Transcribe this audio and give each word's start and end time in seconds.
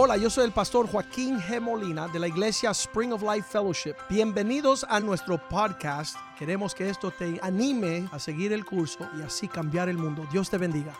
Hola, 0.00 0.16
yo 0.16 0.30
soy 0.30 0.44
el 0.44 0.52
pastor 0.52 0.86
Joaquín 0.86 1.40
G. 1.40 1.60
Molina 1.60 2.06
de 2.06 2.20
la 2.20 2.28
iglesia 2.28 2.70
Spring 2.70 3.12
of 3.12 3.20
Life 3.20 3.48
Fellowship. 3.50 3.96
Bienvenidos 4.08 4.86
a 4.88 5.00
nuestro 5.00 5.48
podcast. 5.48 6.14
Queremos 6.38 6.72
que 6.72 6.88
esto 6.88 7.10
te 7.10 7.40
anime 7.42 8.08
a 8.12 8.20
seguir 8.20 8.52
el 8.52 8.64
curso 8.64 9.10
y 9.18 9.22
así 9.22 9.48
cambiar 9.48 9.88
el 9.88 9.98
mundo. 9.98 10.24
Dios 10.30 10.50
te 10.50 10.56
bendiga. 10.56 10.96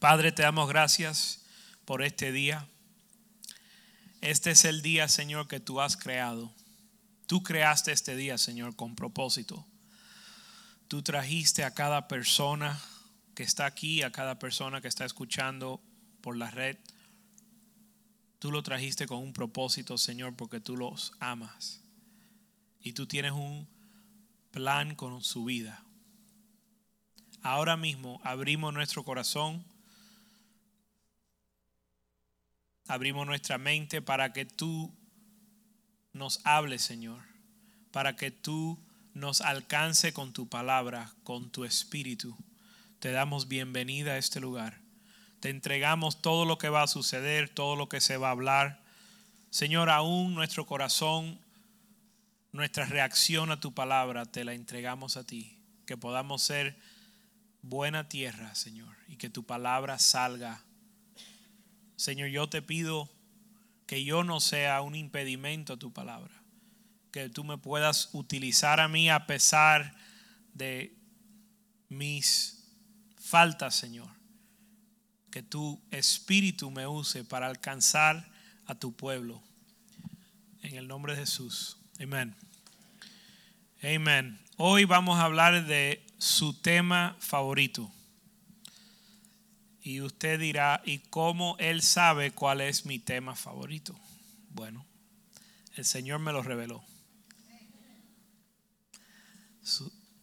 Padre, 0.00 0.32
te 0.32 0.42
damos 0.42 0.68
gracias 0.68 1.46
por 1.84 2.02
este 2.02 2.32
día. 2.32 2.66
Este 4.22 4.50
es 4.50 4.64
el 4.64 4.82
día, 4.82 5.06
Señor, 5.06 5.46
que 5.46 5.60
tú 5.60 5.80
has 5.80 5.96
creado. 5.96 6.52
Tú 7.28 7.44
creaste 7.44 7.92
este 7.92 8.16
día, 8.16 8.38
Señor, 8.38 8.74
con 8.74 8.96
propósito. 8.96 9.64
Tú 10.88 11.02
trajiste 11.02 11.64
a 11.64 11.74
cada 11.74 12.06
persona 12.06 12.80
que 13.34 13.42
está 13.42 13.66
aquí, 13.66 14.02
a 14.02 14.12
cada 14.12 14.38
persona 14.38 14.80
que 14.80 14.88
está 14.88 15.04
escuchando 15.04 15.80
por 16.20 16.36
la 16.36 16.50
red. 16.50 16.78
Tú 18.38 18.52
lo 18.52 18.62
trajiste 18.62 19.06
con 19.06 19.18
un 19.18 19.32
propósito, 19.32 19.98
Señor, 19.98 20.36
porque 20.36 20.60
tú 20.60 20.76
los 20.76 21.12
amas. 21.18 21.82
Y 22.80 22.92
tú 22.92 23.06
tienes 23.06 23.32
un 23.32 23.68
plan 24.52 24.94
con 24.94 25.22
su 25.22 25.44
vida. 25.44 25.82
Ahora 27.42 27.76
mismo 27.76 28.20
abrimos 28.24 28.72
nuestro 28.72 29.04
corazón, 29.04 29.64
abrimos 32.86 33.26
nuestra 33.26 33.58
mente 33.58 34.02
para 34.02 34.32
que 34.32 34.44
tú 34.46 34.94
nos 36.12 36.40
hables, 36.44 36.82
Señor, 36.82 37.22
para 37.90 38.16
que 38.16 38.30
tú 38.30 38.78
nos 39.16 39.40
alcance 39.40 40.12
con 40.12 40.34
tu 40.34 40.46
palabra, 40.46 41.10
con 41.24 41.48
tu 41.50 41.64
espíritu. 41.64 42.36
Te 42.98 43.12
damos 43.12 43.48
bienvenida 43.48 44.12
a 44.12 44.18
este 44.18 44.40
lugar. 44.40 44.78
Te 45.40 45.48
entregamos 45.48 46.20
todo 46.20 46.44
lo 46.44 46.58
que 46.58 46.68
va 46.68 46.82
a 46.82 46.86
suceder, 46.86 47.48
todo 47.48 47.76
lo 47.76 47.88
que 47.88 48.02
se 48.02 48.18
va 48.18 48.28
a 48.28 48.32
hablar. 48.32 48.82
Señor, 49.48 49.88
aún 49.88 50.34
nuestro 50.34 50.66
corazón, 50.66 51.40
nuestra 52.52 52.84
reacción 52.84 53.50
a 53.50 53.58
tu 53.58 53.72
palabra, 53.72 54.26
te 54.26 54.44
la 54.44 54.52
entregamos 54.52 55.16
a 55.16 55.24
ti. 55.24 55.58
Que 55.86 55.96
podamos 55.96 56.42
ser 56.42 56.78
buena 57.62 58.10
tierra, 58.10 58.54
Señor, 58.54 58.94
y 59.08 59.16
que 59.16 59.30
tu 59.30 59.44
palabra 59.44 59.98
salga. 59.98 60.60
Señor, 61.96 62.28
yo 62.28 62.50
te 62.50 62.60
pido 62.60 63.08
que 63.86 64.04
yo 64.04 64.24
no 64.24 64.40
sea 64.40 64.82
un 64.82 64.94
impedimento 64.94 65.72
a 65.72 65.78
tu 65.78 65.90
palabra 65.90 66.45
que 67.16 67.30
tú 67.30 67.44
me 67.44 67.56
puedas 67.56 68.10
utilizar 68.12 68.78
a 68.78 68.88
mí 68.88 69.08
a 69.08 69.26
pesar 69.26 69.94
de 70.52 70.94
mis 71.88 72.62
faltas, 73.18 73.74
Señor. 73.74 74.10
Que 75.30 75.42
tu 75.42 75.80
espíritu 75.90 76.70
me 76.70 76.86
use 76.86 77.24
para 77.24 77.46
alcanzar 77.46 78.30
a 78.66 78.74
tu 78.74 78.94
pueblo. 78.94 79.42
En 80.60 80.76
el 80.76 80.86
nombre 80.86 81.14
de 81.14 81.20
Jesús. 81.20 81.78
Amén. 81.98 82.36
Amén. 83.82 84.38
Hoy 84.58 84.84
vamos 84.84 85.18
a 85.18 85.24
hablar 85.24 85.64
de 85.64 86.04
su 86.18 86.52
tema 86.52 87.16
favorito. 87.18 87.90
Y 89.80 90.02
usted 90.02 90.38
dirá, 90.38 90.82
¿y 90.84 90.98
cómo 90.98 91.56
él 91.60 91.80
sabe 91.80 92.32
cuál 92.32 92.60
es 92.60 92.84
mi 92.84 92.98
tema 92.98 93.34
favorito? 93.34 93.98
Bueno, 94.50 94.84
el 95.76 95.86
Señor 95.86 96.20
me 96.20 96.34
lo 96.34 96.42
reveló. 96.42 96.84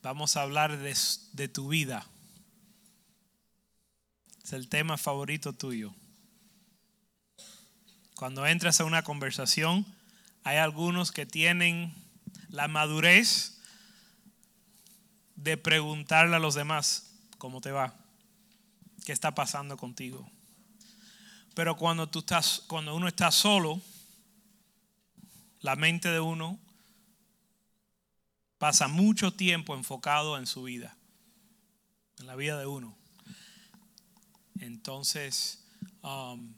Vamos 0.02 0.38
a 0.38 0.42
hablar 0.42 0.78
de, 0.78 1.48
tu 1.50 1.68
vida. 1.68 2.06
Es 4.42 4.54
el 4.54 4.70
tema 4.70 4.98
favorito 4.98 5.52
tuyo. 5.52 5.94
Cuando 8.16 8.46
entras 8.46 8.80
a 8.80 8.86
una 8.86 9.04
conversación, 9.04 9.86
hay 10.44 10.58
algunos 10.58 11.12
que 11.12 11.26
tienen 11.26 11.94
la 12.50 12.70
madurez 12.70 13.60
de 15.36 15.58
preguntarle 15.58 16.38
a 16.38 16.40
los 16.40 16.56
demás 16.56 17.12
cómo 17.38 17.60
te 17.60 17.72
va, 17.72 17.96
qué 19.06 19.12
está 19.12 19.36
pasando 19.36 19.76
contigo. 19.76 20.30
Pero 21.54 21.76
cuando 21.76 22.08
tú 22.08 22.20
estás, 22.20 22.64
cuando 22.68 22.96
uno 22.96 23.10
está 23.10 23.30
solo, 23.32 23.82
la 25.60 25.76
mente 25.76 26.10
de 26.10 26.22
uno 26.22 26.60
pasa 28.64 28.88
mucho 28.88 29.34
tiempo 29.34 29.76
enfocado 29.76 30.38
en 30.38 30.48
su 30.48 30.64
vida, 30.64 30.96
en 32.18 32.28
la 32.28 32.38
vida 32.38 32.58
de 32.58 32.66
uno. 32.66 32.98
Entonces, 34.58 35.68
um, 36.02 36.56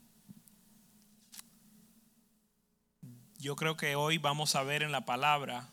yo 3.40 3.56
creo 3.56 3.76
que 3.76 3.96
hoy 3.96 4.18
vamos 4.18 4.54
a 4.54 4.62
ver 4.62 4.84
en 4.84 4.92
la 4.92 5.04
palabra 5.04 5.68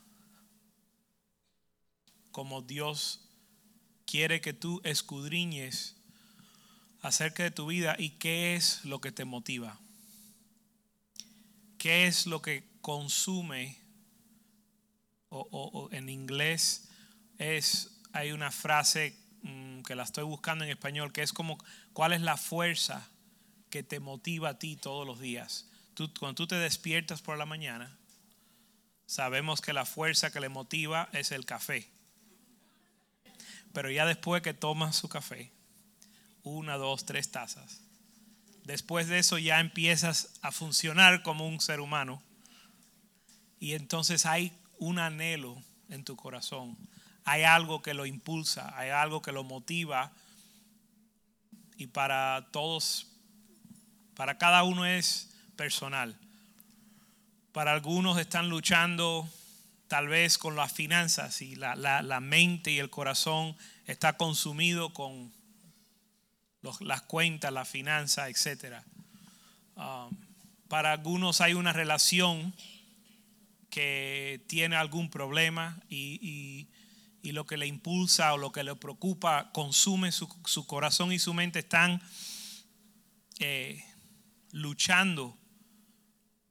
cómo 2.31 2.63
Dios 2.63 3.29
quiere 4.07 4.41
que 4.41 4.53
tú 4.53 4.81
escudriñes 4.83 5.97
acerca 7.03 7.43
de 7.43 7.51
tu 7.51 7.67
vida 7.67 7.95
y 7.99 8.09
qué 8.17 8.55
es 8.55 8.83
lo 8.85 9.01
que 9.01 9.11
te 9.11 9.23
motiva. 9.23 9.79
¿Qué 11.77 12.07
es 12.07 12.25
lo 12.25 12.41
que 12.41 12.67
consume 12.81 13.82
o, 15.33 15.89
en 15.91 16.09
inglés 16.09 16.89
es, 17.37 17.99
hay 18.11 18.31
una 18.31 18.51
frase 18.51 19.17
mm, 19.41 19.81
que 19.81 19.95
la 19.95 20.03
estoy 20.03 20.23
buscando 20.23 20.63
en 20.63 20.69
español, 20.69 21.11
que 21.11 21.23
es 21.23 21.33
como, 21.33 21.57
¿cuál 21.93 22.13
es 22.13 22.21
la 22.21 22.37
fuerza 22.37 23.09
que 23.69 23.83
te 23.83 23.99
motiva 23.99 24.49
a 24.49 24.59
ti 24.59 24.75
todos 24.75 25.07
los 25.07 25.19
días? 25.19 25.69
Tú, 25.95 26.11
cuando 26.19 26.35
tú 26.35 26.47
te 26.47 26.55
despiertas 26.55 27.21
por 27.21 27.37
la 27.37 27.45
mañana, 27.45 27.97
sabemos 29.05 29.61
que 29.61 29.73
la 29.73 29.85
fuerza 29.85 30.31
que 30.31 30.39
le 30.39 30.49
motiva 30.49 31.09
es 31.13 31.31
el 31.31 31.45
café. 31.45 31.89
Pero 33.73 33.89
ya 33.89 34.05
después 34.05 34.43
que 34.43 34.53
tomas 34.53 34.95
su 34.95 35.09
café, 35.09 35.51
una, 36.43 36.77
dos, 36.77 37.05
tres 37.05 37.31
tazas, 37.31 37.81
después 38.65 39.07
de 39.07 39.17
eso 39.17 39.39
ya 39.39 39.59
empiezas 39.59 40.39
a 40.43 40.51
funcionar 40.51 41.23
como 41.23 41.47
un 41.47 41.59
ser 41.59 41.79
humano. 41.79 42.21
Y 43.59 43.73
entonces 43.73 44.25
hay 44.25 44.53
un 44.83 44.99
anhelo 44.99 45.55
en 45.89 46.03
tu 46.03 46.17
corazón. 46.17 46.77
Hay 47.23 47.43
algo 47.43 47.81
que 47.81 47.93
lo 47.93 48.05
impulsa, 48.05 48.77
hay 48.77 48.89
algo 48.89 49.21
que 49.21 49.31
lo 49.31 49.43
motiva. 49.45 50.11
Y 51.77 51.87
para 51.87 52.47
todos, 52.51 53.07
para 54.13 54.37
cada 54.37 54.63
uno 54.63 54.85
es 54.85 55.29
personal. 55.55 56.15
Para 57.53 57.71
algunos 57.71 58.17
están 58.19 58.49
luchando 58.49 59.29
tal 59.87 60.09
vez 60.09 60.37
con 60.37 60.57
las 60.57 60.73
finanzas 60.73 61.41
y 61.41 61.55
la, 61.55 62.19
mente 62.19 62.71
y 62.71 62.79
el 62.79 62.89
corazón 62.89 63.55
está 63.85 64.17
consumido 64.17 64.93
con 64.93 65.31
las 66.81 67.01
cuentas, 67.03 67.53
la 67.53 67.63
finanza, 67.63 68.27
etc. 68.27 68.81
Ah, 69.77 70.09
para 70.67 70.91
algunos 70.91 71.39
hay 71.39 71.53
una 71.53 71.71
relación 71.71 72.53
que 73.73 74.45
tiene 74.45 74.75
algún 74.75 75.09
problema 75.09 75.81
y, 75.89 76.69
lo 77.23 77.47
que 77.47 77.57
le 77.57 77.65
impulsa 77.65 78.31
o 78.33 78.37
lo 78.37 78.51
que 78.51 78.63
le 78.63 78.75
preocupa 78.75 79.49
consume 79.51 80.11
su, 80.11 80.27
corazón 80.67 81.11
y 81.11 81.17
su 81.17 81.33
mente 81.33 81.59
están 81.59 81.99
eh, 83.39 83.83
luchando 84.51 85.35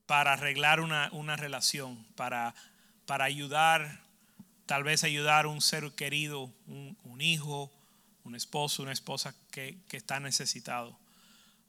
para 0.06 0.32
arreglar 0.32 0.80
una, 0.80 1.36
relación, 1.36 2.04
para, 2.16 2.56
para, 3.06 3.24
ayudar, 3.24 4.00
tal 4.66 4.82
vez 4.82 5.04
ayudar 5.04 5.44
a 5.44 5.48
un 5.48 5.60
ser 5.60 5.92
querido, 5.92 6.52
un, 6.66 7.20
hijo, 7.20 7.70
un 8.24 8.34
esposo, 8.34 8.82
una 8.82 8.92
esposa 8.92 9.32
que, 9.52 9.78
está 9.92 10.18
necesitado. 10.18 10.98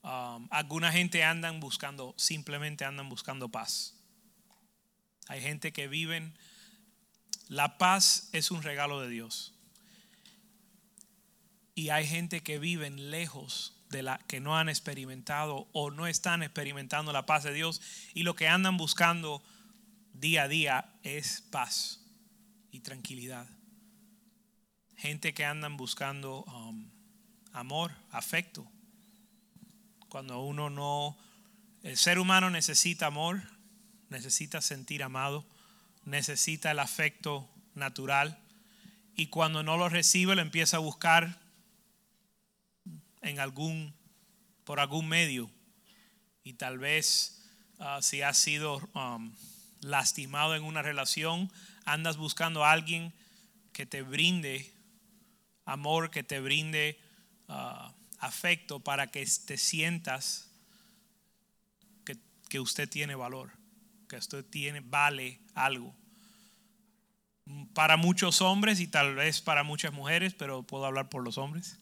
Um, 0.02 0.48
alguna 0.50 0.92
gente 0.92 1.24
andan 1.24 1.60
buscando, 1.60 2.16
simplemente 2.18 2.86
andan 2.86 3.08
buscando 3.08 3.50
paz. 3.50 4.03
Hay 5.28 5.42
gente 5.42 5.72
que 5.72 5.88
viven. 5.88 6.38
La 7.48 7.78
paz 7.78 8.30
es 8.32 8.52
un 8.52 8.64
regalo 8.64 9.02
de 9.02 9.10
Dios. 9.10 9.54
Y 11.76 11.90
hay 11.90 12.08
gente 12.08 12.42
que 12.42 12.60
viven 12.60 13.12
lejos 13.12 13.74
de 13.90 14.04
la 14.04 14.18
que 14.28 14.40
no 14.40 14.58
han 14.58 14.70
experimentado 14.70 15.68
o 15.72 15.92
no 15.92 16.08
están 16.08 16.44
experimentando 16.44 17.14
la 17.14 17.26
paz 17.26 17.44
de 17.44 17.54
Dios 17.54 17.82
y 18.14 18.24
lo 18.24 18.36
que 18.36 18.48
andan 18.48 18.76
buscando 18.76 19.44
día 20.14 20.44
a 20.44 20.48
día 20.48 20.90
es 21.04 21.42
paz 21.52 22.02
y 22.72 22.82
tranquilidad. 22.82 23.48
Gente 24.98 25.34
que 25.34 25.46
andan 25.46 25.78
buscando 25.78 26.44
um, 26.44 26.90
amor, 27.52 27.92
afecto. 28.12 28.70
Cuando 30.10 30.42
uno 30.42 30.70
no, 30.70 31.18
el 31.82 31.98
ser 31.98 32.20
humano 32.20 32.50
necesita 32.50 33.08
amor, 33.08 33.42
necesita 34.14 34.62
sentir 34.62 35.04
amado, 35.04 35.46
necesita 36.06 36.72
el 36.72 36.80
afecto 36.80 37.50
natural 37.74 38.40
y 39.16 39.28
cuando 39.28 39.64
no 39.64 39.76
lo 39.76 39.90
recibe 39.90 40.36
lo 40.36 40.42
empieza 40.42 40.78
a 40.78 40.80
buscar 40.80 41.40
en 43.22 43.40
algún, 43.40 43.94
por 44.64 44.80
algún 44.80 45.08
medio. 45.08 45.50
Y 46.44 46.54
tal 46.54 46.78
vez 46.78 47.42
ah, 47.80 48.00
si 48.02 48.22
has 48.22 48.38
sido 48.38 48.78
um, 48.94 49.34
lastimado 49.82 50.56
en 50.56 50.64
una 50.64 50.82
relación, 50.82 51.52
andas 51.86 52.18
buscando 52.18 52.64
a 52.64 52.72
alguien 52.72 53.14
que 53.72 53.86
te 53.86 54.04
brinde 54.04 54.72
amor, 55.66 56.12
que 56.12 56.24
te 56.24 56.40
brinde 56.40 57.00
ah, 57.48 57.94
afecto 58.20 58.80
para 58.80 59.08
que 59.08 59.26
te 59.46 59.58
sientas 59.58 60.50
que, 62.06 62.18
que 62.50 62.60
usted 62.60 62.88
tiene 62.88 63.16
valor, 63.16 63.52
que 64.14 64.20
usted 64.20 64.46
tiene, 64.46 64.80
vale 64.82 65.40
algo 65.56 65.96
para 67.74 67.98
muchos 67.98 68.42
hombres 68.42 68.80
y 68.80 68.88
tal 68.88 69.16
vez 69.16 69.42
para 69.42 69.64
muchas 69.64 69.92
mujeres, 69.92 70.34
pero 70.34 70.64
puedo 70.64 70.86
hablar 70.86 71.10
por 71.10 71.24
los 71.24 71.38
hombres. 71.38 71.80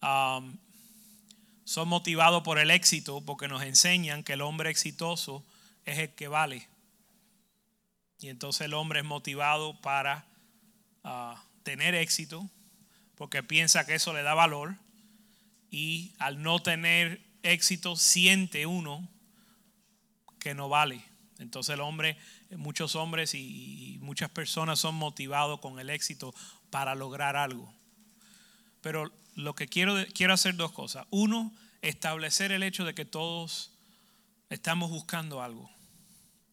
Son 0.00 1.88
motivados 1.88 2.42
por 2.42 2.58
el 2.58 2.70
éxito 2.70 3.20
porque 3.22 3.48
nos 3.48 3.62
enseñan 3.62 4.22
que 4.22 4.34
el 4.34 4.42
hombre 4.42 4.70
exitoso 4.70 5.44
es 5.84 5.98
el 5.98 6.14
que 6.14 6.28
vale. 6.28 6.68
Y 8.20 8.28
entonces 8.28 8.62
el 8.62 8.74
hombre 8.74 9.00
es 9.00 9.04
motivado 9.04 9.80
para 9.80 10.24
uh, 11.02 11.34
tener 11.62 11.94
éxito 11.94 12.48
porque 13.16 13.42
piensa 13.42 13.84
que 13.86 13.94
eso 13.94 14.12
le 14.12 14.22
da 14.22 14.34
valor 14.34 14.76
y 15.70 16.12
al 16.18 16.42
no 16.42 16.62
tener 16.62 17.20
éxito 17.42 17.96
siente 17.96 18.66
uno 18.66 19.08
que 20.38 20.54
no 20.54 20.68
vale. 20.68 21.02
Entonces 21.38 21.74
el 21.74 21.80
hombre, 21.80 22.16
muchos 22.50 22.94
hombres 22.94 23.34
y, 23.34 23.98
muchas 24.00 24.30
personas 24.30 24.78
son 24.78 24.94
motivados 24.94 25.60
con 25.60 25.78
el 25.78 25.90
éxito 25.90 26.34
para 26.70 26.94
lograr 26.94 27.36
algo. 27.36 27.72
Pero 28.80 29.10
lo 29.34 29.54
que 29.54 29.66
quiero, 29.66 29.94
quiero 30.14 30.34
hacer 30.34 30.56
dos 30.56 30.72
cosas. 30.72 31.06
Uno, 31.10 31.52
establecer 31.82 32.52
el 32.52 32.62
hecho 32.62 32.84
de 32.84 32.94
que 32.94 33.04
todos 33.04 33.72
estamos 34.50 34.90
buscando 34.90 35.42
algo. 35.42 35.70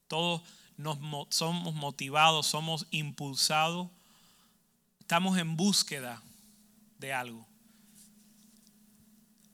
Todos 0.07 0.42
nos, 0.78 0.98
somos 1.30 1.74
motivados, 1.74 2.48
somos 2.48 2.88
impulsados, 2.92 3.89
estamos 5.00 5.38
en 5.38 5.56
búsqueda 5.56 6.22
de 6.98 7.13
algo. 7.13 7.45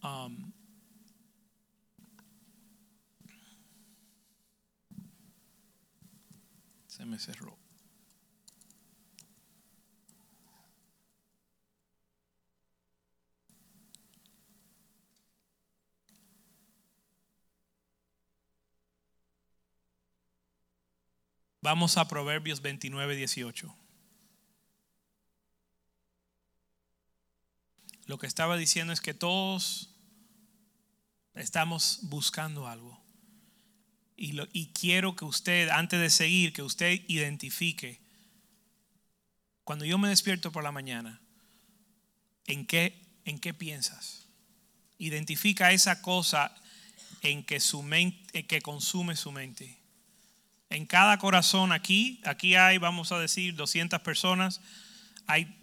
Um, 0.04 0.52
Se 6.98 7.06
me 7.06 7.20
cerró. 7.20 7.56
Vamos 21.62 21.98
a 21.98 22.08
Proverbios 22.08 22.64
29, 22.64 23.16
18. 23.16 23.76
Lo 28.08 28.18
que 28.18 28.26
estaba 28.26 28.58
diciendo 28.58 28.92
es 28.92 29.02
que 29.02 29.14
todos 29.14 29.94
estamos 31.36 32.00
buscando 32.10 32.66
algo. 32.66 33.07
Y, 34.20 34.72
quiero 34.74 35.16
que 35.16 35.26
usted, 35.26 35.70
antes 35.70 36.00
de 36.00 36.10
seguir, 36.10 36.52
que 36.52 36.64
usted 36.64 37.02
identifique, 37.08 38.00
cuando 39.64 39.86
yo 39.86 40.00
me 40.00 40.10
despierto 40.10 40.52
por 40.52 40.64
la 40.64 40.72
mañana, 40.72 41.22
¿en 42.48 42.66
qué, 42.66 43.00
en 43.26 43.38
qué 43.38 43.54
piensas? 43.54 44.26
Identifica 44.98 45.72
esa 45.72 46.02
cosa 46.02 46.56
en 47.22 47.44
que, 47.44 47.60
su 47.60 47.84
mente, 47.84 48.48
que 48.48 48.62
consume 48.62 49.16
su 49.16 49.32
mente. 49.32 49.78
En 50.72 50.88
cada 50.88 51.20
corazón 51.20 51.72
aquí, 51.72 52.20
aquí 52.26 52.56
hay, 52.56 52.80
vamos 52.80 53.12
a 53.12 53.20
decir, 53.20 53.56
200 53.56 54.02
personas, 54.02 54.62
hay 55.28 55.56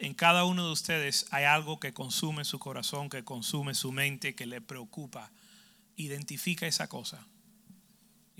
en 0.00 0.14
cada 0.14 0.44
uno 0.44 0.64
de 0.64 0.72
ustedes 0.72 1.26
hay 1.30 1.44
algo 1.44 1.78
que 1.78 1.92
consume 1.92 2.46
su 2.46 2.58
corazón, 2.58 3.10
que 3.10 3.22
consume 3.22 3.74
su 3.74 3.92
mente, 3.92 4.34
que 4.34 4.46
le 4.46 4.62
preocupa. 4.62 5.30
Identifica 5.94 6.66
esa 6.66 6.88
cosa. 6.88 7.26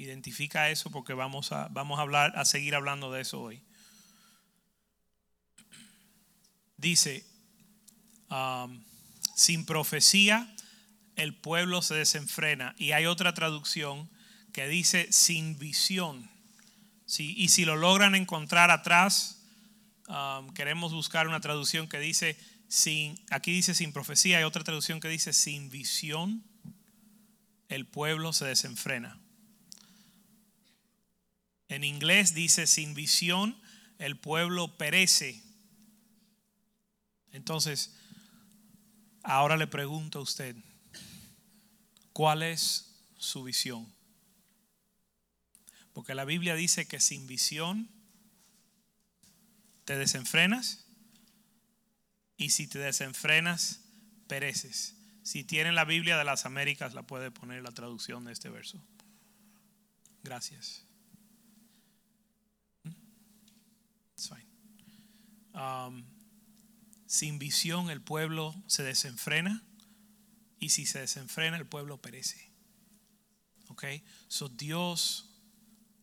Identifica 0.01 0.71
eso 0.71 0.91
porque 0.91 1.13
vamos 1.13 1.53
a, 1.53 1.69
vamos 1.69 1.99
a, 1.99 2.03
hablar, 2.03 2.33
a 2.35 2.47
seguir 2.47 2.75
hablando 2.75 3.13
de 3.13 3.21
eso 3.21 3.39
hoy. 3.43 3.63
Dice, 6.79 7.23
um, 8.31 8.83
sin 9.35 9.67
profecía 9.67 10.51
el 11.17 11.35
pueblo 11.35 11.83
se 11.83 11.97
desenfrena. 11.97 12.75
Y 12.79 12.93
hay 12.93 13.05
otra 13.05 13.35
traducción 13.35 14.09
que 14.55 14.67
dice 14.69 15.13
sin 15.13 15.59
visión. 15.59 16.31
¿Sí? 17.05 17.35
Y 17.37 17.49
si 17.49 17.67
lo 17.67 17.77
logran 17.77 18.15
encontrar 18.15 18.71
atrás, 18.71 19.43
um, 20.09 20.49
queremos 20.55 20.95
buscar 20.95 21.29
una 21.29 21.41
traducción 21.41 21.89
que 21.89 21.99
dice 21.99 22.39
sin, 22.69 23.21
aquí 23.29 23.53
dice 23.53 23.75
sin 23.75 23.93
profecía, 23.93 24.39
hay 24.39 24.45
otra 24.45 24.65
traducción 24.65 24.99
que 24.99 25.09
dice 25.09 25.35
sin 25.35 25.69
visión 25.69 26.43
el 27.69 27.85
pueblo 27.87 28.33
se 28.33 28.47
desenfrena. 28.47 29.21
En 31.71 31.85
inglés 31.85 32.35
dice, 32.35 32.67
sin 32.67 32.95
visión 32.95 33.57
el 33.99 34.19
pueblo 34.19 34.77
perece. 34.77 35.41
Entonces, 37.31 37.97
ahora 39.23 39.57
le 39.57 39.69
pregunto 39.69 40.19
a 40.19 40.23
usted, 40.23 40.57
¿cuál 42.13 42.43
es 42.43 42.93
su 43.19 43.45
visión? 43.45 43.87
Porque 45.93 46.17
la 46.17 46.25
Biblia 46.25 46.57
dice 46.57 46.89
que 46.89 46.99
sin 46.99 47.29
visión 47.29 47.89
te 49.85 49.97
desenfrenas 49.97 50.87
y 52.37 52.51
si 52.51 52.67
te 52.67 52.81
desenfrenas, 52.81 53.85
pereces. 54.27 54.97
Si 55.23 55.45
tienen 55.45 55.77
la 55.77 55.85
Biblia 55.85 56.19
de 56.19 56.25
las 56.25 56.47
Américas, 56.47 56.95
la 56.95 57.05
puede 57.05 57.31
poner 57.31 57.63
la 57.63 57.71
traducción 57.71 58.25
de 58.25 58.33
este 58.33 58.49
verso. 58.49 58.83
Gracias. 60.25 60.90
Um, 65.53 66.05
sin 67.07 67.39
visión 67.39 67.91
el 67.91 68.01
pueblo 68.01 68.55
se 68.69 68.85
desenfrena 68.85 69.65
y 70.61 70.71
si 70.71 70.87
se 70.87 71.01
desenfrena 71.01 71.57
el 71.57 71.67
pueblo 71.67 72.01
perece. 72.01 72.53
¿Ok? 73.69 73.85
So 74.29 74.49
Dios 74.49 75.31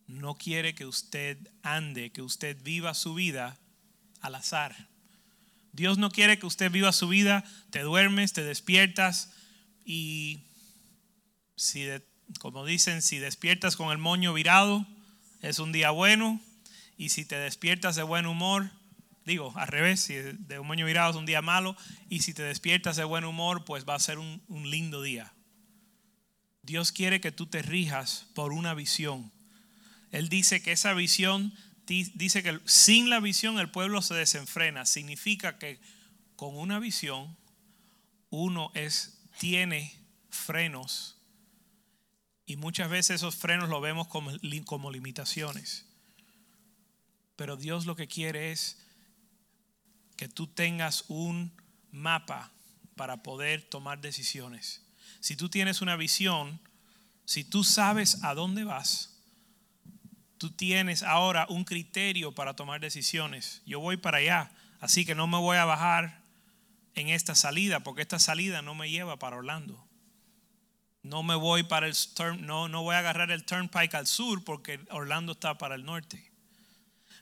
no 0.07 0.35
quiere 0.35 0.75
que 0.75 0.85
usted 0.85 1.37
ande, 1.63 2.11
que 2.11 2.21
usted 2.21 2.61
viva 2.61 2.93
su 2.93 3.13
vida 3.13 3.57
al 4.21 4.35
azar. 4.35 4.89
Dios 5.71 5.97
no 5.97 6.09
quiere 6.09 6.39
que 6.39 6.45
usted 6.45 6.71
viva 6.71 6.91
su 6.91 7.07
vida, 7.07 7.43
te 7.69 7.81
duermes, 7.81 8.33
te 8.33 8.43
despiertas 8.43 9.31
y 9.85 10.45
si 11.55 11.87
como 12.39 12.65
dicen, 12.65 13.01
si 13.01 13.19
despiertas 13.19 13.75
con 13.75 13.91
el 13.91 13.97
moño 13.97 14.33
virado, 14.33 14.85
es 15.41 15.59
un 15.59 15.71
día 15.71 15.91
bueno 15.91 16.41
y 16.97 17.09
si 17.09 17.25
te 17.25 17.37
despiertas 17.37 17.95
de 17.95 18.03
buen 18.03 18.25
humor, 18.25 18.71
Digo, 19.27 19.51
al 19.57 19.67
revés, 19.67 19.99
si 19.99 20.13
de 20.13 20.57
un 20.57 20.67
moño 20.67 20.85
virado 20.85 21.11
es 21.11 21.17
un 21.17 21.25
día 21.25 21.41
malo 21.41 21.75
y 22.07 22.21
si 22.21 22.33
te 22.33 22.43
despiertas 22.43 22.95
de 22.95 23.03
buen 23.03 23.25
humor, 23.25 23.65
pues 23.65 23.83
va 23.83 23.93
a 23.93 23.99
ser 23.99 24.19
un, 24.19 24.41
un 24.47 24.71
lindo 24.71 25.01
día. 25.01 25.33
Dios 26.61 26.93
quiere 26.93 27.19
que 27.19 27.33
tú 27.33 27.45
te 27.45 27.61
rijas 27.61 28.27
por 28.35 28.53
una 28.53 28.73
visión. 28.73 29.33
Él 30.11 30.29
dice 30.29 30.61
que 30.61 30.71
esa 30.71 30.93
visión, 30.93 31.53
dice 31.85 32.41
que 32.41 32.57
sin 32.63 33.09
la 33.09 33.19
visión 33.19 33.59
el 33.59 33.69
pueblo 33.69 34.01
se 34.01 34.13
desenfrena. 34.13 34.85
Significa 34.85 35.57
que 35.57 35.81
con 36.37 36.55
una 36.55 36.79
visión 36.79 37.35
uno 38.29 38.71
es, 38.75 39.19
tiene 39.39 39.93
frenos 40.29 41.17
y 42.45 42.55
muchas 42.55 42.89
veces 42.89 43.17
esos 43.17 43.35
frenos 43.35 43.67
lo 43.67 43.81
vemos 43.81 44.07
como, 44.07 44.31
como 44.63 44.89
limitaciones. 44.89 45.85
Pero 47.35 47.57
Dios 47.57 47.85
lo 47.85 47.97
que 47.97 48.07
quiere 48.07 48.53
es 48.53 48.86
que 50.17 50.27
tú 50.27 50.47
tengas 50.47 51.05
un 51.07 51.53
mapa 51.91 52.51
para 52.95 53.23
poder 53.23 53.61
tomar 53.61 54.01
decisiones. 54.01 54.83
Si 55.21 55.35
tú 55.35 55.47
tienes 55.47 55.81
una 55.81 55.95
visión, 55.95 56.59
si 57.23 57.43
tú 57.43 57.63
sabes 57.63 58.23
a 58.23 58.33
dónde 58.33 58.63
vas, 58.63 59.17
tú 60.37 60.51
tienes 60.51 61.03
ahora 61.03 61.45
un 61.49 61.63
criterio 61.63 62.33
para 62.33 62.55
tomar 62.55 62.81
decisiones. 62.81 63.61
Yo 63.65 63.79
voy 63.79 63.97
para 63.97 64.17
allá, 64.17 64.51
así 64.79 65.05
que 65.05 65.15
no 65.15 65.27
me 65.27 65.37
voy 65.37 65.57
a 65.57 65.65
bajar 65.65 66.21
en 66.95 67.09
esta 67.09 67.35
salida, 67.35 67.81
porque 67.81 68.01
esta 68.01 68.19
salida 68.19 68.61
no 68.61 68.73
me 68.73 68.89
lleva 68.89 69.19
para 69.19 69.37
Orlando. 69.37 69.87
No 71.03 71.23
me 71.23 71.35
voy 71.35 71.63
para 71.63 71.87
el 71.87 71.95
no, 72.41 72.67
no 72.67 72.83
voy 72.83 72.95
a 72.95 72.99
agarrar 72.99 73.31
el 73.31 73.45
turnpike 73.45 73.93
al 73.93 74.07
sur 74.07 74.43
porque 74.43 74.79
Orlando 74.89 75.33
está 75.33 75.57
para 75.57 75.75
el 75.75 75.85
norte. 75.85 76.31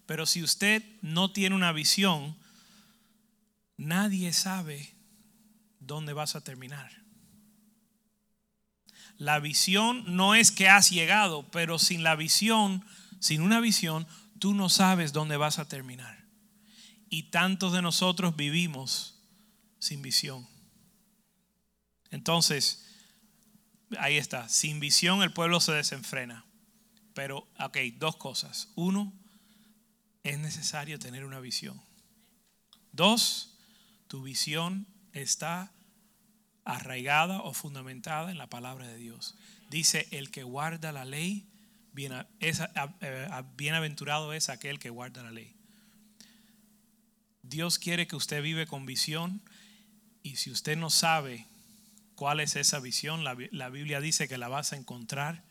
Pero 0.05 0.25
si 0.25 0.41
usted 0.41 0.83
no 1.01 1.31
tiene 1.31 1.55
una 1.55 1.71
visión, 1.71 2.35
Nadie 3.77 4.34
sabe 4.34 4.96
dónde 5.79 6.13
vas 6.13 6.36
a 6.36 6.41
terminar. 6.41 7.05
La 9.17 9.39
visión 9.39 10.15
no 10.15 10.36
es 10.36 10.51
que 10.51 10.67
has 10.67 10.89
llegado, 10.89 11.50
pero 11.51 11.79
sin 11.79 12.03
la 12.03 12.15
visión, 12.15 12.86
sin 13.20 13.41
una 13.41 13.60
visión, 13.60 14.08
tú 14.39 14.53
no 14.53 14.70
sabes 14.70 15.13
dónde 15.13 15.38
vas 15.38 15.60
a 15.60 15.67
terminar. 15.67 16.25
Y 17.10 17.24
tantos 17.24 17.72
de 17.74 17.82
nosotros 17.82 18.36
vivimos 18.36 19.24
sin 19.79 20.01
visión. 20.01 20.48
Entonces, 22.12 22.86
ahí 24.00 24.17
está, 24.17 24.50
sin 24.50 24.79
visión 24.79 25.22
el 25.22 25.32
pueblo 25.32 25.60
se 25.60 25.72
desenfrena. 25.72 26.46
Pero, 27.13 27.48
ok, 27.60 27.77
dos 27.98 28.17
cosas. 28.17 28.70
Uno, 28.75 29.13
es 30.24 30.39
necesario 30.39 31.00
tener 31.00 31.24
una 31.24 31.39
visión. 31.39 31.82
Dos, 32.91 33.54
tu 34.07 34.24
visión 34.24 34.88
está 35.13 35.71
arraigada 36.63 37.41
o 37.41 37.53
fundamentada 37.53 38.31
en 38.31 38.38
la 38.38 38.50
palabra 38.50 38.88
de 38.88 38.97
Dios. 38.97 39.35
Dice, 39.69 40.07
el 40.12 40.31
que 40.31 40.43
guarda 40.43 40.91
la 40.91 41.05
ley, 41.05 41.47
bienaventurado 41.93 44.33
es 44.33 44.50
aquel 44.50 44.79
que 44.79 44.89
guarda 44.89 45.24
la 45.24 45.31
ley. 45.31 45.55
Dios 47.43 47.77
quiere 47.77 48.07
que 48.07 48.15
usted 48.15 48.41
vive 48.41 48.65
con 48.65 48.85
visión 48.85 49.41
y 50.24 50.38
si 50.38 50.50
usted 50.50 50.75
no 50.75 50.89
sabe 50.89 51.45
cuál 52.15 52.39
es 52.39 52.55
esa 52.55 52.79
visión, 52.79 53.24
la, 53.24 53.69
Biblia 53.69 54.01
dice 54.01 54.27
que 54.27 54.38
la 54.38 54.47
vas 54.47 54.74
a 54.74 54.77
encontrar 54.77 55.43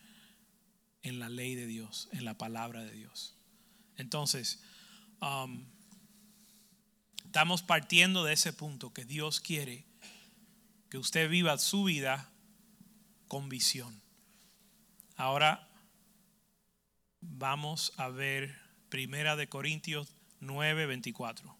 en 1.03 1.19
la 1.19 1.29
ley 1.29 1.55
de 1.55 1.67
Dios, 1.67 2.09
en 2.11 2.25
la 2.25 2.37
palabra 2.37 2.83
de 2.83 2.91
Dios. 2.91 3.37
Entonces, 3.95 4.61
um, 5.21 5.65
estamos 7.35 7.63
partiendo 7.63 8.23
de 8.23 8.31
ese 8.31 8.53
punto 8.53 8.93
que 8.93 9.03
Dios 9.03 9.41
quiere 9.41 9.83
que 10.89 10.97
usted 10.97 11.29
viva 11.29 11.57
su 11.57 11.83
vida 11.83 12.31
con 13.27 13.49
visión. 13.49 14.01
Ahora 15.17 15.67
vamos 17.19 17.91
a 17.97 18.07
ver 18.07 18.57
Primera 18.87 19.35
de 19.35 19.49
Corintios 19.49 20.15
9, 20.39 20.85
24. 20.85 21.57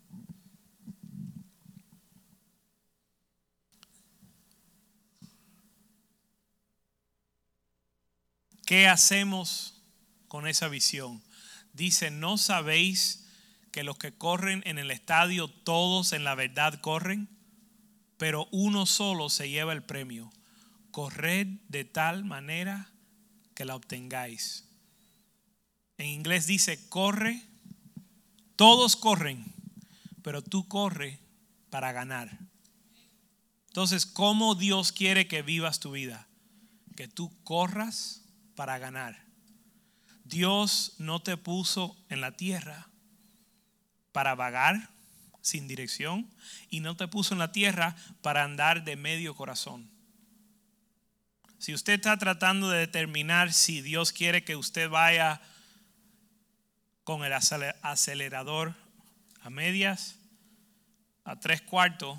¿Qué 8.65 8.87
hacemos 8.87 9.83
con 10.29 10.47
esa 10.47 10.69
visión? 10.69 11.21
Dice, 11.73 12.11
¿no 12.11 12.37
sabéis 12.37 13.24
que 13.75 13.83
los 13.83 13.97
que 13.97 14.17
corren 14.17 14.63
en 14.65 14.79
el 14.79 14.89
estadio, 14.89 15.49
todos 15.49 16.13
en 16.13 16.23
la 16.23 16.33
verdad 16.33 16.79
corren? 16.79 17.27
pero 18.17 18.47
uno 18.51 18.85
solo 18.85 19.29
se 19.29 19.49
lleva 19.49 19.73
el 19.73 19.83
premio. 19.83 20.31
Corred 20.91 21.47
de 21.67 21.83
tal 21.83 22.23
manera 22.23 22.89
que 23.53 23.65
la 23.65 23.75
obtengáis. 23.75 24.69
En 25.97 26.07
inglés 26.07 26.47
dice, 26.47 26.87
corre, 26.89 27.41
todos 28.55 28.95
corren, 28.95 29.45
pero 30.21 30.41
tú 30.41 30.67
corre 30.67 31.19
para 31.69 31.91
ganar. 31.91 32.39
Entonces, 33.67 34.05
¿cómo 34.05 34.55
Dios 34.55 34.93
quiere 34.93 35.27
que 35.27 35.41
vivas 35.41 35.81
tu 35.81 35.91
vida? 35.91 36.27
Que 36.95 37.09
tú 37.09 37.31
corras 37.43 38.23
para 38.55 38.77
ganar. 38.77 39.25
Dios 40.23 40.93
no 40.97 41.21
te 41.21 41.35
puso 41.35 41.97
en 42.07 42.21
la 42.21 42.37
tierra 42.37 42.87
para 44.15 44.33
vagar, 44.33 44.91
sin 45.41 45.67
dirección 45.67 46.31
y 46.69 46.79
no 46.79 46.95
te 46.95 47.05
puso 47.09 47.33
en 47.33 47.39
la 47.39 47.51
tierra 47.51 47.97
para 48.21 48.45
andar 48.45 48.85
de 48.85 48.95
medio 48.95 49.35
corazón. 49.35 49.91
Si 51.59 51.73
usted 51.73 51.95
está 51.95 52.15
tratando 52.15 52.69
de 52.69 52.79
determinar 52.79 53.51
si 53.51 53.81
Dios 53.81 54.13
quiere 54.13 54.45
que 54.45 54.55
usted 54.55 54.89
vaya 54.89 55.41
con 57.03 57.25
el 57.25 57.33
acelerador 57.33 58.73
a 59.41 59.49
medias, 59.49 60.15
a 61.25 61.37
tres 61.37 61.61
cuartos 61.61 62.17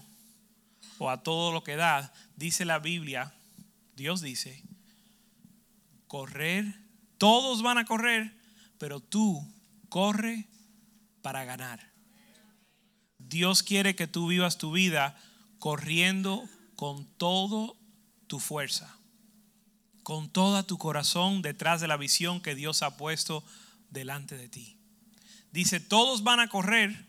o 0.99 1.09
a 1.09 1.23
todo 1.23 1.51
lo 1.51 1.65
que 1.65 1.77
da, 1.77 2.13
dice 2.37 2.67
la 2.67 2.79
Biblia, 2.79 3.33
Dios 3.95 4.21
dice, 4.21 4.63
correr, 6.09 6.79
todos 7.17 7.63
van 7.63 7.79
a 7.79 7.87
correr, 7.87 8.37
pero 8.77 9.01
tú 9.01 9.51
corre 9.89 10.47
para 11.27 11.45
ganar. 11.45 11.93
Dios 13.19 13.65
quiere 13.65 13.97
que 13.97 14.07
tú 14.07 14.29
vivas 14.29 14.59
tu 14.59 14.71
vida 14.71 15.19
corriendo 15.59 16.49
con 16.77 17.05
todo 17.17 17.77
tu 18.29 18.39
fuerza, 18.39 18.97
con 20.05 20.31
todo 20.31 20.65
tu 20.65 20.79
corazón 20.79 21.43
detrás 21.43 21.81
de 21.81 21.89
la 21.89 21.97
visión 21.97 22.41
que 22.41 22.55
Dios 22.55 22.85
ha 22.85 22.97
puesto 22.97 23.43
delante 23.91 24.37
de 24.37 24.49
ti. 24.49 24.79
Dice, 25.51 25.81
todos 25.81 26.23
van 26.23 26.39
a 26.39 26.47
correr. 26.47 27.09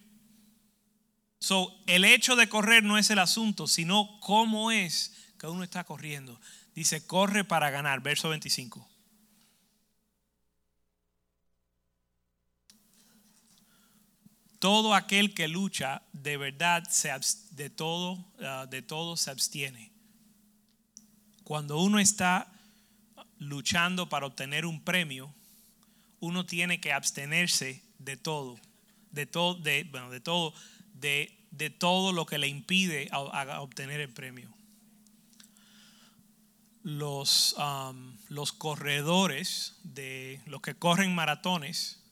So, 1.37 1.71
el 1.85 2.03
hecho 2.03 2.35
de 2.35 2.49
correr 2.49 2.81
no 2.83 2.97
es 2.97 3.11
el 3.11 3.19
asunto, 3.19 3.67
sino 3.67 4.19
cómo 4.19 4.71
es 4.71 5.13
que 5.37 5.45
uno 5.45 5.63
está 5.63 5.83
corriendo. 5.83 6.41
Dice, 6.73 7.05
corre 7.05 7.43
para 7.43 7.69
ganar, 7.69 8.01
verso 8.01 8.29
25. 8.29 8.89
Todo 14.67 14.93
aquel 14.93 15.33
que 15.33 15.47
lucha 15.47 16.01
de 16.11 16.35
verdad 16.35 16.83
se, 16.89 17.09
de, 17.51 17.69
todo, 17.69 18.21
ah, 18.41 18.67
de 18.69 18.81
todo 18.81 19.15
se 19.15 19.31
abstiene. 19.31 19.93
Cuando 21.45 21.79
uno 21.79 21.99
está 21.99 22.51
luchando 23.39 24.09
para 24.09 24.25
obtener 24.25 24.65
un 24.65 24.81
premio, 24.81 25.33
uno 26.19 26.45
tiene 26.45 26.81
que 26.81 26.91
abstenerse 26.91 27.81
de 27.97 28.17
todo, 28.17 28.59
de 29.11 29.25
todo, 29.25 29.55
de, 29.55 29.85
bueno, 29.85 30.09
de 30.09 30.19
todo, 30.19 30.53
de, 30.95 31.33
de 31.51 31.69
todo 31.69 32.11
lo 32.11 32.25
que 32.25 32.37
le 32.37 32.49
impide 32.49 33.09
obtener 33.13 34.01
el 34.01 34.09
premio. 34.09 34.53
Los, 36.83 37.55
los 38.27 38.51
corredores 38.51 39.77
de 39.83 40.41
los 40.45 40.61
que 40.61 40.75
corren 40.75 41.15
maratones 41.15 42.03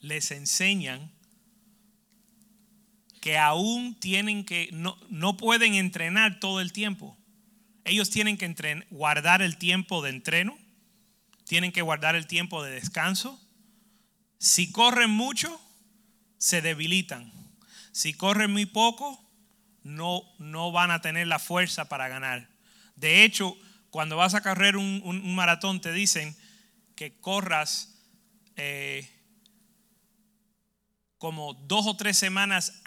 les 0.00 0.32
enseñan 0.32 1.16
que 3.20 3.38
aún 3.38 3.94
tienen 3.94 4.44
que, 4.44 4.68
no, 4.72 4.98
no 5.08 5.36
pueden 5.36 5.74
entrenar 5.74 6.40
todo 6.40 6.60
el 6.60 6.72
tiempo. 6.72 7.16
Ellos 7.84 8.10
tienen 8.10 8.36
que 8.36 8.84
guardar 8.90 9.42
el 9.42 9.56
tiempo 9.56 10.02
de 10.02 10.10
entreno, 10.10 10.58
tienen 11.44 11.72
que 11.72 11.82
guardar 11.82 12.16
el 12.16 12.26
tiempo 12.26 12.62
de 12.62 12.72
descanso. 12.72 13.40
Si 14.38 14.70
corren 14.70 15.10
mucho, 15.10 15.60
se 16.36 16.60
debilitan. 16.60 17.32
Si 17.92 18.14
corren 18.14 18.52
muy 18.52 18.66
poco, 18.66 19.24
no, 19.82 20.22
no 20.38 20.70
van 20.70 20.90
a 20.90 21.00
tener 21.00 21.26
la 21.26 21.38
fuerza 21.38 21.88
para 21.88 22.08
ganar. 22.08 22.48
De 22.94 23.24
hecho, 23.24 23.56
cuando 23.90 24.16
vas 24.16 24.34
a 24.34 24.42
correr 24.42 24.76
un, 24.76 25.34
maratón, 25.34 25.80
te 25.80 25.92
dicen 25.92 26.36
que 26.94 27.18
corras 27.18 27.94
eh, 28.56 29.08
como 31.18 31.54
dos 31.54 31.86
o 31.86 31.96
tres 31.96 32.16
semanas, 32.16 32.80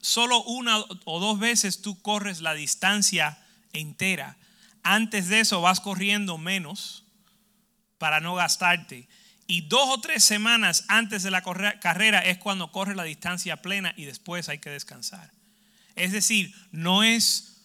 solo 0.00 0.42
una 0.44 0.78
o 1.04 1.20
dos 1.20 1.38
veces 1.38 1.82
tú 1.82 2.00
corres 2.00 2.40
la 2.40 2.54
distancia 2.54 3.38
entera. 3.72 4.36
Antes 4.82 5.28
de 5.28 5.40
eso 5.40 5.60
vas 5.60 5.80
corriendo 5.80 6.38
menos 6.38 7.04
para 7.98 8.20
no 8.20 8.34
gastarte. 8.34 9.08
Y 9.46 9.62
dos 9.62 9.88
o 9.90 10.00
tres 10.00 10.24
semanas 10.24 10.84
antes 10.88 11.22
de 11.22 11.30
la 11.30 11.42
carrera 11.42 12.20
es 12.20 12.38
cuando 12.38 12.72
corres 12.72 12.96
la 12.96 13.04
distancia 13.04 13.60
plena 13.60 13.92
y 13.96 14.04
después 14.04 14.48
hay 14.48 14.58
que 14.58 14.70
descansar. 14.70 15.30
Es 15.96 16.12
decir, 16.12 16.54
no 16.72 17.02
es 17.02 17.62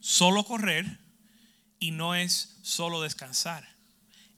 solo 0.00 0.44
correr 0.44 0.98
y 1.78 1.92
no 1.92 2.16
es 2.16 2.58
solo 2.62 3.00
descansar. 3.00 3.68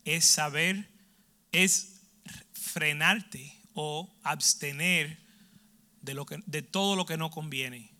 Es 0.04 0.26
saber, 0.26 0.90
es 1.52 2.00
frenarte 2.52 3.61
o 3.74 4.14
abstener 4.22 5.18
de, 6.00 6.14
lo 6.14 6.26
que, 6.26 6.42
de 6.46 6.62
todo 6.62 6.96
lo 6.96 7.06
que 7.06 7.16
no 7.16 7.30
conviene 7.30 7.92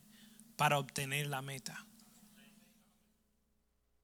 para 0.57 0.79
obtener 0.79 1.26
la 1.26 1.43
meta. 1.43 1.87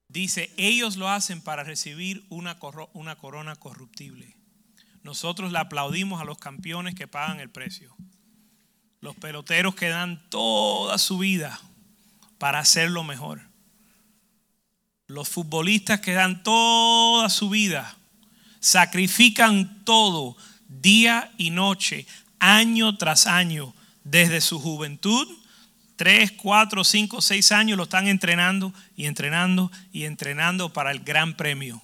Dice, 0.07 0.51
ellos 0.57 0.97
lo 0.97 1.09
hacen 1.09 1.41
para 1.41 1.63
recibir 1.63 2.25
una, 2.29 2.57
una 2.93 3.15
corona 3.15 3.55
corruptible. 3.55 4.35
Nosotros 5.03 5.51
le 5.51 5.59
aplaudimos 5.59 6.19
a 6.19 6.25
los 6.25 6.39
campeones 6.39 6.95
que 6.95 7.07
pagan 7.07 7.39
el 7.39 7.49
precio. 7.49 7.95
Los 9.01 9.15
peloteros 9.15 9.75
que 9.75 9.87
dan 9.87 10.27
toda 10.29 10.97
su 10.97 11.19
vida 11.19 11.59
para 12.37 12.59
hacerlo 12.59 13.03
mejor. 13.03 13.49
Los 15.07 15.29
futbolistas 15.29 16.01
que 16.01 16.13
dan 16.13 16.43
toda 16.43 17.29
su 17.29 17.49
vida, 17.49 17.95
sacrifican 18.59 19.83
todo 19.85 20.35
día 20.69 21.31
y 21.37 21.49
noche, 21.49 22.05
año 22.39 22.97
tras 22.97 23.27
año, 23.27 23.73
desde 24.03 24.39
su 24.39 24.59
juventud 24.59 25.27
3, 25.99 26.31
4, 26.31 26.85
5, 26.85 27.21
6 27.21 27.51
años 27.51 27.77
lo 27.77 27.83
están 27.83 28.07
entrenando 28.07 28.73
y 28.95 29.05
entrenando 29.05 29.69
y 29.91 30.05
entrenando 30.05 30.71
para 30.71 30.91
el 30.91 30.99
gran 31.01 31.35
premio. 31.35 31.81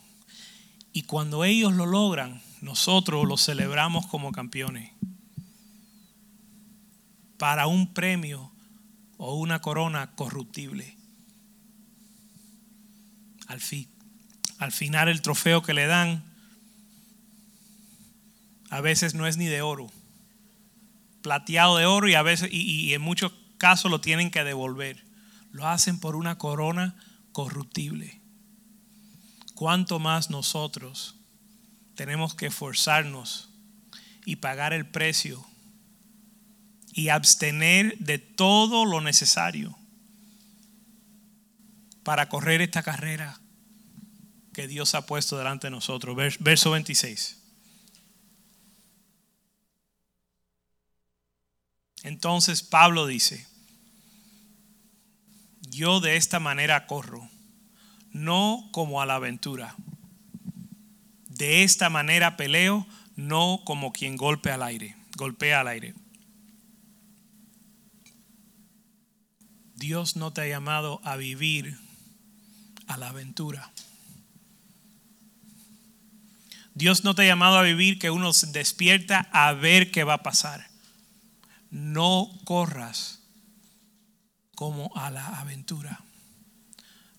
Y 0.94 1.02
cuando 1.02 1.44
ellos 1.44 1.74
lo 1.74 1.86
logran, 1.86 2.42
nosotros 2.62 3.28
lo 3.28 3.36
celebramos 3.36 4.08
como 4.08 4.32
campeones. 4.32 4.90
Para 7.38 7.68
un 7.68 7.94
premio 7.94 8.54
o 9.18 9.36
una 9.36 9.60
corona 9.60 10.12
corruptible. 10.16 10.96
Al 13.48 13.60
fin, 13.60 13.90
al 14.60 14.72
final 14.72 15.10
el 15.10 15.22
trofeo 15.22 15.62
que 15.62 15.74
le 15.74 15.88
dan 15.88 16.24
a 18.76 18.82
veces 18.82 19.14
no 19.14 19.26
es 19.26 19.38
ni 19.38 19.46
de 19.46 19.62
oro, 19.62 19.90
plateado 21.22 21.78
de 21.78 21.86
oro 21.86 22.10
y 22.10 22.16
a 22.16 22.22
veces 22.24 22.50
y, 22.52 22.94
en 22.94 23.02
muchos 23.02 23.32
casos 23.58 23.90
lo 23.90 24.02
tienen 24.02 24.32
que 24.32 24.44
devolver. 24.44 25.02
Lo 25.54 25.66
hacen 25.66 25.98
por 25.98 26.18
una 26.18 26.38
corona 26.38 26.94
corruptible. 27.32 28.20
¿Cuánto 29.54 29.98
más 30.00 30.30
nosotros 30.30 31.16
tenemos 31.96 32.36
que 32.36 32.48
esforzarnos 32.48 33.50
y 34.26 34.36
pagar 34.36 34.74
el 34.74 34.86
precio 34.86 35.46
y 36.92 37.08
abstener 37.08 37.98
de 38.00 38.18
todo 38.18 38.84
lo 38.84 39.00
necesario 39.00 39.74
para 42.04 42.28
correr 42.28 42.62
esta 42.62 42.84
carrera 42.84 43.40
que 44.52 44.68
Dios 44.68 44.96
ha 44.96 45.06
puesto 45.06 45.38
delante 45.38 45.68
de 45.68 45.72
nosotros? 45.72 46.18
Verso 46.42 46.72
26. 46.72 47.45
Entonces 52.06 52.62
Pablo 52.62 53.08
dice, 53.08 53.48
yo 55.72 56.00
de 56.02 56.18
esta 56.18 56.40
manera 56.40 56.86
corro, 56.86 57.28
no 58.12 58.70
como 58.72 59.02
a 59.02 59.08
la 59.08 59.16
aventura. 59.16 59.76
De 61.28 61.64
esta 61.64 61.90
manera 61.90 62.38
peleo, 62.38 62.86
no 63.16 63.64
como 63.66 63.92
quien 63.92 64.18
golpea 64.18 64.54
al 64.54 64.62
aire, 64.62 64.96
golpea 65.18 65.62
al 65.62 65.68
aire. 65.68 65.96
Dios 69.74 70.16
no 70.16 70.32
te 70.32 70.42
ha 70.42 70.48
llamado 70.48 71.02
a 71.04 71.16
vivir 71.16 71.76
a 72.86 72.98
la 72.98 73.10
aventura. 73.10 73.72
Dios 76.76 77.04
no 77.04 77.16
te 77.16 77.24
ha 77.24 77.26
llamado 77.26 77.58
a 77.58 77.64
vivir 77.64 77.98
que 77.98 78.12
uno 78.12 78.32
se 78.32 78.46
despierta 78.52 79.28
a 79.32 79.54
ver 79.54 79.90
qué 79.90 80.04
va 80.04 80.14
a 80.14 80.24
pasar 80.24 80.75
no 81.76 82.32
corras 82.46 83.20
como 84.56 84.96
a 84.96 85.12
la 85.12 85.28
aventura. 85.28 86.06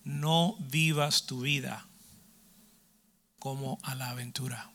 No 0.03 0.55
vivas 0.71 1.27
tu 1.27 1.41
vida 1.41 1.85
como 3.37 3.77
a 3.83 3.93
la 3.93 4.09
aventura. 4.09 4.71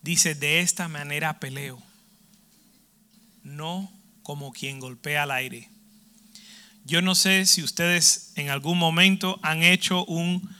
Dice, 0.00 0.34
de 0.34 0.58
esta 0.58 0.88
manera 0.88 1.38
peleo, 1.38 1.80
no 3.44 3.92
como 4.24 4.50
quien 4.50 4.80
golpea 4.80 5.22
al 5.22 5.30
aire. 5.30 5.70
Yo 6.84 7.00
no 7.00 7.14
sé 7.14 7.46
si 7.46 7.62
ustedes 7.62 8.32
en 8.34 8.50
algún 8.50 8.76
momento 8.76 9.38
han 9.40 9.62
hecho 9.62 10.04
un 10.06 10.50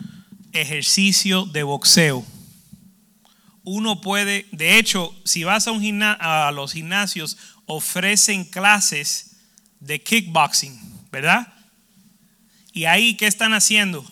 ejercicio 0.53 1.47
de 1.47 1.65
boxeo 1.65 2.25
uno 3.65 4.01
puede, 4.01 4.47
de 4.51 4.79
hecho, 4.79 5.15
si 5.25 5.45
vas 5.45 5.69
a, 5.69 6.51
los 6.53 6.73
gimnasios, 6.73 7.39
ofrecen 7.67 8.45
clases 8.45 9.37
de 9.81 10.03
kickboxing, 10.03 10.79
¿verdad? 11.11 11.53
Y 12.73 12.87
ahí, 12.87 13.17
¿qué 13.17 13.27
están 13.27 13.55
haciendo? 13.55 14.05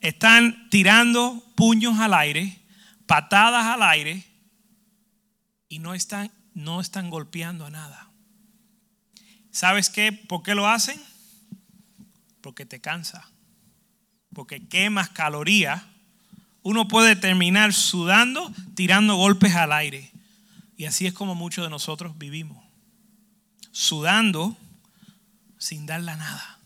Están 0.00 0.68
tirando 0.70 1.42
puños 1.54 1.98
al 2.00 2.14
aire, 2.14 2.58
patadas 3.06 3.66
al 3.66 3.82
aire, 3.82 4.24
y 5.68 5.78
no 5.78 5.94
están, 5.94 6.30
no 6.54 6.80
están 6.80 7.10
golpeando 7.10 7.66
a 7.66 7.70
nada. 7.70 8.10
¿Sabes 9.50 9.90
qué? 9.90 10.12
¿Por 10.12 10.42
qué 10.42 10.54
lo 10.54 10.68
hacen? 10.68 11.00
Porque 12.40 12.66
te 12.66 12.80
cansa. 12.80 13.28
Porque 14.32 14.66
quemas 14.66 15.10
calorías 15.10 15.82
uno 16.64 16.88
puede 16.88 17.14
terminar 17.14 17.74
sudando, 17.74 18.50
tirando 18.74 19.16
golpes 19.16 19.54
al 19.54 19.70
aire. 19.70 20.10
Y 20.78 20.86
así 20.86 21.06
es 21.06 21.12
como 21.12 21.34
muchos 21.34 21.62
de 21.62 21.68
nosotros 21.68 22.16
vivimos. 22.16 22.64
Sudando 23.70 24.56
sin 25.58 25.84
darle 25.84 26.12
a 26.12 26.16
nada. 26.16 26.58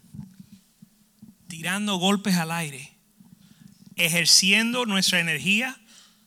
Tirando 1.48 1.96
golpes 1.96 2.36
al 2.36 2.52
aire. 2.52 2.92
Ejerciendo 3.96 4.86
nuestra 4.86 5.18
energía, 5.18 5.76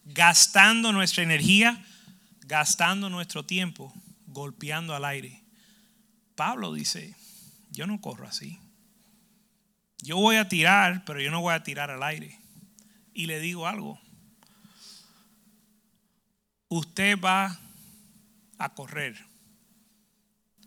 gastando 0.03 0.91
nuestra 0.91 1.23
energía, 1.23 1.81
gastando 2.41 3.09
nuestro 3.09 3.45
tiempo, 3.45 3.93
golpeando 4.27 4.93
al 4.93 5.05
aire. 5.05 5.41
Pablo 6.35 6.73
dice, 6.73 7.15
yo 7.69 7.87
no 7.87 8.01
corro 8.01 8.27
así. 8.27 8.59
Yo 9.99 10.17
voy 10.17 10.35
a 10.35 10.49
tirar, 10.49 11.05
pero 11.05 11.21
yo 11.21 11.31
no 11.31 11.39
voy 11.39 11.53
a 11.53 11.63
tirar 11.63 11.89
al 11.89 12.03
aire. 12.03 12.40
Y 13.13 13.25
le 13.25 13.39
digo 13.39 13.67
algo. 13.67 13.99
Usted 16.69 17.19
va 17.19 17.59
a 18.57 18.73
correr. 18.73 19.25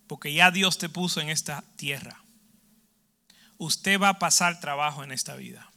Porque 0.07 0.35
ya 0.35 0.51
Dios 0.51 0.79
te 0.79 0.89
puso 0.89 1.21
en 1.21 1.31
esta 1.31 1.65
tierra. 1.77 2.23
Usted 3.57 4.01
va 4.01 4.11
a 4.11 4.19
pasar 4.19 4.61
trabajo 4.61 5.03
en 5.03 5.13
esta 5.13 5.37
vida. 5.37 5.71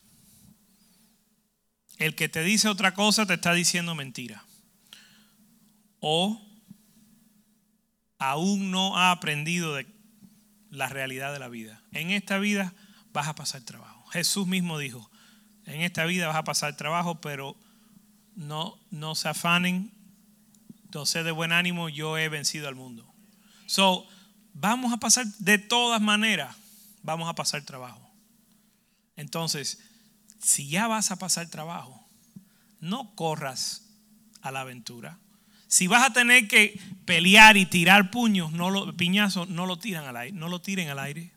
El 1.98 2.16
que 2.16 2.30
te 2.30 2.44
dice 2.44 2.68
otra 2.68 2.94
cosa 2.94 3.26
te 3.26 3.36
está 3.36 3.54
diciendo 3.54 3.96
mentira. 3.96 4.44
O 6.00 6.42
aún 8.20 8.72
no 8.72 8.98
ha 8.98 9.12
aprendido 9.12 9.76
de 9.76 9.88
la 10.70 10.90
realidad 10.90 11.34
de 11.34 11.40
la 11.40 11.48
vida. 11.48 11.82
En 11.92 12.12
esta 12.12 12.38
vida 12.38 12.74
vas 13.14 13.28
a 13.28 13.36
pasar 13.36 13.62
trabajo. 13.62 14.06
Jesús 14.08 14.48
mismo 14.48 14.78
dijo, 14.78 15.10
en 15.68 15.82
esta 15.82 16.06
vida 16.06 16.28
vas 16.28 16.38
a 16.38 16.44
pasar 16.44 16.76
trabajo, 16.76 17.20
pero 17.22 17.56
no, 18.36 18.78
no 18.90 19.16
se 19.16 19.28
afanen, 19.28 19.92
no 20.94 21.06
sé 21.06 21.24
de 21.24 21.32
buen 21.32 21.52
ánimo, 21.52 21.90
yo 21.90 22.18
he 22.18 22.30
vencido 22.30 22.68
al 22.68 22.76
mundo. 22.76 23.06
So, 23.66 24.08
vamos 24.54 24.94
a 24.94 24.98
pasar 24.98 25.26
de 25.40 25.58
todas 25.58 26.02
maneras, 26.02 26.56
vamos 27.04 27.30
a 27.30 27.36
pasar 27.36 27.64
trabajo. 27.64 28.02
Entonces, 29.18 29.80
si 30.42 30.70
ya 30.70 30.88
vas 30.88 31.12
a 31.12 31.18
pasar 31.18 31.50
trabajo, 31.50 32.08
no 32.80 33.14
corras 33.16 33.90
a 34.42 34.52
la 34.52 34.62
aventura. 34.62 35.20
Si 35.68 35.88
vas 35.88 36.10
a 36.10 36.14
tener 36.14 36.48
que 36.48 36.80
pelear 37.04 37.58
y 37.58 37.66
tirar 37.66 38.10
puños, 38.10 38.54
no 38.54 38.70
lo, 38.70 38.96
piñazos, 38.96 39.50
no 39.50 39.66
lo 39.66 39.78
tiran 39.78 40.06
al 40.06 40.16
aire, 40.16 40.38
no 40.38 40.48
lo 40.48 40.62
tiren 40.62 40.90
al 40.90 41.00
aire. 41.00 41.34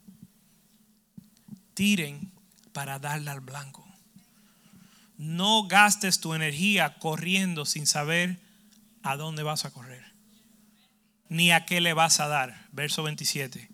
Tiren 1.74 2.30
para 2.72 3.00
darle 3.00 3.30
al 3.30 3.40
blanco. 3.40 3.89
No 5.20 5.64
gastes 5.64 6.18
tu 6.18 6.33
energía 6.33 6.98
corriendo 6.98 7.66
sin 7.66 7.87
saber 7.87 8.40
a 9.02 9.16
dónde 9.16 9.42
vas 9.42 9.66
a 9.66 9.70
correr, 9.70 10.02
ni 11.28 11.50
a 11.50 11.66
qué 11.66 11.83
le 11.83 11.92
vas 11.92 12.20
a 12.20 12.26
dar. 12.26 12.66
Verso 12.72 13.02
27. 13.02 13.68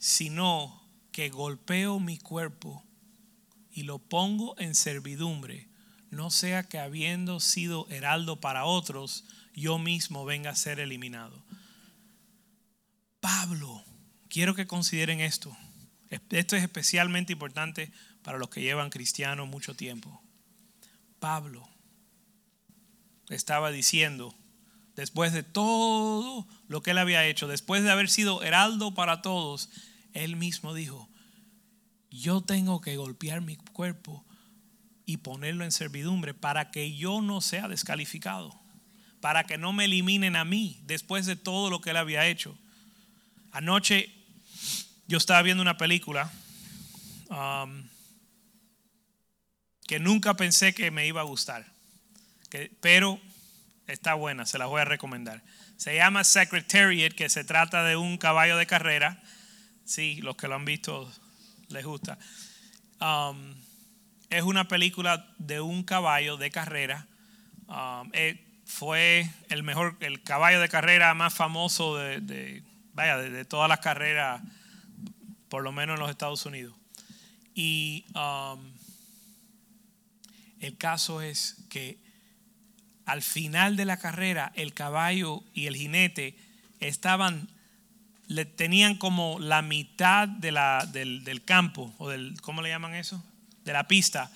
Sino 0.00 0.82
que 1.12 1.28
golpeo 1.28 2.00
mi 2.00 2.18
cuerpo 2.18 2.84
y 3.70 3.84
lo 3.84 4.00
pongo 4.00 4.58
en 4.58 4.74
servidumbre, 4.74 5.68
no 6.10 6.30
sea 6.30 6.64
que 6.64 6.80
habiendo 6.80 7.38
sido 7.38 7.86
heraldo 7.90 8.40
para 8.40 8.64
otros, 8.64 9.24
yo 9.54 9.78
mismo 9.78 10.24
venga 10.24 10.50
a 10.50 10.56
ser 10.56 10.80
eliminado. 10.80 11.44
Pablo, 13.20 13.84
quiero 14.28 14.56
que 14.56 14.66
consideren 14.66 15.20
esto. 15.20 15.56
Esto 16.30 16.56
es 16.56 16.64
especialmente 16.64 17.32
importante 17.32 17.92
para 18.22 18.38
los 18.38 18.50
que 18.50 18.62
llevan 18.62 18.90
cristiano 18.90 19.46
mucho 19.46 19.74
tiempo. 19.74 20.22
Pablo 21.18 21.68
estaba 23.28 23.70
diciendo, 23.70 24.34
después 24.96 25.32
de 25.32 25.42
todo 25.42 26.46
lo 26.68 26.82
que 26.82 26.92
él 26.92 26.98
había 26.98 27.26
hecho, 27.26 27.46
después 27.46 27.82
de 27.82 27.90
haber 27.90 28.08
sido 28.08 28.42
heraldo 28.42 28.94
para 28.94 29.22
todos, 29.22 29.70
él 30.12 30.36
mismo 30.36 30.74
dijo, 30.74 31.08
yo 32.10 32.40
tengo 32.40 32.80
que 32.80 32.96
golpear 32.96 33.40
mi 33.40 33.56
cuerpo 33.56 34.24
y 35.06 35.18
ponerlo 35.18 35.64
en 35.64 35.72
servidumbre 35.72 36.34
para 36.34 36.70
que 36.70 36.96
yo 36.96 37.20
no 37.20 37.40
sea 37.40 37.68
descalificado, 37.68 38.60
para 39.20 39.44
que 39.44 39.58
no 39.58 39.72
me 39.72 39.84
eliminen 39.84 40.36
a 40.36 40.44
mí 40.44 40.80
después 40.84 41.26
de 41.26 41.36
todo 41.36 41.70
lo 41.70 41.80
que 41.80 41.90
él 41.90 41.96
había 41.96 42.26
hecho. 42.26 42.56
Anoche 43.52 44.12
yo 45.06 45.18
estaba 45.18 45.42
viendo 45.42 45.62
una 45.62 45.76
película 45.76 46.30
um, 47.28 47.82
que 49.90 49.98
nunca 49.98 50.34
pensé 50.34 50.72
que 50.72 50.92
me 50.92 51.08
iba 51.08 51.20
a 51.20 51.24
gustar. 51.24 51.66
pero 52.80 53.18
está 53.88 54.14
buena, 54.14 54.46
se 54.46 54.56
la 54.56 54.66
voy 54.66 54.80
a 54.80 54.84
recomendar. 54.84 55.42
Se 55.78 55.96
llama 55.96 56.22
Secretariat, 56.22 57.12
que 57.12 57.28
se 57.28 57.42
trata 57.42 57.82
de 57.82 57.96
un 57.96 58.16
caballo 58.16 58.56
de 58.56 58.66
carrera. 58.66 59.20
Sí, 59.84 60.20
los 60.22 60.36
que 60.36 60.46
lo 60.46 60.54
han 60.54 60.64
visto 60.64 61.12
les 61.70 61.84
gusta. 61.84 62.20
Um, 63.00 63.56
es 64.28 64.44
una 64.44 64.68
película 64.68 65.26
de 65.38 65.60
un 65.60 65.82
caballo 65.82 66.36
de 66.36 66.52
carrera. 66.52 67.08
Um, 67.66 68.10
eh, 68.12 68.46
fue 68.64 69.28
el 69.48 69.64
mejor, 69.64 69.96
el 69.98 70.22
caballo 70.22 70.60
de 70.60 70.68
carrera 70.68 71.14
más 71.14 71.34
famoso 71.34 71.96
de, 71.96 72.62
vaya, 72.92 73.16
de, 73.16 73.44
todas 73.44 73.68
las 73.68 73.80
carreras, 73.80 74.40
por 75.48 75.64
lo 75.64 75.72
menos 75.72 75.94
en 75.94 76.00
los 76.00 76.10
Estados 76.10 76.46
Unidos. 76.46 76.76
Y 77.56 78.04
um, 78.14 78.70
el 80.60 80.76
caso 80.76 81.22
es 81.22 81.56
que 81.68 81.98
al 83.06 83.22
final 83.22 83.76
de 83.76 83.84
la 83.84 83.96
carrera 83.96 84.52
el 84.54 84.74
caballo 84.74 85.42
y 85.54 85.66
el 85.66 85.74
jinete 85.74 86.36
estaban, 86.78 87.48
le 88.26 88.44
tenían 88.44 88.96
como 88.96 89.38
la 89.40 89.62
mitad 89.62 90.28
de 90.28 90.52
la, 90.52 90.86
del, 90.92 91.24
del, 91.24 91.44
campo, 91.44 91.94
o 91.98 92.08
del, 92.08 92.40
¿cómo 92.42 92.62
le 92.62 92.68
llaman 92.68 92.94
eso? 92.94 93.24
De 93.64 93.72
la 93.72 93.88
pista. 93.88 94.30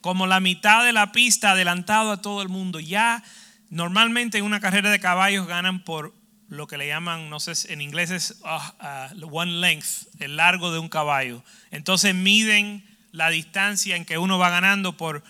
Como 0.00 0.26
la 0.26 0.40
mitad 0.40 0.84
de 0.84 0.92
la 0.92 1.12
pista 1.12 1.52
adelantado 1.52 2.10
a 2.10 2.22
todo 2.22 2.42
el 2.42 2.48
mundo. 2.48 2.80
Ya 2.80 3.22
normalmente 3.70 4.38
en 4.38 4.44
una 4.44 4.60
carrera 4.60 4.90
de 4.90 5.00
caballos 5.00 5.46
ganan 5.46 5.84
por 5.84 6.14
lo 6.48 6.66
que 6.66 6.78
le 6.78 6.86
llaman, 6.86 7.28
no 7.28 7.40
sé, 7.40 7.72
en 7.72 7.82
inglés 7.82 8.10
es 8.10 8.40
uh, 8.42 9.28
one 9.30 9.60
length, 9.60 10.08
el 10.18 10.36
largo 10.36 10.72
de 10.72 10.78
un 10.78 10.88
caballo. 10.88 11.44
Entonces 11.70 12.14
miden 12.14 12.84
la 13.12 13.28
distancia 13.30 13.96
en 13.96 14.04
que 14.04 14.18
uno 14.18 14.38
va 14.38 14.50
ganando 14.50 14.96
por 14.96 15.22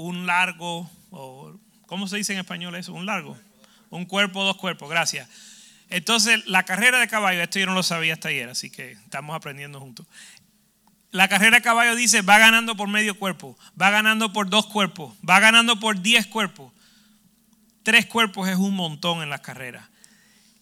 un 0.00 0.26
largo, 0.26 0.90
o 1.10 1.58
¿cómo 1.86 2.08
se 2.08 2.16
dice 2.16 2.32
en 2.32 2.38
español 2.38 2.74
eso? 2.74 2.92
Un 2.92 3.06
largo. 3.06 3.36
Un 3.90 4.06
cuerpo, 4.06 4.44
dos 4.44 4.56
cuerpos, 4.56 4.88
gracias. 4.88 5.28
Entonces, 5.88 6.46
la 6.46 6.64
carrera 6.64 6.98
de 6.98 7.08
caballo, 7.08 7.42
esto 7.42 7.58
yo 7.58 7.66
no 7.66 7.74
lo 7.74 7.82
sabía 7.82 8.14
hasta 8.14 8.28
ayer, 8.28 8.48
así 8.48 8.70
que 8.70 8.92
estamos 8.92 9.36
aprendiendo 9.36 9.80
juntos. 9.80 10.06
La 11.10 11.28
carrera 11.28 11.56
de 11.56 11.62
caballo 11.62 11.96
dice, 11.96 12.22
va 12.22 12.38
ganando 12.38 12.76
por 12.76 12.88
medio 12.88 13.18
cuerpo, 13.18 13.58
va 13.80 13.90
ganando 13.90 14.32
por 14.32 14.48
dos 14.48 14.66
cuerpos, 14.66 15.14
va 15.28 15.40
ganando 15.40 15.80
por 15.80 16.00
diez 16.00 16.26
cuerpos. 16.26 16.72
Tres 17.82 18.06
cuerpos 18.06 18.48
es 18.48 18.56
un 18.56 18.76
montón 18.76 19.22
en 19.22 19.30
las 19.30 19.40
carreras. 19.40 19.88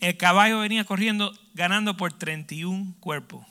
El 0.01 0.17
caballo 0.17 0.61
venía 0.61 0.85
corriendo 0.85 1.39
ganando 1.55 1.97
por 1.97 2.13
31 2.13 2.95
cuerpos, 3.01 3.45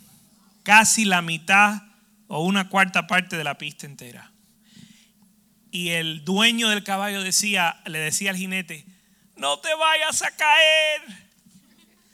casi 0.63 1.06
la 1.06 1.21
mitad 1.21 1.84
o 2.28 2.43
una 2.43 2.69
cuarta 2.69 3.06
parte 3.06 3.38
de 3.38 3.43
la 3.43 3.58
pista 3.58 3.86
entera 3.86 4.32
y 5.77 5.91
el 5.91 6.25
dueño 6.25 6.69
del 6.69 6.83
caballo 6.83 7.21
decía, 7.21 7.79
le 7.85 7.99
decía 7.99 8.31
al 8.31 8.35
jinete, 8.35 8.83
no 9.35 9.59
te 9.59 9.71
vayas 9.75 10.23
a 10.23 10.31
caer. 10.31 11.01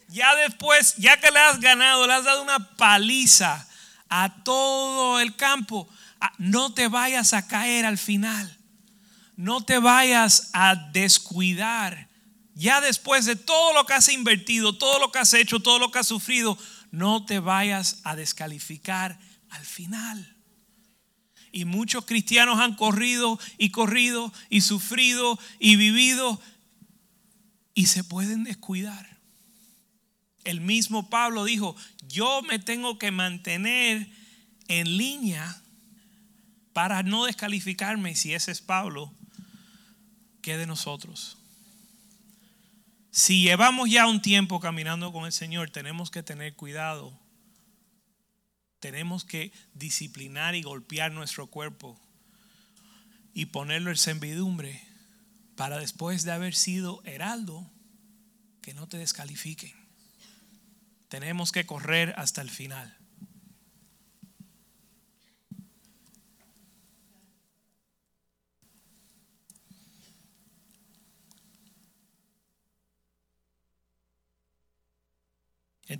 Ya 0.10 0.36
después, 0.36 0.96
ya 0.98 1.16
que 1.22 1.32
le 1.32 1.40
has 1.40 1.62
ganado, 1.62 2.06
le 2.06 2.14
has 2.14 2.26
dado 2.26 2.42
una 2.42 2.76
paliza 2.76 3.66
a 4.10 4.44
todo 4.44 5.22
el 5.22 5.38
campo, 5.38 5.88
ah, 6.20 6.34
no 6.40 6.74
te 6.74 6.90
vayas 6.90 7.32
a 7.32 7.48
caer 7.48 7.86
al 7.86 7.98
final. 7.98 8.54
No 9.38 9.64
te 9.64 9.80
vayas 9.80 10.50
a 10.52 10.76
descuidar. 10.76 12.10
Ya 12.56 12.82
después 12.82 13.24
de 13.24 13.38
todo 13.38 13.72
lo 13.72 13.86
que 13.86 13.94
has 13.94 14.10
invertido, 14.10 14.78
todo 14.78 15.00
lo 15.00 15.10
que 15.10 15.20
has 15.20 15.34
hecho, 15.34 15.62
todo 15.62 15.80
lo 15.80 15.90
que 15.90 16.00
has 16.00 16.08
sufrido, 16.08 16.58
no 16.92 17.26
te 17.26 17.40
vayas 17.40 18.02
a 18.04 18.18
descalificar 18.18 19.18
al 19.52 19.66
final. 19.66 20.33
Y 21.54 21.66
muchos 21.66 22.06
cristianos 22.06 22.60
han 22.60 22.76
corrido 22.76 23.40
y 23.60 23.70
corrido 23.70 24.34
y 24.50 24.62
sufrido 24.62 25.40
y 25.60 25.76
vivido 25.76 26.42
y 27.76 27.86
se 27.86 28.04
pueden 28.04 28.44
descuidar. 28.44 29.20
El 30.44 30.62
mismo 30.62 31.10
Pablo 31.10 31.46
dijo, 31.46 31.76
yo 32.08 32.42
me 32.42 32.58
tengo 32.58 32.98
que 32.98 33.12
mantener 33.12 34.10
en 34.68 34.98
línea 34.98 35.62
para 36.74 37.04
no 37.04 37.26
descalificarme. 37.26 38.16
Si 38.16 38.34
ese 38.34 38.52
es 38.52 38.60
Pablo, 38.60 39.14
¿qué 40.42 40.58
de 40.58 40.66
nosotros? 40.66 41.38
Si 43.12 43.44
llevamos 43.44 43.92
ya 43.92 44.08
un 44.08 44.24
tiempo 44.24 44.60
caminando 44.60 45.14
con 45.14 45.26
el 45.26 45.32
Señor, 45.32 45.70
tenemos 45.70 46.10
que 46.10 46.24
tener 46.24 46.56
cuidado 46.56 47.23
tenemos 48.84 49.24
que 49.24 49.54
disciplinar 49.74 50.56
y 50.56 50.62
golpear 50.62 51.14
nuestro 51.14 51.48
cuerpo 51.48 51.98
y 53.34 53.46
ponerlo 53.46 53.92
en 53.92 53.96
servidumbre 53.96 54.84
para 55.56 55.78
después 55.78 56.24
de 56.24 56.34
haber 56.34 56.54
sido 56.54 57.02
heraldo, 57.06 57.66
que 58.62 58.74
no 58.74 58.90
te 58.90 58.98
descalifiquen. 58.98 59.72
Tenemos 61.08 61.54
que 61.54 61.66
correr 61.66 62.14
hasta 62.18 62.42
el 62.42 62.50
final. 62.50 62.94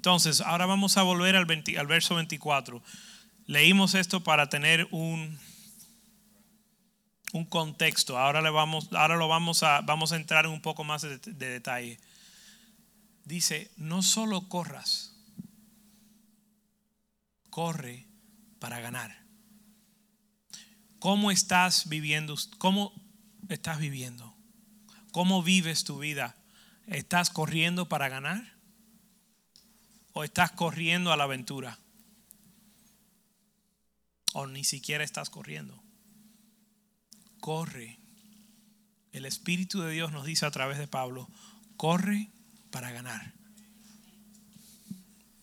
Entonces, 0.04 0.42
ahora 0.42 0.66
vamos 0.66 0.98
a 0.98 1.04
volver 1.04 1.38
al, 1.38 1.46
verso 1.46 2.16
24. 2.16 2.84
Leímos 3.46 3.96
esto 3.96 4.22
para 4.22 4.50
tener 4.50 4.86
un, 4.92 5.40
un 7.32 7.46
contexto. 7.46 8.18
Ahora, 8.18 8.42
le 8.42 8.50
vamos, 8.50 8.90
ahora 8.92 9.16
lo 9.16 9.30
vamos 9.30 9.64
a, 9.64 9.80
vamos 9.80 10.12
a 10.12 10.18
entrar 10.18 10.44
en 10.44 10.52
un 10.52 10.62
poco 10.62 10.84
más 10.84 11.04
de, 11.04 11.20
de 11.20 11.48
detalle. 11.48 12.02
Dice, 13.24 13.72
no 13.78 14.04
solo 14.04 14.50
corras, 14.50 15.16
corre 17.50 18.06
para 18.60 18.82
ganar. 18.82 19.24
¿Cómo 21.00 21.32
estás 21.32 21.88
viviendo? 21.88 22.36
¿Cómo 22.58 22.92
estás 23.48 23.80
viviendo? 23.80 24.36
¿Cómo 25.14 25.44
vives 25.44 25.86
tu 25.86 26.00
vida? 26.00 26.36
¿Estás 26.88 27.30
corriendo 27.30 27.88
para 27.88 28.10
ganar? 28.10 28.53
O 30.14 30.24
estás 30.24 30.52
corriendo 30.52 31.12
a 31.12 31.18
la 31.18 31.26
aventura. 31.26 31.80
O 34.34 34.48
ni 34.48 34.64
siquiera 34.64 35.04
estás 35.04 35.30
corriendo. 35.30 35.84
Corre. 37.40 38.00
El 39.12 39.26
Espíritu 39.26 39.82
de 39.82 39.92
Dios 39.92 40.12
nos 40.12 40.26
dice 40.26 40.46
a 40.46 40.52
través 40.52 40.78
de 40.78 40.88
Pablo, 40.88 41.30
corre 41.78 42.30
para 42.72 42.92
ganar. 42.92 43.34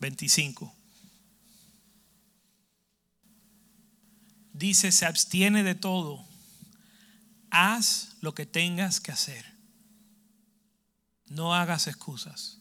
25. 0.00 0.74
Dice, 4.52 4.90
se 4.92 5.06
abstiene 5.06 5.62
de 5.62 5.74
todo. 5.74 6.24
Haz 7.50 8.16
lo 8.20 8.34
que 8.34 8.46
tengas 8.46 9.00
que 9.00 9.12
hacer. 9.12 9.44
No 11.26 11.54
hagas 11.54 11.86
excusas 11.86 12.59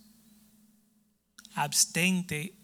abstente, 1.53 2.55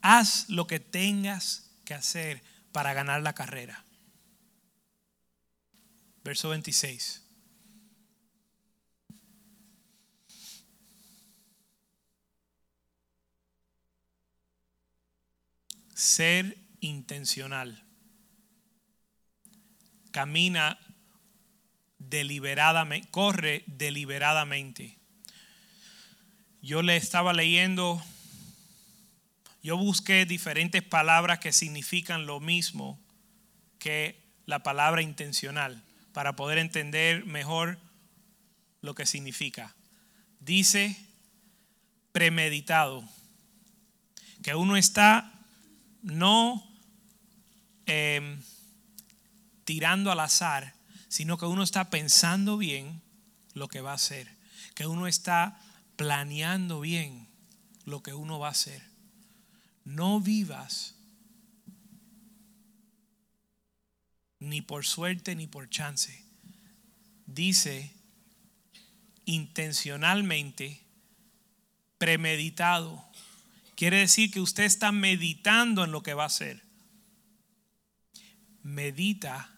haz 0.00 0.48
lo 0.48 0.66
que 0.66 0.80
tengas 0.80 1.70
que 1.84 1.94
hacer 1.94 2.42
para 2.72 2.92
ganar 2.92 3.22
la 3.22 3.34
carrera. 3.34 3.84
Verso 6.22 6.48
26. 6.48 7.22
Ser 15.94 16.58
intencional. 16.80 17.82
Camina 20.10 20.78
deliberadamente, 21.98 23.08
corre 23.10 23.64
deliberadamente. 23.66 24.98
Yo 26.60 26.82
le 26.82 26.96
estaba 26.96 27.32
leyendo 27.32 28.02
yo 29.66 29.76
busqué 29.76 30.26
diferentes 30.26 30.80
palabras 30.80 31.40
que 31.40 31.50
significan 31.50 32.24
lo 32.24 32.38
mismo 32.38 33.00
que 33.80 34.16
la 34.44 34.62
palabra 34.62 35.02
intencional 35.02 35.82
para 36.12 36.36
poder 36.36 36.58
entender 36.58 37.26
mejor 37.26 37.80
lo 38.80 38.94
que 38.94 39.06
significa. 39.06 39.74
Dice 40.38 40.96
premeditado, 42.12 43.02
que 44.44 44.54
uno 44.54 44.76
está 44.76 45.34
no 46.00 46.64
em, 47.86 48.40
tirando 49.64 50.12
al 50.12 50.20
azar, 50.20 50.74
sino 51.08 51.38
que 51.38 51.46
uno 51.46 51.64
está 51.64 51.90
pensando 51.90 52.56
bien 52.56 53.02
lo 53.52 53.66
que 53.66 53.80
va 53.80 53.90
a 53.90 53.96
hacer, 53.96 54.30
que 54.76 54.86
uno 54.86 55.08
está 55.08 55.60
planeando 55.96 56.78
bien 56.78 57.26
lo 57.84 58.04
que 58.04 58.14
uno 58.14 58.38
va 58.38 58.46
a 58.46 58.52
hacer 58.52 58.95
no 59.86 60.20
vivas 60.20 60.96
ni 64.40 64.60
por 64.60 64.84
suerte 64.84 65.34
ni 65.36 65.46
por 65.46 65.70
chance. 65.70 66.24
Dice 67.26 67.92
intencionalmente, 69.24 70.82
premeditado. 71.98 73.04
Quiere 73.76 73.98
decir 73.98 74.30
que 74.30 74.40
usted 74.40 74.64
está 74.64 74.92
meditando 74.92 75.84
en 75.84 75.92
lo 75.92 76.02
que 76.02 76.14
va 76.14 76.24
a 76.24 76.26
hacer. 76.26 76.62
Medita 78.62 79.56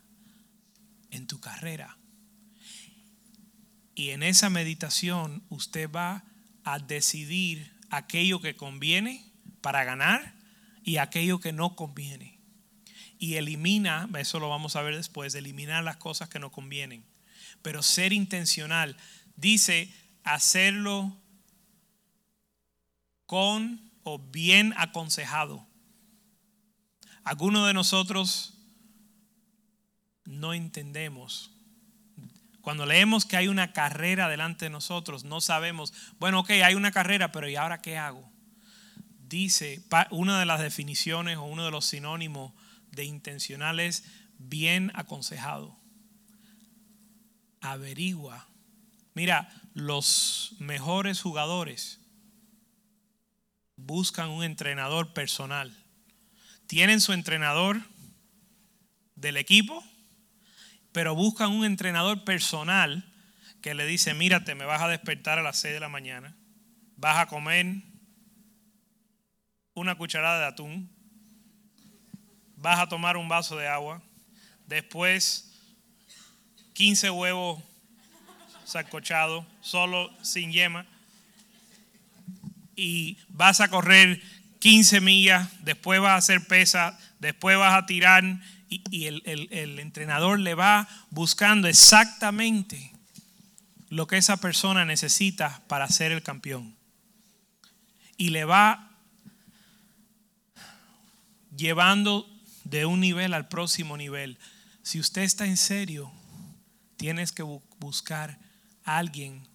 en 1.11 1.27
tu 1.27 1.41
carrera. 1.41 1.97
Y 3.95 4.11
en 4.11 4.23
esa 4.23 4.51
meditación 4.51 5.43
usted 5.49 5.91
va 5.91 6.25
a 6.65 6.79
decidir 6.79 7.75
aquello 7.91 8.41
que 8.41 8.57
conviene 8.57 9.28
para 9.61 9.85
ganar 9.85 10.35
y 10.83 10.97
aquello 10.97 11.41
que 11.41 11.53
no 11.53 11.77
conviene. 11.77 12.39
Y 13.19 13.35
elimina, 13.35 14.09
eso 14.19 14.39
lo 14.39 14.49
vamos 14.49 14.77
a 14.77 14.83
ver 14.83 14.97
después, 14.97 15.35
eliminar 15.35 15.83
las 15.83 15.97
cosas 15.97 16.29
que 16.29 16.39
no 16.39 16.51
convienen. 16.51 17.05
Pero 17.63 17.83
ser 17.83 18.13
intencional 18.13 18.97
dice 19.37 19.93
hacerlo 20.23 21.17
con 23.27 23.91
o 24.05 24.19
bien 24.19 24.73
aconsejado. 24.77 25.67
Algunos 27.25 27.67
de 27.67 27.75
nosotros 27.75 28.55
no 30.25 30.55
entendemos. 30.55 31.51
Cuando 32.61 32.87
leemos 32.87 33.25
que 33.25 33.37
hay 33.37 33.49
una 33.49 33.73
carrera 33.73 34.29
delante 34.29 34.67
de 34.67 34.71
nosotros, 34.71 35.25
no 35.25 35.41
sabemos, 35.41 35.93
bueno, 36.19 36.41
ok, 36.41 36.51
hay 36.51 36.75
una 36.75 36.93
carrera, 36.93 37.33
pero 37.33 37.49
¿y 37.49 37.57
ahora 37.57 37.83
qué 37.83 37.99
hago? 37.99 38.31
Dice, 39.29 39.83
una 40.11 40.41
de 40.41 40.47
las 40.47 40.61
definiciones 40.61 41.37
o 41.37 41.43
uno 41.43 41.65
de 41.67 41.71
los 41.71 41.85
sinónimos 41.85 42.55
de 42.93 43.05
intencional 43.05 43.79
es 43.79 44.05
bien 44.39 44.91
aconsejado. 44.95 45.79
Averigua. 47.61 48.49
Mira, 49.13 49.53
los 49.75 50.57
mejores 50.61 51.21
jugadores 51.21 52.01
buscan 53.77 54.31
un 54.31 54.45
entrenador 54.45 55.13
personal. 55.13 55.77
Tienen 56.67 57.01
su 57.01 57.13
entrenador 57.13 57.83
del 59.15 59.37
equipo, 59.37 59.85
pero 60.93 61.15
buscan 61.15 61.53
un 61.53 61.67
entrenador 61.67 62.25
personal 62.25 63.13
que 63.61 63.75
le 63.75 63.85
dice, 63.85 64.15
mírate, 64.15 64.55
me 64.55 64.65
vas 64.65 64.81
a 64.81 64.89
despertar 64.89 65.39
a 65.39 65.43
las 65.43 65.59
6 65.59 65.75
de 65.75 65.81
la 65.81 65.91
mañana, 65.91 66.35
vas 66.97 67.19
a 67.19 67.27
comer 67.27 67.83
una 69.79 69.97
cucharada 69.97 70.41
de 70.41 70.47
atún, 70.47 70.91
vas 72.57 72.79
a 72.81 72.89
tomar 72.89 73.17
un 73.17 73.29
vaso 73.29 73.57
de 73.57 73.69
agua, 73.69 74.03
después 74.67 75.53
15 76.75 77.11
huevos 77.11 77.63
sacochados, 78.65 79.47
solo 79.61 80.11
sin 80.23 80.53
yema, 80.53 80.87
y 82.77 83.19
vas 83.29 83.61
a 83.61 83.69
correr 83.69 84.23
15 84.59 85.01
millas, 85.01 85.49
después 85.65 86.01
vas 86.01 86.11
a 86.11 86.17
hacer 86.17 86.47
pesa, 86.47 86.99
después 87.19 87.57
vas 87.57 87.77
a 87.77 87.87
tirar 87.87 88.25
y, 88.69 89.07
el, 89.07 89.23
el 89.25 89.79
entrenador 89.79 90.39
le 90.39 90.55
va 90.55 90.89
buscando 91.11 91.69
exactamente 91.69 92.93
lo 93.89 94.07
que 94.07 94.19
esa 94.19 94.37
persona 94.37 94.85
necesita 94.85 95.63
para 95.67 95.89
ser 95.89 96.13
el 96.13 96.23
campeón. 96.23 96.77
Y 98.17 98.31
le 98.31 98.45
va 98.45 98.88
llevando 101.59 102.27
de 102.65 102.87
un 102.87 103.01
nivel 103.01 103.35
al 103.35 103.49
próximo 103.49 103.97
nivel. 103.97 104.39
Si 104.83 105.01
usted 105.01 105.23
está 105.23 105.45
en 105.45 105.57
serio, 105.57 106.11
tienes 106.97 107.33
que 107.33 107.43
buscar 107.43 108.39
a 108.85 108.97
alguien 108.97 109.47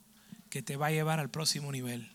que 0.50 0.62
te 0.62 0.76
va 0.76 0.88
a 0.88 0.92
llevar 0.92 1.20
al 1.20 1.32
próximo 1.32 1.72
nivel. 1.72 2.12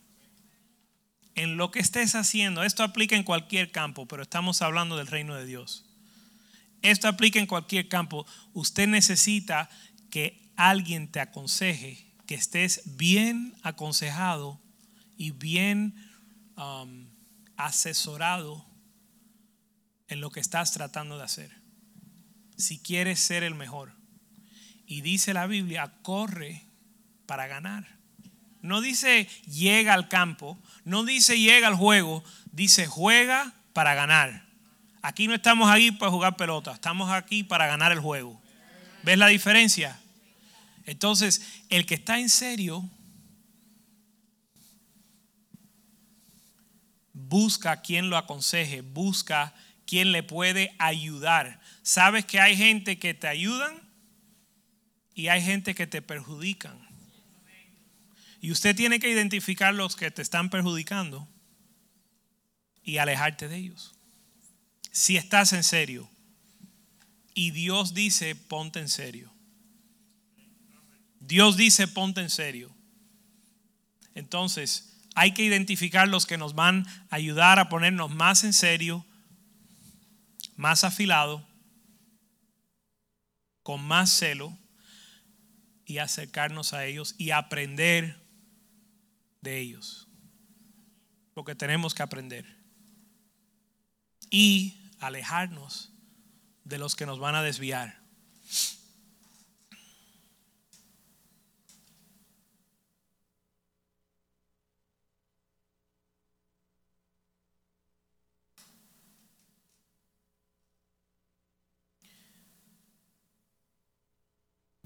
En 1.34 1.56
lo 1.56 1.70
que 1.70 1.80
estés 1.80 2.14
haciendo, 2.14 2.62
esto 2.62 2.82
aplica 2.82 3.16
en 3.16 3.22
cualquier 3.22 3.72
campo, 3.72 4.06
pero 4.06 4.22
estamos 4.22 4.60
hablando 4.62 4.96
del 4.96 5.06
reino 5.06 5.34
de 5.34 5.46
Dios. 5.46 5.86
Esto 6.82 7.08
aplica 7.08 7.38
en 7.38 7.46
cualquier 7.46 7.88
campo. 7.88 8.26
Usted 8.52 8.86
necesita 8.86 9.70
que 10.10 10.52
alguien 10.56 11.10
te 11.10 11.20
aconseje, 11.20 12.06
que 12.26 12.34
estés 12.34 12.82
bien 12.96 13.54
aconsejado 13.62 14.60
y 15.16 15.30
bien 15.30 15.94
um, 16.56 17.06
asesorado 17.56 18.67
en 20.08 20.20
lo 20.20 20.30
que 20.30 20.40
estás 20.40 20.72
tratando 20.72 21.18
de 21.18 21.24
hacer. 21.24 21.50
Si 22.56 22.78
quieres 22.78 23.20
ser 23.20 23.44
el 23.44 23.54
mejor. 23.54 23.92
Y 24.86 25.02
dice 25.02 25.34
la 25.34 25.46
Biblia, 25.46 25.92
corre 26.02 26.64
para 27.26 27.46
ganar. 27.46 27.98
No 28.62 28.80
dice 28.80 29.28
llega 29.46 29.94
al 29.94 30.08
campo, 30.08 30.58
no 30.84 31.04
dice 31.04 31.38
llega 31.38 31.68
al 31.68 31.76
juego, 31.76 32.24
dice 32.52 32.86
juega 32.86 33.54
para 33.72 33.94
ganar. 33.94 34.46
Aquí 35.02 35.28
no 35.28 35.34
estamos 35.34 35.70
aquí 35.70 35.92
para 35.92 36.10
jugar 36.10 36.36
pelota, 36.36 36.72
estamos 36.72 37.10
aquí 37.10 37.44
para 37.44 37.66
ganar 37.66 37.92
el 37.92 38.00
juego. 38.00 38.40
¿Ves 39.04 39.18
la 39.18 39.28
diferencia? 39.28 40.00
Entonces, 40.86 41.42
el 41.68 41.86
que 41.86 41.94
está 41.94 42.18
en 42.18 42.30
serio 42.30 42.88
busca 47.12 47.82
quien 47.82 48.10
lo 48.10 48.16
aconseje, 48.16 48.80
busca 48.80 49.54
quien 49.88 50.12
le 50.12 50.22
puede 50.22 50.76
ayudar. 50.78 51.60
Sabes 51.82 52.26
que 52.26 52.38
hay 52.38 52.54
gente 52.56 52.98
que 52.98 53.14
te 53.14 53.26
ayudan 53.26 53.80
y 55.14 55.28
hay 55.28 55.42
gente 55.42 55.74
que 55.74 55.86
te 55.86 56.02
perjudican. 56.02 56.78
Y 58.42 58.52
usted 58.52 58.76
tiene 58.76 59.00
que 59.00 59.08
identificar 59.08 59.74
los 59.74 59.96
que 59.96 60.10
te 60.10 60.20
están 60.20 60.50
perjudicando 60.50 61.26
y 62.84 62.98
alejarte 62.98 63.48
de 63.48 63.56
ellos. 63.56 63.94
Si 64.92 65.16
estás 65.16 65.54
en 65.54 65.64
serio. 65.64 66.10
Y 67.34 67.52
Dios 67.52 67.94
dice, 67.94 68.36
ponte 68.36 68.80
en 68.80 68.90
serio. 68.90 69.32
Dios 71.18 71.56
dice, 71.56 71.88
ponte 71.88 72.20
en 72.20 72.30
serio. 72.30 72.74
Entonces, 74.14 74.98
hay 75.14 75.32
que 75.32 75.44
identificar 75.44 76.08
los 76.08 76.26
que 76.26 76.36
nos 76.36 76.54
van 76.54 76.86
a 77.08 77.16
ayudar 77.16 77.58
a 77.58 77.70
ponernos 77.70 78.10
más 78.10 78.44
en 78.44 78.52
serio 78.52 79.06
más 80.58 80.82
afilado, 80.82 81.46
con 83.62 83.80
más 83.80 84.10
celo 84.10 84.58
y 85.84 85.98
acercarnos 85.98 86.72
a 86.74 86.84
ellos 86.84 87.14
y 87.16 87.30
aprender 87.30 88.20
de 89.40 89.60
ellos. 89.60 90.08
Lo 91.36 91.44
que 91.44 91.54
tenemos 91.54 91.94
que 91.94 92.02
aprender. 92.02 92.44
Y 94.30 94.90
alejarnos 94.98 95.92
de 96.64 96.78
los 96.78 96.96
que 96.96 97.06
nos 97.06 97.20
van 97.20 97.36
a 97.36 97.42
desviar. 97.42 98.02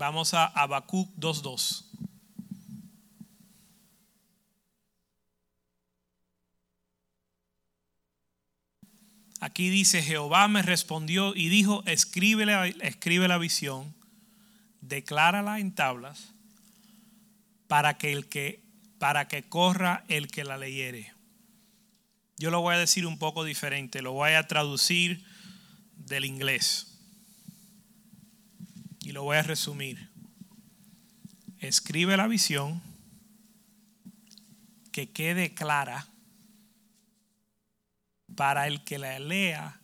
Vamos 0.03 0.35
a 0.35 0.47
Habacuc 0.47 1.15
2.2. 1.15 1.85
Aquí 9.39 9.71
dice, 9.71 10.03
Jehová 10.03 10.49
me 10.49 10.63
respondió 10.63 11.37
y 11.37 11.49
dijo, 11.51 11.85
escribe 11.87 12.47
la, 12.47 12.67
escribe 12.67 13.29
la 13.29 13.39
visión, 13.39 13.95
declárala 14.81 15.61
en 15.61 15.73
tablas, 15.73 16.35
para 17.69 17.97
que, 17.97 18.11
el 18.11 18.29
que, 18.29 18.61
para 18.99 19.29
que 19.29 19.45
corra 19.45 20.05
el 20.09 20.27
que 20.27 20.43
la 20.43 20.59
leyere. 20.59 21.13
Yo 22.39 22.51
lo 22.51 22.61
voy 22.61 22.75
a 22.75 22.79
decir 22.79 23.07
un 23.07 23.21
poco 23.21 23.45
diferente, 23.45 24.03
lo 24.03 24.11
voy 24.11 24.33
a 24.33 24.49
traducir 24.49 25.25
del 25.95 26.25
inglés 26.25 26.92
y 29.03 29.13
lo 29.13 29.25
voy 29.25 29.37
a 29.37 29.43
resumir. 29.43 30.11
Escribe 31.59 32.17
la 32.17 32.29
visión 32.29 32.83
que 34.93 35.11
quede 35.11 35.55
clara 35.55 36.07
para 38.37 38.67
el 38.67 38.83
que 38.85 38.99
la 38.99 39.19
lea, 39.19 39.81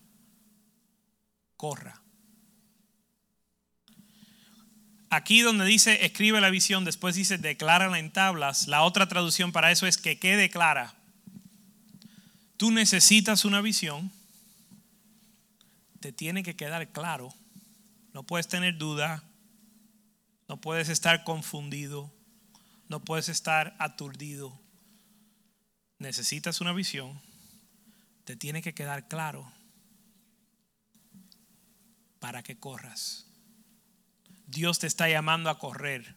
corra. 1.56 2.00
Aquí 5.10 5.40
donde 5.40 5.64
dice 5.64 6.04
escribe 6.04 6.40
la 6.40 6.50
visión, 6.50 6.84
después 6.84 7.14
dice 7.14 7.38
declárala 7.38 7.98
en 7.98 8.12
tablas, 8.12 8.68
la 8.68 8.82
otra 8.82 9.08
traducción 9.08 9.52
para 9.52 9.72
eso 9.72 9.86
es 9.86 9.96
que 9.96 10.18
quede 10.18 10.50
clara. 10.50 10.94
Tú 12.56 12.70
necesitas 12.70 13.44
una 13.44 13.60
visión, 13.60 14.12
te 16.00 16.12
tiene 16.12 16.42
que 16.42 16.56
quedar 16.56 16.88
claro 16.88 17.32
no 18.18 18.24
puedes 18.24 18.48
tener 18.48 18.76
duda, 18.78 19.22
no 20.48 20.60
puedes 20.60 20.88
estar 20.88 21.22
confundido, 21.22 22.12
no 22.88 23.04
puedes 23.04 23.28
estar 23.28 23.76
aturdido. 23.78 24.60
Necesitas 26.00 26.60
una 26.60 26.72
visión. 26.72 27.22
Te 28.24 28.34
tiene 28.34 28.60
que 28.60 28.74
quedar 28.74 29.06
claro 29.06 29.52
para 32.18 32.42
que 32.42 32.58
corras. 32.58 33.28
Dios 34.48 34.80
te 34.80 34.88
está 34.88 35.08
llamando 35.08 35.48
a 35.48 35.60
correr. 35.60 36.16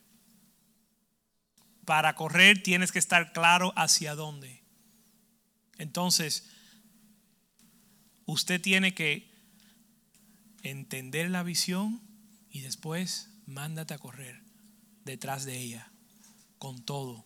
Para 1.86 2.16
correr 2.16 2.64
tienes 2.64 2.92
que 2.92 2.98
estar 2.98 3.32
claro 3.32 3.74
hacia 3.76 4.16
dónde. 4.16 4.64
Entonces, 5.78 6.50
usted 8.26 8.60
tiene 8.60 8.96
que 8.96 9.31
entender 10.64 11.30
la 11.30 11.44
visión 11.44 12.02
y 12.50 12.62
después 12.62 13.30
mándate 13.46 13.94
a 13.94 14.00
correr 14.00 14.42
detrás 15.06 15.46
de 15.46 15.58
ella 15.58 15.92
con 16.60 16.84
todo. 16.84 17.26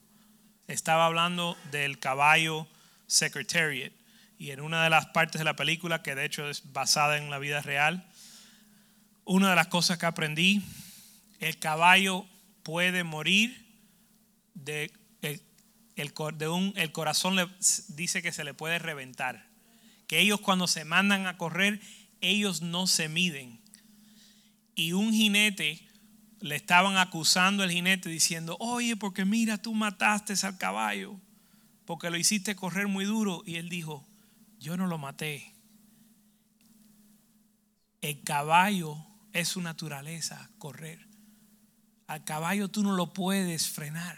Estaba 0.67 1.05
hablando 1.05 1.57
del 1.71 1.99
caballo 1.99 2.67
Secretariat 3.07 3.93
y 4.37 4.51
en 4.51 4.61
una 4.61 4.83
de 4.83 4.89
las 4.89 5.07
partes 5.07 5.39
de 5.39 5.45
la 5.45 5.55
película, 5.55 6.01
que 6.01 6.15
de 6.15 6.25
hecho 6.25 6.49
es 6.49 6.71
basada 6.73 7.17
en 7.17 7.29
la 7.29 7.39
vida 7.39 7.61
real, 7.61 8.09
una 9.23 9.49
de 9.49 9.55
las 9.55 9.67
cosas 9.67 9.97
que 9.97 10.05
aprendí, 10.05 10.63
el 11.39 11.57
caballo 11.59 12.25
puede 12.63 13.03
morir 13.03 13.65
de 14.53 14.91
el, 15.95 16.13
de 16.37 16.47
un, 16.47 16.73
el 16.75 16.91
corazón 16.91 17.35
le, 17.35 17.47
dice 17.89 18.21
que 18.21 18.31
se 18.31 18.43
le 18.43 18.53
puede 18.53 18.79
reventar. 18.79 19.47
Que 20.07 20.19
ellos 20.19 20.41
cuando 20.41 20.67
se 20.67 20.85
mandan 20.85 21.25
a 21.25 21.37
correr, 21.37 21.79
ellos 22.21 22.61
no 22.61 22.87
se 22.87 23.09
miden. 23.09 23.59
Y 24.75 24.93
un 24.93 25.13
jinete, 25.13 25.87
le 26.41 26.55
estaban 26.55 26.97
acusando 26.97 27.63
al 27.63 27.71
jinete 27.71 28.09
diciendo, 28.09 28.57
oye, 28.59 28.95
porque 28.95 29.25
mira, 29.25 29.57
tú 29.57 29.73
mataste 29.73 30.33
al 30.45 30.57
caballo, 30.57 31.19
porque 31.85 32.09
lo 32.09 32.17
hiciste 32.17 32.55
correr 32.55 32.87
muy 32.87 33.05
duro. 33.05 33.41
Y 33.45 33.55
él 33.55 33.69
dijo, 33.69 34.05
yo 34.59 34.77
no 34.77 34.87
lo 34.87 34.97
maté. 34.97 35.53
El 38.01 38.21
caballo 38.23 38.97
es 39.33 39.47
su 39.47 39.61
naturaleza, 39.61 40.49
correr. 40.57 41.07
Al 42.07 42.23
caballo 42.23 42.67
tú 42.67 42.83
no 42.83 42.93
lo 42.95 43.13
puedes 43.13 43.69
frenar. 43.69 44.17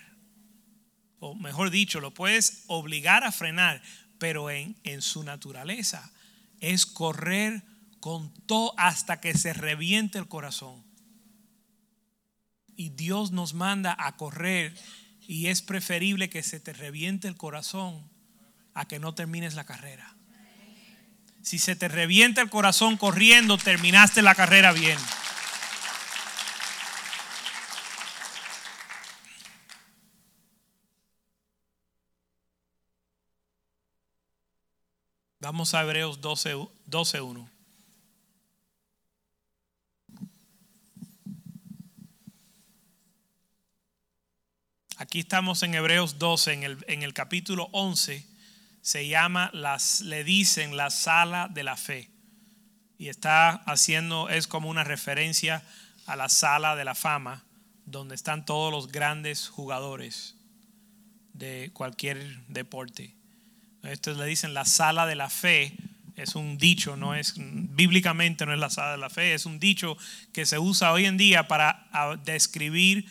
O 1.19 1.35
mejor 1.35 1.69
dicho, 1.69 1.99
lo 1.99 2.13
puedes 2.13 2.63
obligar 2.67 3.23
a 3.23 3.31
frenar, 3.31 3.81
pero 4.17 4.49
en, 4.49 4.75
en 4.83 5.01
su 5.01 5.23
naturaleza 5.23 6.11
es 6.59 6.85
correr 6.85 7.63
con 8.07 8.33
todo 8.45 8.73
hasta 8.77 9.19
que 9.19 9.37
se 9.37 9.51
reviente 9.51 10.17
el 10.17 10.29
corazón. 10.29 10.81
Y 12.73 12.91
Dios 12.91 13.33
nos 13.33 13.53
manda 13.53 13.97
a 13.99 14.15
correr 14.15 14.73
y 15.27 15.47
es 15.47 15.61
preferible 15.61 16.29
que 16.29 16.41
se 16.41 16.61
te 16.61 16.71
reviente 16.71 17.27
el 17.27 17.35
corazón 17.35 18.09
a 18.73 18.87
que 18.87 18.97
no 18.97 19.13
termines 19.13 19.55
la 19.55 19.65
carrera. 19.65 20.15
Si 21.41 21.59
se 21.59 21.75
te 21.75 21.89
revienta 21.89 22.39
el 22.39 22.49
corazón 22.49 22.95
corriendo, 22.95 23.57
terminaste 23.57 24.21
la 24.21 24.35
carrera 24.35 24.71
bien. 24.71 24.97
Vamos 35.41 35.73
a 35.73 35.81
Hebreos 35.81 36.21
12.1. 36.21 36.69
12, 36.85 37.56
Aquí 44.99 45.19
estamos 45.19 45.61
en 45.61 45.75
Hebreos 45.75 46.17
12, 46.17 46.53
en 46.53 46.63
el, 46.63 46.83
en 46.87 47.03
el 47.03 47.13
capítulo 47.13 47.69
11, 47.71 48.25
se 48.81 49.07
llama, 49.07 49.51
las, 49.53 50.01
le 50.01 50.23
dicen 50.23 50.75
la 50.75 50.89
sala 50.89 51.49
de 51.49 51.61
la 51.61 51.77
fe. 51.77 52.09
Y 52.97 53.09
está 53.09 53.51
haciendo, 53.51 54.27
es 54.27 54.47
como 54.47 54.69
una 54.69 54.83
referencia 54.83 55.63
a 56.07 56.15
la 56.15 56.29
sala 56.29 56.75
de 56.75 56.83
la 56.83 56.95
fama, 56.95 57.43
donde 57.85 58.15
están 58.15 58.43
todos 58.43 58.71
los 58.71 58.91
grandes 58.91 59.49
jugadores 59.49 60.35
de 61.33 61.69
cualquier 61.73 62.39
deporte. 62.47 63.13
Esto 63.83 64.15
le 64.15 64.25
dicen 64.25 64.55
la 64.55 64.65
sala 64.65 65.05
de 65.05 65.15
la 65.15 65.29
fe, 65.29 65.75
es 66.15 66.33
un 66.33 66.57
dicho, 66.57 66.97
no 66.97 67.13
es 67.13 67.35
bíblicamente 67.37 68.47
no 68.47 68.53
es 68.53 68.59
la 68.59 68.71
sala 68.71 68.93
de 68.93 68.97
la 68.97 69.11
fe, 69.11 69.35
es 69.35 69.45
un 69.45 69.59
dicho 69.59 69.95
que 70.33 70.47
se 70.47 70.57
usa 70.57 70.91
hoy 70.91 71.05
en 71.05 71.17
día 71.17 71.47
para 71.47 71.87
describir 72.25 73.07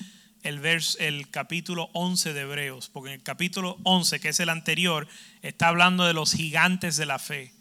el, 0.47 0.61
el 1.01 1.31
capítulo 1.31 1.91
11 1.93 2.33
de 2.33 2.41
Hebreos, 2.43 2.89
porque 2.89 3.11
en 3.11 3.17
el 3.17 3.23
capítulo 3.23 3.79
11, 3.83 4.21
que 4.21 4.29
es 4.29 4.41
el 4.41 4.49
anterior, 4.49 5.09
está 5.43 5.69
hablando 5.69 6.05
de 6.05 6.15
los 6.15 6.33
gigantes 6.33 6.97
de 6.97 7.07
la 7.07 7.19
fe, 7.19 7.53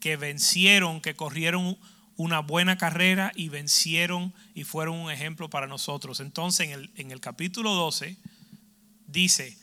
que 0.00 0.16
vencieron, 0.16 1.00
que 1.00 1.14
corrieron 1.14 1.78
una 2.16 2.40
buena 2.40 2.76
carrera 2.76 3.32
y 3.34 3.48
vencieron 3.48 4.34
y 4.54 4.64
fueron 4.64 4.96
un 4.96 5.10
ejemplo 5.10 5.48
para 5.48 5.66
nosotros. 5.66 6.20
Entonces 6.20 6.68
en 6.68 6.72
el, 6.72 6.90
en 6.96 7.10
el 7.12 7.20
capítulo 7.20 7.74
12 7.74 8.16
dice, 9.06 9.56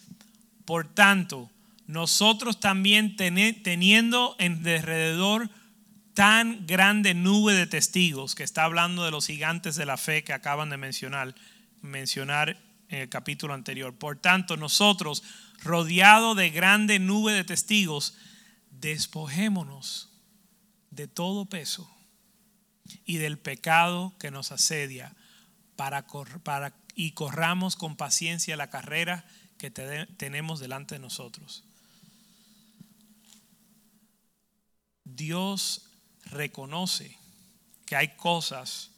por 0.65 0.87
tanto, 0.87 1.51
nosotros 1.85 2.59
también 2.59 3.15
teniendo 3.15 4.35
en 4.39 4.67
alrededor 4.67 5.49
tan 6.13 6.65
grande 6.65 7.13
nube 7.13 7.53
de 7.53 7.67
testigos, 7.67 8.35
que 8.35 8.43
está 8.43 8.63
hablando 8.63 9.05
de 9.05 9.11
los 9.11 9.27
gigantes 9.27 9.75
de 9.75 9.85
la 9.85 9.97
fe 9.97 10.23
que 10.23 10.33
acaban 10.33 10.69
de 10.69 10.77
mencionar, 10.77 11.35
mencionar 11.81 12.57
en 12.89 12.99
el 12.99 13.09
capítulo 13.09 13.53
anterior. 13.53 13.95
Por 13.97 14.17
tanto, 14.19 14.57
nosotros, 14.57 15.23
rodeados 15.63 16.35
de 16.37 16.49
grande 16.49 16.99
nube 16.99 17.33
de 17.33 17.43
testigos, 17.43 18.15
despojémonos 18.71 20.09
de 20.91 21.07
todo 21.07 21.45
peso 21.45 21.89
y 23.05 23.17
del 23.17 23.37
pecado 23.37 24.13
que 24.19 24.31
nos 24.31 24.51
asedia 24.51 25.15
para, 25.75 26.05
y 26.95 27.11
corramos 27.11 27.75
con 27.75 27.95
paciencia 27.95 28.57
la 28.57 28.69
carrera 28.69 29.25
que 29.57 29.71
tenemos 29.71 30.59
delante 30.59 30.95
de 30.95 30.99
nosotros. 30.99 31.63
Dios 35.03 35.89
reconoce 36.25 37.17
que 37.85 37.95
hay 37.95 38.15
cosas 38.15 38.91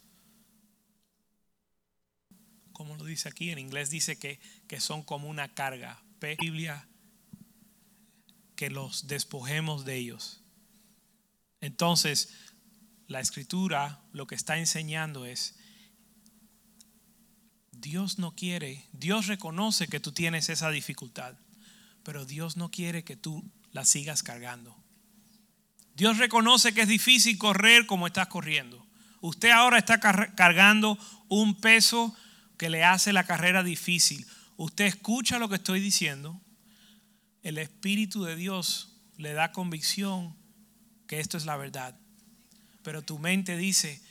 como 2.80 2.96
lo 2.96 3.04
dice 3.04 3.28
aquí, 3.28 3.50
en 3.50 3.60
inglés 3.60 3.90
dice 3.90 4.18
que, 4.18 4.40
que 4.70 4.80
son 4.80 5.04
como 5.04 5.28
una 5.28 5.54
carga. 5.54 6.02
Biblia, 6.40 6.88
que 8.56 8.70
los 8.70 9.08
despojemos 9.08 9.84
de 9.84 9.98
ellos. 9.98 10.42
Entonces, 11.60 12.30
la 13.08 13.20
escritura 13.20 14.02
lo 14.14 14.28
que 14.28 14.36
está 14.36 14.58
enseñando 14.60 15.26
es, 15.26 15.60
Dios 17.74 18.18
no 18.18 18.34
quiere, 18.34 18.86
Dios 18.94 19.28
reconoce 19.28 19.90
que 19.90 20.00
tú 20.00 20.14
tienes 20.14 20.48
esa 20.48 20.70
dificultad, 20.70 21.36
pero 22.04 22.24
Dios 22.24 22.56
no 22.56 22.72
quiere 22.72 23.04
que 23.04 23.18
tú 23.18 23.44
la 23.74 23.84
sigas 23.84 24.24
cargando. 24.24 24.82
Dios 25.96 26.18
reconoce 26.18 26.74
que 26.74 26.84
es 26.84 26.88
difícil 26.88 27.38
correr 27.38 27.86
como 27.86 28.08
estás 28.08 28.28
corriendo. 28.28 28.88
Usted 29.20 29.50
ahora 29.50 29.80
está 29.80 30.00
cargando 30.00 30.98
un 31.28 31.60
peso 31.60 32.16
que 32.60 32.70
le 32.70 32.84
hace 32.84 33.14
la 33.14 33.24
carrera 33.24 33.64
difícil. 33.64 34.28
Usted 34.58 34.86
escucha 34.86 35.40
lo 35.40 35.48
que 35.48 35.56
estoy 35.56 35.80
diciendo, 35.80 36.40
el 37.42 37.58
Espíritu 37.58 38.26
de 38.26 38.36
Dios 38.36 38.98
le 39.16 39.32
da 39.32 39.54
convicción 39.54 40.36
que 41.08 41.22
esto 41.22 41.38
es 41.38 41.46
la 41.46 41.56
verdad. 41.56 41.98
Pero 42.84 43.02
tu 43.02 43.18
mente 43.18 43.56
dice, 43.56 44.02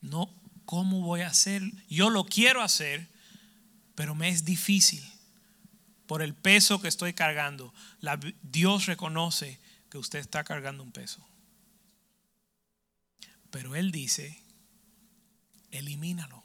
no, 0.00 0.32
¿cómo 0.64 1.00
voy 1.00 1.22
a 1.22 1.26
hacer? 1.26 1.62
Yo 1.88 2.10
lo 2.10 2.24
quiero 2.24 2.62
hacer, 2.62 3.08
pero 3.96 4.14
me 4.14 4.28
es 4.28 4.44
difícil 4.44 5.02
por 6.06 6.22
el 6.22 6.32
peso 6.32 6.80
que 6.80 6.86
estoy 6.86 7.12
cargando. 7.12 7.74
Dios 8.42 8.86
reconoce 8.86 9.58
que 9.90 9.98
usted 9.98 10.20
está 10.20 10.44
cargando 10.44 10.84
un 10.84 10.92
peso. 10.92 11.26
Pero 13.50 13.74
Él 13.74 13.90
dice, 13.90 14.40
elimínalo. 15.72 16.43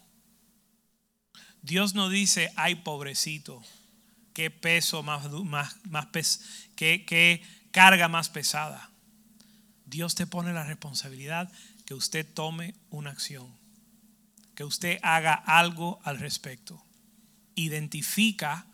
Dios 1.62 1.94
no 1.94 2.08
dice, 2.08 2.52
ay 2.56 2.76
pobrecito, 2.76 3.62
qué 4.32 4.50
peso 4.50 5.02
más, 5.02 5.30
más, 5.30 5.76
más 5.84 6.08
qué, 6.74 7.04
qué 7.06 7.42
carga 7.70 8.08
más 8.08 8.28
pesada. 8.28 8.90
Dios 9.84 10.14
te 10.14 10.26
pone 10.26 10.52
la 10.52 10.64
responsabilidad 10.64 11.50
que 11.84 11.94
usted 11.94 12.26
tome 12.26 12.74
una 12.88 13.10
acción, 13.10 13.54
que 14.54 14.64
usted 14.64 14.98
haga 15.02 15.34
algo 15.34 16.00
al 16.04 16.18
respecto. 16.18 16.84
Identifica 17.54 18.66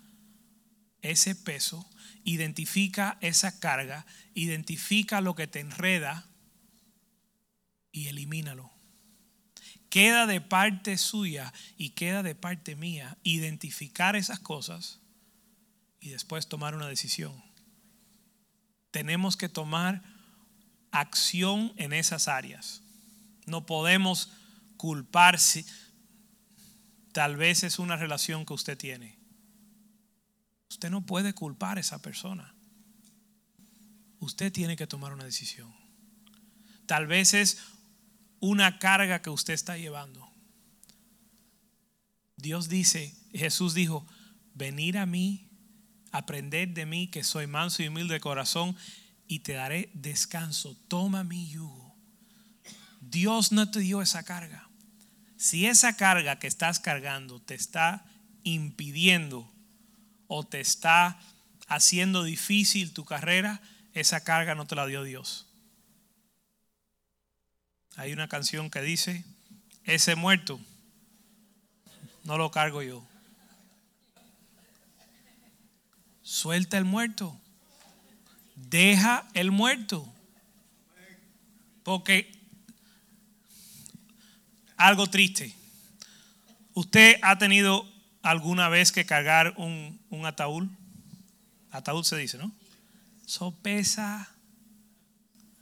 ese 1.01 1.35
peso, 1.35 1.89
identifica 2.25 3.19
esa 3.21 3.59
carga, 3.59 4.07
identifica 4.35 5.21
lo 5.21 5.35
que 5.35 5.47
te 5.47 5.61
enreda 5.61 6.29
y 7.91 8.09
elimínalo 8.09 8.76
queda 9.97 10.27
de 10.27 10.43
parte 10.43 10.99
suya 10.99 11.55
y 11.79 11.93
queda 11.95 12.23
de 12.23 12.35
parte 12.35 12.77
mía 12.77 13.17
identificar 13.23 14.15
esas 14.15 14.39
cosas 14.39 15.01
y 16.01 16.11
después 16.11 16.49
tomar 16.49 16.75
una 16.75 16.87
decisión. 16.87 17.33
Tenemos 18.91 19.39
que 19.39 19.49
tomar 19.49 20.03
acción 20.91 21.73
en 21.79 21.95
esas 21.95 22.29
áreas. 22.29 22.83
No 23.47 23.65
podemos 23.65 24.29
culpar 24.77 25.41
si 25.41 25.65
tal 27.13 27.39
vez 27.39 27.65
es 27.65 27.79
una 27.79 27.97
relación 27.97 28.45
que 28.45 28.53
usted 28.53 28.77
tiene. 28.77 29.19
Usted 30.69 30.91
no 30.91 31.07
puede 31.07 31.33
culpar 31.33 31.79
a 31.79 31.81
esa 31.81 32.03
persona. 32.03 32.55
Usted 34.21 34.53
tiene 34.53 34.77
que 34.77 34.87
tomar 34.87 35.15
una 35.15 35.25
decisión. 35.25 35.75
Tal 36.85 37.07
vez 37.07 37.33
es 37.33 37.76
una 38.41 38.79
carga 38.79 39.23
que 39.23 39.31
usted 39.31 39.55
está 39.55 39.77
llevando. 39.77 40.29
Dios 42.37 42.69
dice, 42.69 43.15
Jesús 43.33 43.75
dijo, 43.75 44.07
venir 44.55 44.99
a 44.99 45.07
mí, 45.07 45.49
aprender 46.13 46.75
de 46.75 46.87
mí 46.87 47.09
que 47.09 47.25
soy 47.25 47.47
manso 47.47 47.83
y 47.83 47.89
humilde 47.89 48.15
de 48.15 48.21
corazón 48.21 48.77
y 49.27 49.41
te 49.41 49.55
daré 49.55 49.91
descanso. 49.95 50.77
Toma 50.89 51.25
mi 51.25 51.49
yugo. 51.49 51.95
Dios 53.01 53.53
no 53.53 53.71
te 53.71 53.81
dio 53.81 54.03
esa 54.03 54.23
carga. 54.23 54.69
Si 55.37 55.67
esa 55.67 55.97
carga 55.97 56.39
que 56.39 56.47
estás 56.47 56.81
cargando 56.81 57.41
te 57.41 57.55
está 57.55 58.05
impidiendo 58.43 59.51
o 60.29 60.45
te 60.45 60.61
está 60.61 61.21
haciendo 61.69 62.25
difícil 62.25 62.93
tu 62.93 63.05
carrera, 63.05 63.61
esa 63.93 64.23
carga 64.25 64.55
no 64.55 64.67
te 64.67 64.77
la 64.77 64.87
dio 64.87 65.03
Dios. 65.03 65.46
Hay 67.97 68.13
una 68.13 68.29
canción 68.29 68.71
que 68.71 68.83
dice, 68.83 69.25
ese 69.85 70.15
muerto 70.15 70.61
no 72.27 72.37
lo 72.37 72.51
cargo 72.51 72.83
yo. 72.83 73.07
Suelta 76.23 76.77
el 76.77 76.85
muerto. 76.85 77.41
Deja 78.57 79.29
el 79.33 79.53
muerto. 79.53 80.13
Porque 81.85 82.33
algo 84.77 85.07
triste. 85.07 85.55
¿Usted 86.75 87.19
ha 87.23 87.39
tenido 87.39 87.89
alguna 88.23 88.69
vez 88.69 88.91
que 88.91 89.07
cargar 89.07 89.55
un, 89.57 90.01
ataúd? 90.27 90.69
Ataúd 91.71 92.03
se 92.03 92.17
dice, 92.17 92.39
¿no? 92.39 92.53
Eso 93.25 93.55
pesa, 93.63 94.29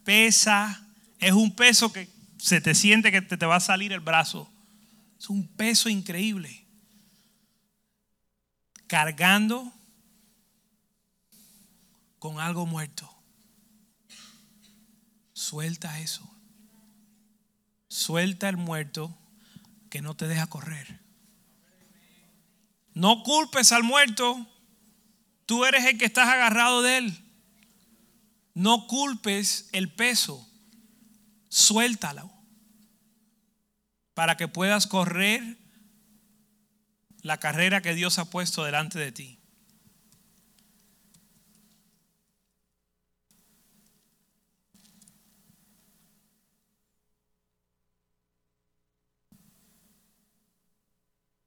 pesa. 0.03 0.81
Es 1.19 1.31
un 1.31 1.55
peso 1.55 1.93
que 1.93 2.14
se 2.45 2.61
te 2.61 2.75
siente 2.75 3.11
que 3.11 3.23
te, 3.23 3.37
te 3.37 3.45
va 3.47 3.55
a 3.55 3.59
salir 3.59 3.91
el 3.91 4.01
brazo. 4.01 4.47
Es 5.17 5.31
un 5.31 5.47
peso 5.47 5.89
increíble. 5.89 6.63
Cargando 8.85 9.73
con 12.19 12.39
algo 12.39 12.67
muerto. 12.67 13.11
Suelta 15.33 15.99
eso. 16.01 16.21
Suelta 17.87 18.47
el 18.47 18.57
muerto 18.57 19.17
que 19.89 20.03
no 20.03 20.15
te 20.15 20.27
deja 20.27 20.45
correr. 20.45 20.99
No 22.93 23.23
culpes 23.23 23.71
al 23.71 23.81
muerto. 23.81 24.47
Tú 25.47 25.65
eres 25.65 25.83
el 25.85 25.97
que 25.97 26.05
estás 26.05 26.29
agarrado 26.29 26.83
de 26.83 26.97
él. 26.97 27.25
No 28.53 28.85
culpes 28.85 29.67
el 29.71 29.91
peso. 29.91 30.47
Suéltalo 31.49 32.34
para 34.15 34.37
que 34.37 34.47
puedas 34.47 34.87
correr 34.87 35.57
la 37.21 37.37
carrera 37.39 37.81
que 37.81 37.93
Dios 37.93 38.17
ha 38.17 38.29
puesto 38.29 38.63
delante 38.63 38.97
de 38.97 39.11
ti. 39.11 39.39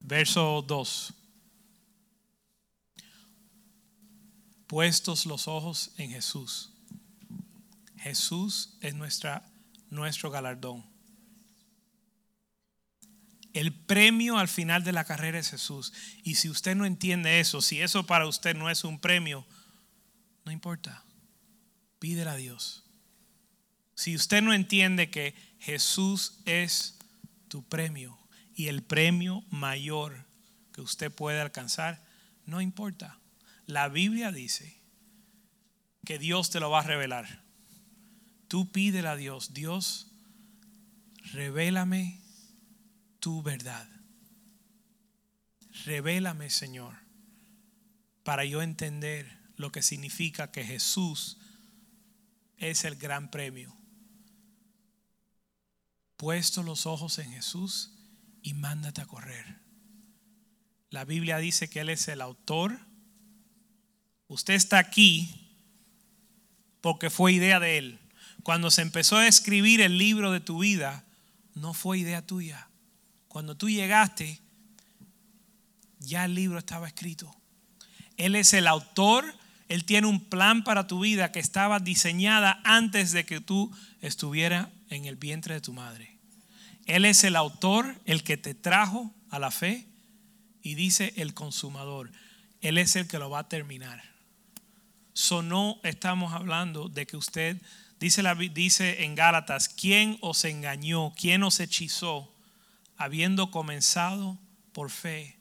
Verso 0.00 0.62
2. 0.62 1.14
Puestos 4.66 5.26
los 5.26 5.48
ojos 5.48 5.92
en 5.96 6.10
Jesús. 6.10 6.72
Jesús 7.96 8.76
es 8.80 8.94
nuestra, 8.94 9.50
nuestro 9.90 10.30
galardón. 10.30 10.97
El 13.58 13.72
premio 13.72 14.38
al 14.38 14.46
final 14.46 14.84
de 14.84 14.92
la 14.92 15.02
carrera 15.02 15.36
es 15.36 15.50
Jesús. 15.50 15.92
Y 16.22 16.36
si 16.36 16.48
usted 16.48 16.76
no 16.76 16.84
entiende 16.86 17.40
eso, 17.40 17.60
si 17.60 17.80
eso 17.80 18.06
para 18.06 18.28
usted 18.28 18.54
no 18.54 18.70
es 18.70 18.84
un 18.84 19.00
premio, 19.00 19.44
no 20.44 20.52
importa. 20.52 21.02
Pídele 21.98 22.30
a 22.30 22.36
Dios. 22.36 22.84
Si 23.96 24.14
usted 24.14 24.42
no 24.42 24.52
entiende 24.52 25.10
que 25.10 25.34
Jesús 25.58 26.38
es 26.44 27.00
tu 27.48 27.64
premio 27.64 28.16
y 28.54 28.68
el 28.68 28.84
premio 28.84 29.42
mayor 29.50 30.24
que 30.72 30.80
usted 30.80 31.10
puede 31.10 31.40
alcanzar, 31.40 32.06
no 32.46 32.60
importa. 32.60 33.18
La 33.66 33.88
Biblia 33.88 34.30
dice 34.30 34.80
que 36.04 36.20
Dios 36.20 36.50
te 36.50 36.60
lo 36.60 36.70
va 36.70 36.78
a 36.78 36.84
revelar. 36.84 37.42
Tú 38.46 38.70
pídele 38.70 39.08
a 39.08 39.16
Dios, 39.16 39.52
Dios, 39.52 40.12
revélame 41.32 42.17
tu 43.20 43.42
verdad. 43.42 43.88
Revélame, 45.84 46.50
Señor, 46.50 46.94
para 48.22 48.44
yo 48.44 48.62
entender 48.62 49.38
lo 49.56 49.72
que 49.72 49.82
significa 49.82 50.50
que 50.50 50.64
Jesús 50.64 51.38
es 52.56 52.84
el 52.84 52.96
gran 52.96 53.30
premio. 53.30 53.76
Puesto 56.16 56.62
los 56.62 56.86
ojos 56.86 57.18
en 57.18 57.30
Jesús 57.32 57.92
y 58.42 58.54
mándate 58.54 59.00
a 59.00 59.06
correr. 59.06 59.60
La 60.90 61.04
Biblia 61.04 61.38
dice 61.38 61.68
que 61.68 61.80
Él 61.80 61.90
es 61.90 62.08
el 62.08 62.20
autor. 62.20 62.78
Usted 64.26 64.54
está 64.54 64.78
aquí 64.78 65.56
porque 66.80 67.10
fue 67.10 67.32
idea 67.32 67.60
de 67.60 67.78
Él. 67.78 68.00
Cuando 68.42 68.70
se 68.70 68.82
empezó 68.82 69.16
a 69.16 69.28
escribir 69.28 69.80
el 69.80 69.98
libro 69.98 70.32
de 70.32 70.40
tu 70.40 70.60
vida, 70.60 71.04
no 71.54 71.74
fue 71.74 71.98
idea 71.98 72.26
tuya. 72.26 72.67
Cuando 73.38 73.56
tú 73.56 73.70
llegaste, 73.70 74.40
ya 76.00 76.24
el 76.24 76.34
libro 76.34 76.58
estaba 76.58 76.88
escrito. 76.88 77.32
Él 78.16 78.34
es 78.34 78.52
el 78.52 78.66
autor, 78.66 79.32
Él 79.68 79.84
tiene 79.84 80.08
un 80.08 80.24
plan 80.24 80.64
para 80.64 80.88
tu 80.88 80.98
vida 80.98 81.30
que 81.30 81.38
estaba 81.38 81.78
diseñada 81.78 82.60
antes 82.64 83.12
de 83.12 83.24
que 83.24 83.40
tú 83.40 83.70
estuvieras 84.00 84.66
en 84.90 85.04
el 85.04 85.14
vientre 85.14 85.54
de 85.54 85.60
tu 85.60 85.72
madre. 85.72 86.18
Él 86.86 87.04
es 87.04 87.22
el 87.22 87.36
autor, 87.36 87.94
el 88.06 88.24
que 88.24 88.38
te 88.38 88.54
trajo 88.54 89.14
a 89.30 89.38
la 89.38 89.52
fe 89.52 89.86
y 90.60 90.74
dice 90.74 91.12
el 91.14 91.32
consumador. 91.32 92.10
Él 92.60 92.76
es 92.76 92.96
el 92.96 93.06
que 93.06 93.20
lo 93.20 93.30
va 93.30 93.38
a 93.38 93.48
terminar. 93.48 94.02
So 95.12 95.42
no 95.42 95.78
estamos 95.84 96.32
hablando 96.32 96.88
de 96.88 97.06
que 97.06 97.16
usted, 97.16 97.62
dice, 98.00 98.20
dice 98.52 99.04
en 99.04 99.14
Gálatas, 99.14 99.68
¿quién 99.68 100.18
os 100.22 100.44
engañó? 100.44 101.14
¿Quién 101.14 101.44
os 101.44 101.60
hechizó? 101.60 102.34
Habiendo 102.98 103.50
comenzado 103.52 104.38
por 104.72 104.90
fe, 104.90 105.38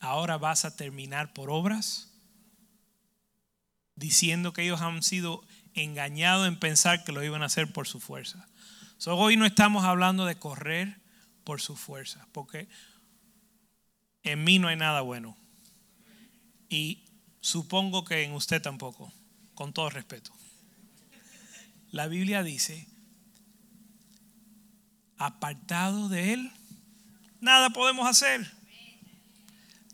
ahora 0.00 0.36
vas 0.36 0.64
a 0.64 0.76
terminar 0.76 1.32
por 1.32 1.50
obras, 1.50 2.12
diciendo 3.96 4.52
que 4.52 4.62
ellos 4.62 4.80
han 4.80 5.02
sido 5.02 5.42
engañados 5.74 6.46
en 6.46 6.60
pensar 6.60 7.02
que 7.04 7.12
lo 7.12 7.24
iban 7.24 7.42
a 7.42 7.46
hacer 7.46 7.72
por 7.72 7.88
su 7.88 8.00
fuerza. 8.00 8.46
hoy 9.06 9.36
no 9.36 9.46
estamos 9.46 9.84
hablando 9.84 10.26
de 10.26 10.38
correr 10.38 11.00
por 11.42 11.60
su 11.60 11.74
fuerza, 11.74 12.28
porque 12.32 12.68
en 14.22 14.44
mí 14.44 14.58
no 14.58 14.68
hay 14.68 14.76
nada 14.76 15.00
bueno. 15.00 15.36
Y 16.68 17.06
supongo 17.40 18.04
que 18.04 18.24
en 18.24 18.32
usted 18.32 18.60
tampoco, 18.60 19.10
con 19.54 19.72
todo 19.72 19.88
respeto. 19.88 20.32
La 21.90 22.06
Biblia 22.08 22.42
dice, 22.42 22.86
apartado 25.16 26.10
de 26.10 26.34
Él, 26.34 26.52
nada 27.40 27.70
podemos 27.70 28.08
hacer. 28.08 28.50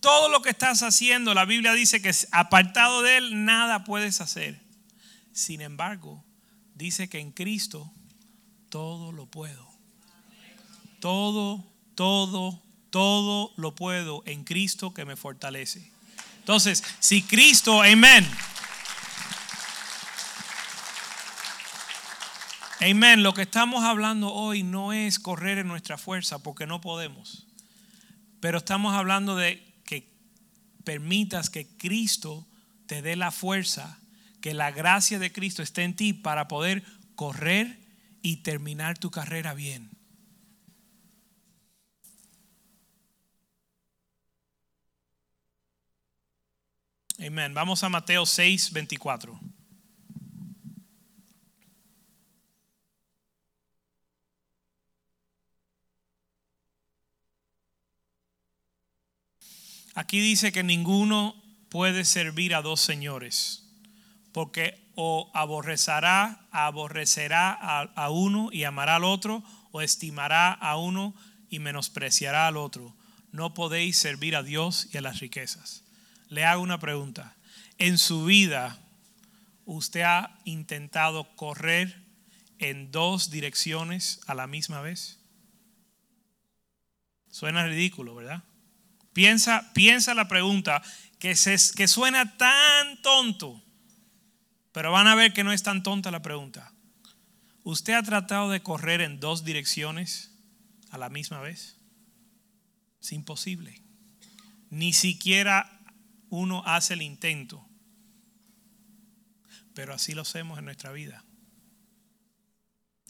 Todo 0.01 0.29
lo 0.29 0.43
que 0.43 0.51
estás 0.51 0.83
haciendo, 0.83 1.33
la 1.33 1.47
Biblia 1.47 1.73
dice 1.73 2.03
que 2.03 2.13
apartado 2.31 3.03
de 3.03 3.17
Él, 3.17 3.45
nada 3.45 3.85
puedes 3.85 4.21
hacer. 4.21 4.61
Sin 5.33 5.61
embargo, 5.61 6.25
dice 6.75 7.09
que 7.09 7.21
en 7.21 7.33
Cristo 7.33 7.91
todo 8.69 9.13
lo 9.13 9.27
puedo. 9.27 9.67
Todo, 11.01 11.65
todo, 11.95 12.63
todo 12.91 13.53
lo 13.57 13.75
puedo 13.75 14.23
en 14.27 14.45
Cristo 14.45 14.93
que 14.93 15.05
me 15.05 15.17
fortalece. 15.17 15.91
Entonces, 16.39 16.85
si 17.01 17.23
Cristo, 17.23 17.83
amén. 17.83 18.29
Amén. 22.91 23.23
Lo 23.23 23.33
que 23.33 23.41
estamos 23.41 23.83
hablando 23.83 24.31
hoy 24.31 24.63
no 24.63 24.93
es 24.93 25.19
correr 25.19 25.57
en 25.57 25.69
nuestra 25.69 25.97
fuerza 25.97 26.41
porque 26.43 26.67
no 26.67 26.83
podemos. 26.83 27.47
Pero 28.41 28.59
estamos 28.59 28.95
hablando 28.95 29.37
de 29.37 29.65
que 29.87 30.13
permitas 30.85 31.49
que 31.49 31.67
Cristo 31.79 32.47
te 32.87 33.01
dé 33.01 33.17
la 33.17 33.31
fuerza, 33.31 33.99
que 34.43 34.53
la 34.53 34.71
gracia 34.71 35.19
de 35.19 35.33
Cristo 35.33 35.63
esté 35.63 35.83
en 35.83 35.97
ti 35.97 36.13
para 36.13 36.47
poder 36.47 36.85
correr 37.15 37.81
y 38.21 38.43
terminar 38.43 38.99
tu 38.99 39.11
carrera 39.11 39.55
bien. 39.55 39.89
Amén. 47.19 47.55
Vamos 47.55 47.83
a 47.83 47.89
Mateo 47.89 48.27
6, 48.27 48.73
24. 48.75 49.54
Aquí 59.95 60.21
dice 60.21 60.51
que 60.51 60.65
ninguno 60.65 61.41
puede 61.69 62.05
servir 62.05 62.55
a 62.55 62.63
dos 62.63 62.81
señores, 62.81 63.65
porque 64.33 64.83
o 64.97 65.31
aborrecerá, 65.35 66.47
aborrecerá 66.51 67.53
a, 67.53 68.11
uno 68.11 68.51
y 68.53 68.65
amará 68.65 68.97
al 68.97 69.05
otro, 69.05 69.43
o 69.71 69.81
estimará 69.81 70.53
a 70.53 70.77
uno 70.77 71.15
y 71.49 71.61
menospreciará 71.61 72.47
al 72.49 72.57
otro. 72.57 72.95
No 73.33 73.55
podéis 73.55 73.97
servir 73.97 74.37
a 74.37 74.43
Dios 74.43 74.89
y 74.93 74.99
a 74.99 75.01
las 75.01 75.21
riquezas. 75.21 75.85
Le 76.29 76.45
hago 76.45 76.63
una 76.63 76.79
pregunta. 76.79 77.35
En 77.79 77.99
su 77.99 78.25
vida, 78.25 78.79
¿usted 79.65 80.03
ha 80.03 80.39
intentado 80.45 81.35
correr 81.37 82.03
en 82.59 82.93
dos 82.93 83.31
direcciones 83.31 84.21
a 84.27 84.35
la 84.35 84.47
misma 84.47 84.81
vez? 84.81 85.19
Suena 87.31 87.67
ridículo, 87.67 88.15
¿verdad? 88.15 88.45
Piensa, 89.15 89.73
piensa 89.73 90.13
la 90.13 90.29
pregunta 90.29 90.83
que, 91.19 91.37
se, 91.37 91.57
que 91.75 91.89
suena 91.89 92.37
tan 92.37 93.01
tonto, 93.01 93.63
pero 94.73 94.93
van 94.93 95.07
a 95.07 95.15
ver 95.15 95.33
que 95.33 95.45
no 95.45 95.53
es 95.53 95.63
tan 95.63 95.83
tonta 95.83 96.11
la 96.11 96.21
pregunta. 96.21 96.75
¿Usted 97.63 97.95
ha 97.95 98.03
tratado 98.03 98.51
de 98.51 98.63
correr 98.63 99.01
en 99.01 99.21
dos 99.21 99.45
direcciones 99.45 100.33
a 100.91 100.99
la 100.99 101.09
misma 101.09 101.41
vez? 101.41 101.79
Es 103.01 103.13
imposible. 103.13 103.81
Ni 104.69 104.93
siquiera 104.93 105.81
uno 106.29 106.65
hace 106.67 106.95
el 106.95 107.03
intento. 107.03 107.65
Pero 109.75 109.95
así 109.95 110.13
lo 110.13 110.23
hacemos 110.23 110.59
en 110.59 110.65
nuestra 110.65 110.91
vida. 110.91 111.25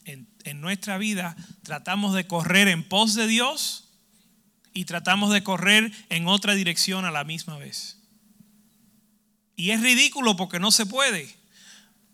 En, 0.04 0.28
en, 0.44 0.60
nuestra 0.60 0.98
vida 0.98 1.34
tratamos 1.62 2.14
de 2.14 2.26
correr 2.26 2.68
en 2.68 2.86
pos 2.86 3.14
de 3.14 3.26
Dios 3.26 3.83
y 4.74 4.84
tratamos 4.84 5.32
de 5.32 5.44
correr 5.44 5.92
en 6.10 6.26
otra 6.26 6.54
dirección 6.54 7.04
a 7.04 7.12
la 7.12 7.24
misma 7.24 7.56
vez. 7.56 7.98
Y 9.56 9.70
es 9.70 9.80
ridículo 9.80 10.36
porque 10.36 10.58
no 10.58 10.72
se 10.72 10.84
puede, 10.84 11.32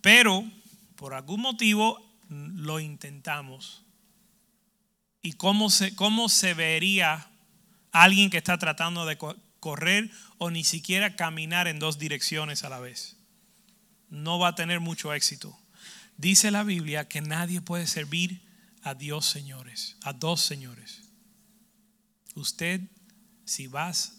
pero 0.03 0.45
por 0.95 1.15
algún 1.15 1.41
motivo 1.41 2.07
lo 2.29 2.79
intentamos. 2.79 3.83
¿Y 5.23 5.33
cómo 5.33 5.71
se, 5.71 5.95
cómo 5.97 6.29
se 6.29 6.55
vería 6.55 7.31
alguien 7.93 8.31
que 8.31 8.39
está 8.39 8.59
tratando 8.59 9.07
de 9.07 9.19
correr 9.59 10.11
o 10.39 10.51
ni 10.51 10.63
siquiera 10.63 11.17
caminar 11.17 11.67
en 11.67 11.79
dos 11.79 11.99
direcciones 11.99 12.63
a 12.63 12.69
la 12.69 12.79
vez? 12.79 13.17
No 14.11 14.39
va 14.39 14.49
a 14.49 14.55
tener 14.55 14.81
mucho 14.81 15.15
éxito. 15.15 15.59
Dice 16.19 16.51
la 16.51 16.63
Biblia 16.63 17.09
que 17.09 17.23
nadie 17.23 17.63
puede 17.63 17.87
servir 17.87 18.43
a 18.83 18.95
Dios 18.95 19.25
señores, 19.25 19.97
a 20.03 20.13
dos 20.13 20.43
señores. 20.43 21.10
Usted, 22.41 22.81
si 23.45 23.67
vas 23.67 24.15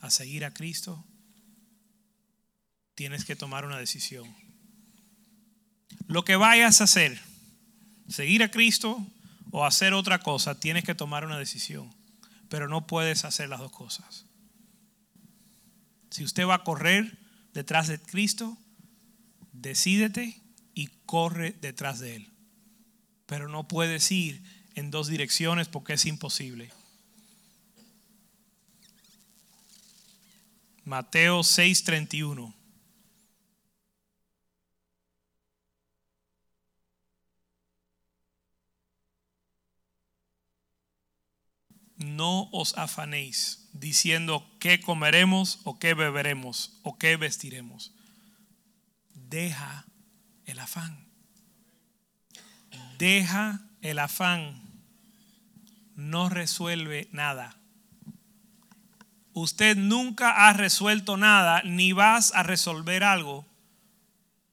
a 0.00 0.10
seguir 0.10 0.44
a 0.44 0.52
Cristo, 0.52 1.02
tienes 2.94 3.24
que 3.24 3.36
tomar 3.36 3.64
una 3.64 3.78
decisión. 3.78 4.36
Lo 6.06 6.26
que 6.26 6.36
vayas 6.36 6.82
a 6.82 6.84
hacer, 6.84 7.18
seguir 8.06 8.42
a 8.42 8.50
Cristo 8.50 9.06
o 9.50 9.64
hacer 9.64 9.94
otra 9.94 10.18
cosa, 10.18 10.60
tienes 10.60 10.84
que 10.84 10.94
tomar 10.94 11.24
una 11.24 11.38
decisión. 11.38 11.90
Pero 12.50 12.68
no 12.68 12.86
puedes 12.86 13.24
hacer 13.24 13.48
las 13.48 13.60
dos 13.60 13.72
cosas. 13.72 14.26
Si 16.10 16.22
usted 16.22 16.46
va 16.46 16.56
a 16.56 16.64
correr 16.64 17.16
detrás 17.54 17.88
de 17.88 17.98
Cristo, 17.98 18.58
decídete 19.52 20.38
y 20.74 20.88
corre 21.06 21.52
detrás 21.62 21.98
de 21.98 22.16
Él. 22.16 22.30
Pero 23.24 23.48
no 23.48 23.66
puedes 23.68 24.12
ir 24.12 24.42
en 24.74 24.90
dos 24.90 25.08
direcciones 25.08 25.68
porque 25.68 25.94
es 25.94 26.04
imposible. 26.04 26.70
Mateo 30.84 31.42
6:31. 31.42 32.54
No 41.96 42.50
os 42.52 42.76
afanéis 42.76 43.70
diciendo 43.72 44.46
qué 44.60 44.80
comeremos 44.80 45.60
o 45.64 45.78
qué 45.78 45.94
beberemos 45.94 46.78
o 46.82 46.98
qué 46.98 47.16
vestiremos. 47.16 47.94
Deja 49.14 49.86
el 50.44 50.58
afán. 50.58 51.08
Deja 52.98 53.62
el 53.80 53.98
afán. 53.98 54.60
No 55.94 56.28
resuelve 56.28 57.08
nada 57.10 57.56
usted 59.34 59.76
nunca 59.76 60.30
ha 60.30 60.52
resuelto 60.52 61.16
nada 61.16 61.62
ni 61.64 61.92
vas 61.92 62.32
a 62.34 62.42
resolver 62.42 63.04
algo 63.04 63.44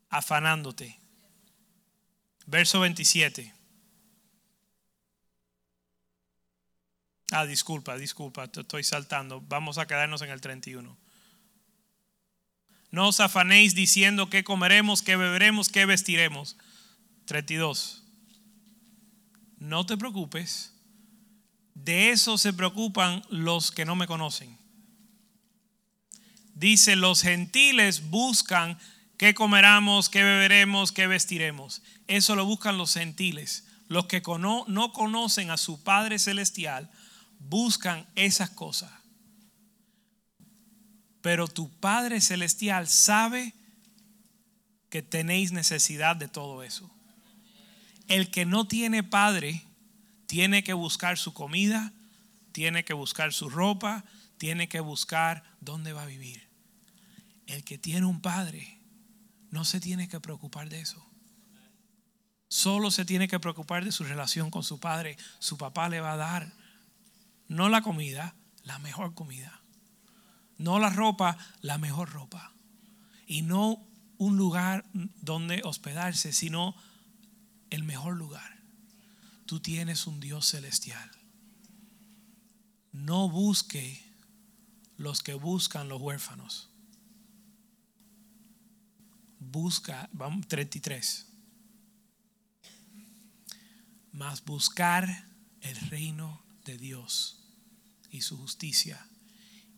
afanándote. 0.10 1.00
Verso 2.48 2.82
27. 2.82 3.54
Ah, 7.32 7.46
disculpa, 7.46 7.96
disculpa, 7.96 8.44
estoy 8.44 8.84
saltando. 8.84 9.40
Vamos 9.48 9.78
a 9.78 9.88
quedarnos 9.88 10.22
en 10.22 10.32
el 10.32 10.42
31. 10.42 10.98
No 12.92 13.08
os 13.08 13.22
afanéis 13.22 13.74
diciendo 13.74 14.30
qué 14.30 14.44
comeremos, 14.44 15.02
qué 15.02 15.16
beberemos, 15.16 15.70
qué 15.70 15.86
vestiremos. 15.86 16.58
32. 17.26 18.04
No 19.60 19.86
te 19.86 19.96
preocupes. 19.96 20.74
De 21.74 22.10
eso 22.10 22.38
se 22.38 22.52
preocupan 22.52 23.24
los 23.30 23.72
que 23.72 23.86
no 23.86 23.96
me 23.96 24.08
conocen. 24.08 24.61
Dice, 26.62 26.96
los 26.96 27.24
gentiles 27.24 28.12
buscan 28.12 28.78
qué 29.18 29.34
comeramos, 29.34 30.10
qué 30.10 30.24
beberemos, 30.24 30.92
qué 30.92 31.08
vestiremos. 31.08 31.82
Eso 32.06 32.36
lo 32.36 32.46
buscan 32.46 32.78
los 32.78 32.94
gentiles. 32.94 33.66
Los 33.88 34.06
que 34.06 34.22
no 34.22 34.94
conocen 34.94 35.50
a 35.50 35.58
su 35.58 35.82
Padre 35.82 36.20
Celestial 36.20 36.92
buscan 37.40 38.06
esas 38.14 38.52
cosas. 38.52 38.92
Pero 41.24 41.48
tu 41.48 41.72
Padre 41.80 42.22
Celestial 42.22 42.88
sabe 42.88 43.56
que 44.92 45.02
tenéis 45.02 45.54
necesidad 45.54 46.16
de 46.16 46.28
todo 46.28 46.62
eso. 46.62 46.92
El 48.08 48.30
que 48.30 48.46
no 48.46 48.68
tiene 48.68 49.02
Padre 49.02 49.66
tiene 50.28 50.64
que 50.64 50.74
buscar 50.74 51.18
su 51.18 51.34
comida, 51.34 51.92
tiene 52.52 52.86
que 52.86 52.94
buscar 52.94 53.34
su 53.34 53.50
ropa, 53.50 54.06
tiene 54.38 54.70
que 54.70 54.80
buscar 54.80 55.42
dónde 55.60 55.94
va 55.94 56.04
a 56.04 56.06
vivir. 56.06 56.51
El 57.52 57.66
que 57.66 57.78
tiene 57.78 58.06
un 58.06 58.22
padre 58.22 58.80
no 59.50 59.66
se 59.66 59.82
tiene 59.82 60.08
que 60.08 60.22
preocupar 60.22 60.70
de 60.70 60.80
eso. 60.80 61.06
Solo 62.48 62.92
se 62.92 63.04
tiene 63.04 63.28
que 63.28 63.42
preocupar 63.42 63.84
de 63.84 63.92
su 63.92 64.06
relación 64.06 64.50
con 64.50 64.64
su 64.64 64.80
padre. 64.80 65.18
Su 65.40 65.58
papá 65.58 65.90
le 65.90 66.00
va 66.00 66.14
a 66.14 66.18
dar 66.18 66.54
no 67.50 67.68
la 67.68 67.82
comida, 67.82 68.36
la 68.64 68.80
mejor 68.80 69.14
comida. 69.16 69.62
No 70.58 70.80
la 70.80 70.92
ropa, 70.92 71.38
la 71.60 71.78
mejor 71.78 72.12
ropa. 72.12 72.54
Y 73.28 73.42
no 73.42 73.86
un 74.18 74.38
lugar 74.38 74.86
donde 74.94 75.62
hospedarse, 75.66 76.32
sino 76.32 76.74
el 77.70 77.84
mejor 77.84 78.16
lugar. 78.16 78.62
Tú 79.46 79.60
tienes 79.60 80.08
un 80.08 80.22
Dios 80.22 80.48
celestial. 80.48 81.12
No 82.94 83.30
busque 83.30 84.02
los 84.96 85.22
que 85.22 85.34
buscan 85.34 85.90
los 85.90 86.02
huérfanos. 86.02 86.71
Busca, 89.52 90.10
vamos, 90.14 90.48
33. 90.48 91.28
Más 94.14 94.46
buscar 94.46 95.28
el 95.60 95.76
reino 95.90 96.42
de 96.64 96.78
Dios 96.78 97.44
y 98.10 98.22
su 98.22 98.38
justicia. 98.38 99.06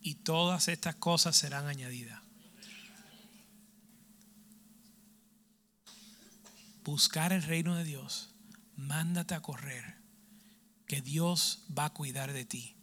Y 0.00 0.14
todas 0.16 0.68
estas 0.68 0.94
cosas 0.94 1.34
serán 1.34 1.66
añadidas. 1.66 2.22
Buscar 6.84 7.32
el 7.32 7.42
reino 7.42 7.74
de 7.74 7.82
Dios. 7.82 8.30
Mándate 8.76 9.34
a 9.34 9.40
correr. 9.40 9.96
Que 10.86 11.02
Dios 11.02 11.64
va 11.76 11.86
a 11.86 11.94
cuidar 11.94 12.32
de 12.32 12.44
ti. 12.44 12.76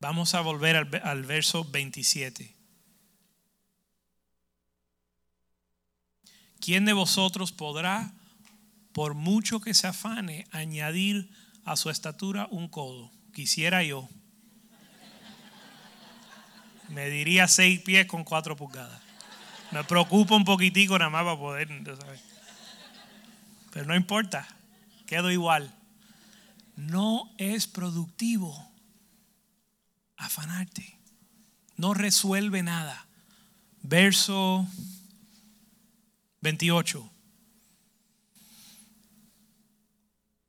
Vamos 0.00 0.34
a 0.34 0.40
volver 0.40 0.76
al, 0.76 1.00
al 1.02 1.24
verso 1.24 1.64
27. 1.64 2.54
¿Quién 6.60 6.84
de 6.84 6.92
vosotros 6.92 7.50
podrá, 7.50 8.12
por 8.92 9.14
mucho 9.14 9.60
que 9.60 9.74
se 9.74 9.86
afane, 9.86 10.46
añadir 10.50 11.30
a 11.64 11.76
su 11.76 11.90
estatura 11.90 12.46
un 12.50 12.68
codo? 12.68 13.10
Quisiera 13.32 13.82
yo. 13.82 14.08
Me 16.88 17.10
diría 17.10 17.48
seis 17.48 17.80
pies 17.80 18.06
con 18.06 18.24
cuatro 18.24 18.56
pulgadas. 18.56 19.00
Me 19.70 19.84
preocupa 19.84 20.34
un 20.34 20.44
poquitico 20.44 20.98
nada 20.98 21.10
más 21.10 21.24
para 21.24 21.38
poder. 21.38 21.68
Pero 23.72 23.86
no 23.86 23.94
importa, 23.94 24.46
quedo 25.06 25.30
igual. 25.30 25.74
No 26.76 27.32
es 27.36 27.66
productivo 27.66 28.67
afanarte. 30.18 30.98
No 31.76 31.94
resuelve 31.94 32.62
nada. 32.62 33.06
Verso 33.82 34.66
28. 36.42 37.10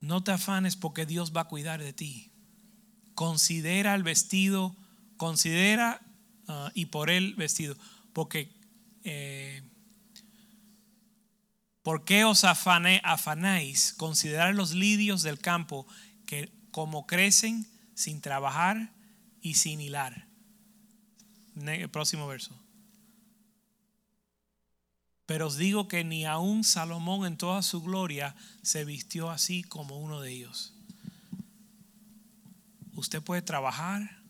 No 0.02 0.24
te 0.24 0.32
afanes 0.32 0.76
porque 0.76 1.06
Dios 1.06 1.32
va 1.36 1.42
a 1.42 1.48
cuidar 1.48 1.82
de 1.82 1.94
ti. 1.94 2.32
Considera 3.14 3.96
el 3.96 4.04
vestido, 4.04 4.76
considera 5.18 6.02
uh, 6.48 6.70
y 6.74 6.88
por 6.88 7.10
él 7.10 7.36
vestido. 7.36 7.78
Porque, 8.14 8.52
eh, 9.04 9.62
¿por 11.84 12.06
qué 12.06 12.24
os 12.24 12.44
afanáis? 12.44 13.94
Considerar 13.94 14.56
los 14.56 14.74
lidios 14.74 15.22
del 15.22 15.40
campo 15.40 15.86
que 16.26 16.52
como 16.72 17.06
crecen 17.06 17.68
sin 17.94 18.22
trabajar 18.22 18.94
y 19.42 19.56
sin 19.56 19.82
hilar. 19.82 20.28
El 21.56 21.90
próximo 21.90 22.28
verso. 22.28 22.58
Pero 25.26 25.48
os 25.48 25.58
digo 25.58 25.88
que 25.88 26.04
ni 26.04 26.26
aun 26.26 26.64
Salomón 26.64 27.26
en 27.26 27.38
toda 27.38 27.62
su 27.62 27.82
gloria 27.82 28.36
se 28.64 28.86
vistió 28.86 29.30
así 29.30 29.64
como 29.64 30.00
uno 30.00 30.22
de 30.22 30.32
ellos. 30.32 30.74
Usted 32.94 33.22
puede 33.22 33.42
trabajar, 33.42 34.24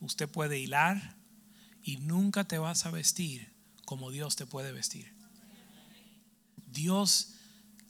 usted 0.00 0.28
puede 0.28 0.60
hilar 0.60 1.16
y 1.82 1.96
nunca 1.96 2.44
te 2.44 2.58
vas 2.58 2.86
a 2.86 2.90
vestir 2.90 3.52
como 3.84 4.10
Dios 4.10 4.36
te 4.36 4.46
puede 4.46 4.72
vestir. 4.72 5.12
Dios 6.66 7.34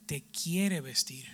te 0.05 0.23
quiere 0.23 0.81
vestir. 0.81 1.27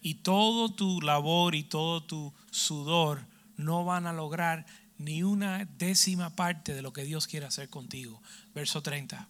Y 0.00 0.14
todo 0.16 0.74
tu 0.74 1.00
labor 1.00 1.54
y 1.54 1.64
todo 1.64 2.04
tu 2.04 2.32
sudor 2.50 3.26
no 3.56 3.84
van 3.84 4.06
a 4.06 4.12
lograr 4.12 4.66
ni 4.98 5.22
una 5.22 5.64
décima 5.64 6.36
parte 6.36 6.74
de 6.74 6.82
lo 6.82 6.92
que 6.92 7.04
Dios 7.04 7.26
quiere 7.26 7.46
hacer 7.46 7.68
contigo. 7.68 8.22
Verso 8.54 8.82
30. 8.82 9.28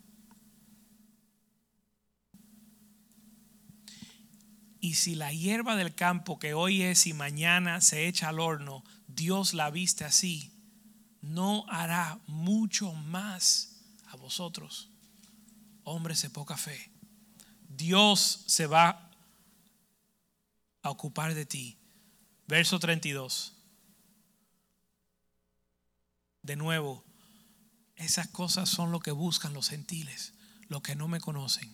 Y 4.80 4.94
si 4.94 5.14
la 5.14 5.32
hierba 5.32 5.76
del 5.76 5.94
campo 5.94 6.38
que 6.38 6.54
hoy 6.54 6.82
es 6.82 7.06
y 7.06 7.12
mañana 7.12 7.80
se 7.80 8.08
echa 8.08 8.28
al 8.28 8.40
horno, 8.40 8.82
Dios 9.06 9.54
la 9.54 9.70
viste 9.70 10.04
así, 10.04 10.52
no 11.20 11.64
hará 11.68 12.18
mucho 12.26 12.92
más 12.92 13.80
a 14.08 14.16
vosotros, 14.16 14.90
hombres 15.84 16.22
de 16.22 16.30
poca 16.30 16.56
fe. 16.56 16.90
Dios 17.68 18.42
se 18.46 18.66
va 18.66 19.08
a 20.82 20.90
ocupar 20.90 21.34
de 21.34 21.46
ti. 21.46 21.78
Verso 22.48 22.78
32. 22.78 23.61
De 26.42 26.56
nuevo, 26.56 27.04
esas 27.96 28.28
cosas 28.28 28.68
son 28.68 28.90
lo 28.90 29.00
que 29.00 29.12
buscan 29.12 29.52
los 29.52 29.68
gentiles, 29.68 30.34
los 30.68 30.82
que 30.82 30.96
no 30.96 31.08
me 31.08 31.20
conocen. 31.20 31.72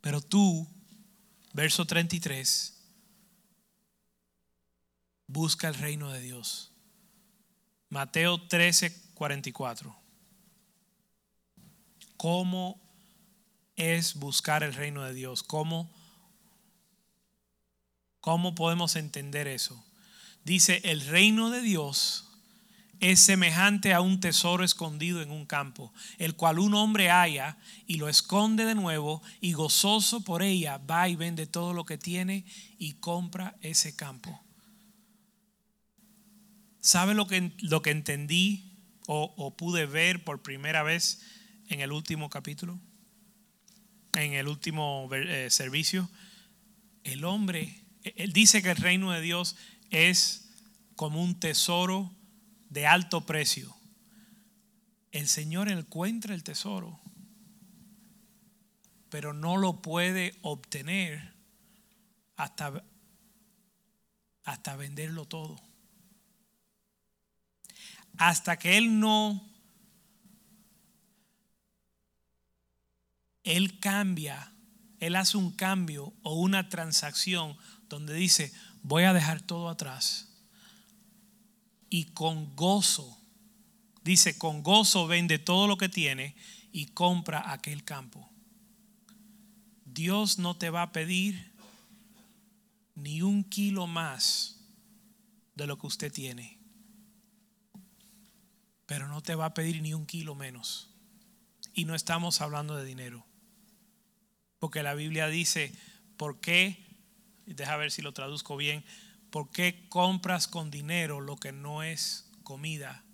Pero 0.00 0.20
tú, 0.20 0.66
verso 1.52 1.84
33, 1.84 2.78
busca 5.26 5.68
el 5.68 5.74
reino 5.74 6.10
de 6.10 6.20
Dios. 6.20 6.72
Mateo 7.88 8.46
13, 8.46 9.14
44. 9.14 9.96
¿Cómo 12.16 12.80
es 13.76 14.14
buscar 14.14 14.62
el 14.62 14.74
reino 14.74 15.04
de 15.04 15.14
Dios? 15.14 15.42
¿Cómo, 15.42 15.90
cómo 18.20 18.54
podemos 18.54 18.96
entender 18.96 19.46
eso? 19.48 19.84
Dice, 20.48 20.80
el 20.84 21.02
reino 21.02 21.50
de 21.50 21.60
Dios 21.60 22.26
es 23.00 23.20
semejante 23.20 23.92
a 23.92 24.00
un 24.00 24.18
tesoro 24.18 24.64
escondido 24.64 25.20
en 25.20 25.30
un 25.30 25.44
campo, 25.44 25.92
el 26.16 26.36
cual 26.36 26.58
un 26.58 26.72
hombre 26.72 27.10
halla 27.10 27.58
y 27.86 27.96
lo 27.98 28.08
esconde 28.08 28.64
de 28.64 28.74
nuevo 28.74 29.22
y 29.42 29.52
gozoso 29.52 30.24
por 30.24 30.42
ella 30.42 30.78
va 30.78 31.06
y 31.06 31.16
vende 31.16 31.46
todo 31.46 31.74
lo 31.74 31.84
que 31.84 31.98
tiene 31.98 32.46
y 32.78 32.94
compra 32.94 33.58
ese 33.60 33.94
campo. 33.94 34.42
¿Sabe 36.80 37.12
lo 37.12 37.26
que, 37.26 37.52
lo 37.58 37.82
que 37.82 37.90
entendí 37.90 38.72
o, 39.06 39.54
pude 39.54 39.84
ver 39.84 40.24
por 40.24 40.42
primera 40.42 40.82
vez 40.82 41.20
en 41.68 41.82
el 41.82 41.92
último 41.92 42.30
capítulo? 42.30 42.80
En 44.14 44.32
el 44.32 44.48
último 44.48 45.10
eh, 45.12 45.48
servicio. 45.50 46.08
El 47.04 47.26
hombre, 47.26 47.84
él 48.16 48.32
dice 48.32 48.62
que 48.62 48.70
el 48.70 48.78
reino 48.78 49.12
de 49.12 49.20
Dios 49.20 49.54
es 49.90 50.48
como 50.96 51.22
un 51.22 51.38
tesoro 51.38 52.14
de 52.70 52.86
alto 52.86 53.24
precio, 53.24 53.74
el 55.12 55.28
Señor 55.28 55.70
encuentra 55.70 56.34
el 56.34 56.44
tesoro, 56.44 57.00
pero 59.08 59.32
no 59.32 59.56
lo 59.56 59.80
puede 59.80 60.36
obtener 60.42 61.34
hasta, 62.36 62.84
hasta 64.44 64.76
venderlo 64.76 65.24
todo. 65.24 65.56
Hasta 68.18 68.58
que 68.58 68.76
Él 68.76 69.00
no, 69.00 69.48
Él 73.44 73.78
cambia, 73.80 74.52
Él 75.00 75.16
hace 75.16 75.36
un 75.36 75.52
cambio 75.52 76.12
o 76.22 76.34
una 76.34 76.68
transacción 76.68 77.56
donde 77.88 78.14
dice, 78.14 78.52
voy 78.82 79.04
a 79.04 79.12
dejar 79.12 79.40
todo 79.42 79.68
atrás 79.68 80.28
y 81.90 82.06
con 82.06 82.54
gozo, 82.54 83.18
dice, 84.02 84.38
con 84.38 84.62
gozo 84.62 85.06
vende 85.06 85.38
todo 85.38 85.66
lo 85.66 85.78
que 85.78 85.88
tiene 85.88 86.34
y 86.72 86.86
compra 86.86 87.52
aquel 87.52 87.84
campo. 87.84 88.28
Dios 89.84 90.38
no 90.38 90.56
te 90.56 90.70
va 90.70 90.82
a 90.82 90.92
pedir 90.92 91.52
ni 92.94 93.22
un 93.22 93.44
kilo 93.44 93.86
más 93.86 94.60
de 95.54 95.66
lo 95.66 95.78
que 95.78 95.86
usted 95.86 96.12
tiene, 96.12 96.58
pero 98.86 99.08
no 99.08 99.22
te 99.22 99.34
va 99.34 99.46
a 99.46 99.54
pedir 99.54 99.82
ni 99.82 99.94
un 99.94 100.06
kilo 100.06 100.34
menos. 100.34 100.90
Y 101.74 101.84
no 101.84 101.94
estamos 101.94 102.40
hablando 102.40 102.74
de 102.76 102.84
dinero, 102.84 103.24
porque 104.58 104.82
la 104.82 104.94
Biblia 104.94 105.28
dice, 105.28 105.72
¿por 106.16 106.40
qué? 106.40 106.87
Deja 107.54 107.76
ver 107.76 107.90
si 107.90 108.02
lo 108.02 108.12
traduzco 108.12 108.56
bien 108.56 108.84
¿Por 109.30 109.50
qué 109.50 109.86
compras 109.88 110.48
con 110.48 110.70
dinero 110.70 111.20
lo 111.20 111.36
que 111.36 111.52
no 111.52 111.82
es 111.82 112.30
comida 112.44 113.04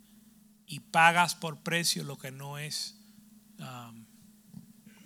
y 0.67 0.81
pagas 0.81 1.35
por 1.35 1.63
precio 1.63 2.05
lo 2.05 2.19
que 2.19 2.31
no 2.31 2.59
es, 2.59 2.97
um, 3.59 4.07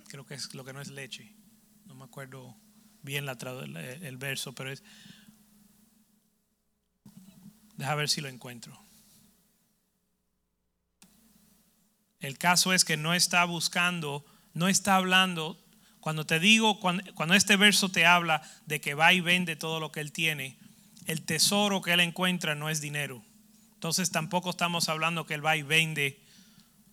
creo 0.07 0.25
que 0.25 0.35
es 0.35 0.53
lo 0.53 0.63
que 0.63 0.73
no 0.73 0.81
es 0.81 0.89
leche? 0.89 1.35
No 1.85 1.95
me 1.95 2.03
acuerdo 2.03 2.55
bien 3.01 3.25
la, 3.25 3.33
el 3.33 4.17
verso, 4.17 4.53
pero 4.53 4.71
es, 4.71 4.83
deja 7.75 7.95
ver 7.95 8.07
si 8.07 8.21
lo 8.21 8.27
encuentro. 8.27 8.79
El 12.19 12.37
caso 12.37 12.73
es 12.73 12.85
que 12.85 12.97
no 12.97 13.15
está 13.15 13.45
buscando, 13.45 14.25
no 14.53 14.67
está 14.67 14.95
hablando, 14.95 15.59
cuando 15.99 16.25
te 16.25 16.39
digo, 16.39 16.79
cuando, 16.79 17.03
cuando 17.15 17.35
este 17.35 17.55
verso 17.57 17.89
te 17.89 18.05
habla 18.05 18.41
de 18.65 18.79
que 18.81 18.93
va 18.93 19.13
y 19.13 19.21
vende 19.21 19.55
todo 19.55 19.79
lo 19.79 19.91
que 19.91 19.99
él 19.99 20.11
tiene, 20.11 20.57
el 21.05 21.21
tesoro 21.23 21.81
que 21.81 21.93
él 21.93 21.99
encuentra 21.99 22.55
no 22.55 22.69
es 22.69 22.81
dinero. 22.81 23.23
Entonces 23.73 24.11
tampoco 24.11 24.49
estamos 24.49 24.89
hablando 24.89 25.25
que 25.25 25.33
él 25.33 25.45
va 25.45 25.57
y 25.57 25.63
vende 25.63 26.21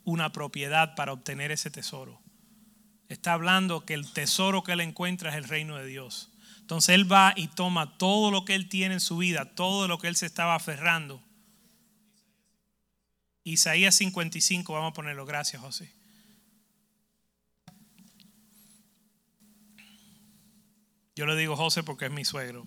una 0.05 0.33
propiedad 0.33 0.95
para 0.95 1.13
obtener 1.13 1.51
ese 1.51 1.71
tesoro. 1.71 2.21
Está 3.09 3.33
hablando 3.33 3.85
que 3.85 3.95
el 3.95 4.11
tesoro 4.13 4.63
que 4.63 4.73
él 4.73 4.81
encuentra 4.81 5.31
es 5.31 5.37
el 5.37 5.45
reino 5.45 5.77
de 5.77 5.87
Dios. 5.87 6.31
Entonces 6.61 6.95
él 6.95 7.11
va 7.11 7.33
y 7.37 7.49
toma 7.49 7.99
todo 7.99 8.31
lo 8.31 8.45
que 8.45 8.55
él 8.55 8.69
tiene 8.69 8.95
en 8.95 9.01
su 9.01 9.19
vida, 9.19 9.55
todo 9.55 9.87
lo 9.89 9.99
que 9.99 10.09
él 10.09 10.17
se 10.17 10.27
estaba 10.27 10.55
aferrando. 10.55 11.23
Isaías 13.45 13.95
55, 13.97 14.73
vamos 14.73 14.91
a 14.91 14.95
ponerlo. 14.95 15.27
Gracias, 15.27 15.63
José. 15.63 15.96
Yo 21.17 21.25
le 21.25 21.35
digo 21.35 21.57
José 21.57 21.83
porque 21.83 22.07
es 22.07 22.12
mi 22.12 22.27
suegro. 22.27 22.64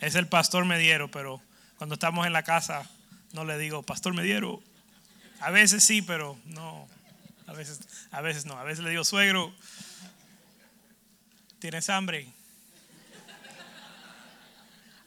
Es 0.00 0.16
el 0.16 0.26
pastor 0.26 0.64
Mediero, 0.64 1.10
pero 1.10 1.40
cuando 1.76 1.94
estamos 1.94 2.26
en 2.26 2.32
la 2.32 2.42
casa 2.42 2.90
no 3.32 3.44
le 3.44 3.56
digo, 3.56 3.84
pastor 3.84 4.14
Mediero. 4.14 4.60
A 5.40 5.50
veces 5.50 5.84
sí, 5.84 6.02
pero 6.02 6.36
no. 6.44 6.88
A 7.46 7.52
veces, 7.52 7.80
a 8.10 8.20
veces 8.20 8.46
no. 8.46 8.58
A 8.58 8.64
veces 8.64 8.82
le 8.82 8.90
digo, 8.90 9.04
suegro, 9.04 9.54
¿tienes 11.60 11.88
hambre? 11.88 12.26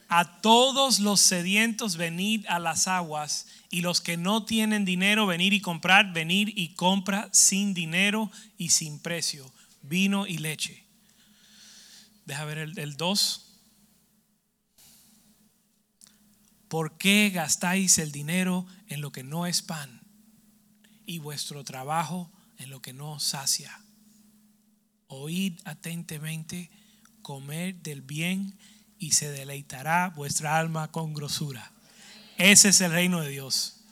A 0.08 0.40
todos 0.40 0.98
los 0.98 1.20
sedientos 1.20 1.96
venid 1.96 2.46
a 2.46 2.58
las 2.58 2.88
aguas 2.88 3.46
y 3.70 3.82
los 3.82 4.00
que 4.00 4.16
no 4.16 4.44
tienen 4.44 4.84
dinero 4.84 5.26
venir 5.26 5.52
y 5.52 5.60
comprar, 5.60 6.12
venir 6.12 6.52
y 6.56 6.74
compra 6.74 7.28
sin 7.32 7.74
dinero 7.74 8.30
y 8.56 8.70
sin 8.70 8.98
precio, 8.98 9.50
vino 9.82 10.26
y 10.26 10.38
leche. 10.38 10.81
Deja 12.24 12.44
ver 12.44 12.58
el 12.58 12.96
2. 12.96 13.52
¿Por 16.72 16.96
qué 16.96 17.28
gastáis 17.28 17.98
el 17.98 18.12
dinero 18.12 18.66
en 18.88 19.02
lo 19.02 19.12
que 19.12 19.22
no 19.22 19.46
es 19.46 19.60
pan 19.60 20.00
y 21.04 21.18
vuestro 21.18 21.64
trabajo 21.64 22.32
en 22.56 22.70
lo 22.70 22.80
que 22.80 22.94
no 22.94 23.20
sacia? 23.20 23.78
Oíd 25.06 25.60
atentamente, 25.66 26.70
comer 27.20 27.74
del 27.82 28.00
bien 28.00 28.58
y 28.98 29.12
se 29.12 29.30
deleitará 29.30 30.08
vuestra 30.16 30.56
alma 30.56 30.90
con 30.90 31.12
grosura. 31.12 31.72
Ese 32.38 32.70
es 32.70 32.80
el 32.80 32.92
reino 32.92 33.20
de 33.20 33.28
Dios. 33.28 33.84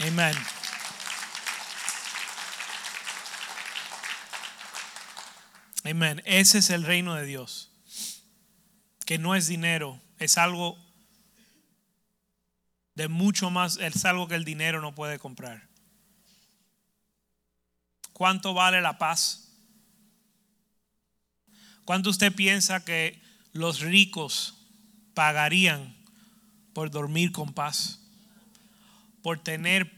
Amén. 0.00 0.36
Amén. 5.84 6.22
Ese 6.24 6.58
es 6.58 6.70
el 6.70 6.84
reino 6.84 7.14
de 7.14 7.24
Dios. 7.24 7.70
Que 9.06 9.18
no 9.18 9.34
es 9.34 9.46
dinero, 9.46 10.00
es 10.18 10.38
algo 10.38 10.78
de 12.94 13.08
mucho 13.08 13.50
más, 13.50 13.78
es 13.78 14.04
algo 14.04 14.28
que 14.28 14.34
el 14.34 14.44
dinero 14.44 14.80
no 14.80 14.94
puede 14.94 15.18
comprar. 15.18 15.68
¿Cuánto 18.12 18.54
vale 18.54 18.80
la 18.80 18.98
paz? 18.98 19.48
¿Cuánto 21.84 22.10
usted 22.10 22.32
piensa 22.32 22.84
que 22.84 23.20
los 23.52 23.80
ricos 23.80 24.54
pagarían 25.14 25.96
por 26.72 26.90
dormir 26.90 27.32
con 27.32 27.52
paz, 27.52 28.00
por 29.22 29.42
tener 29.42 29.92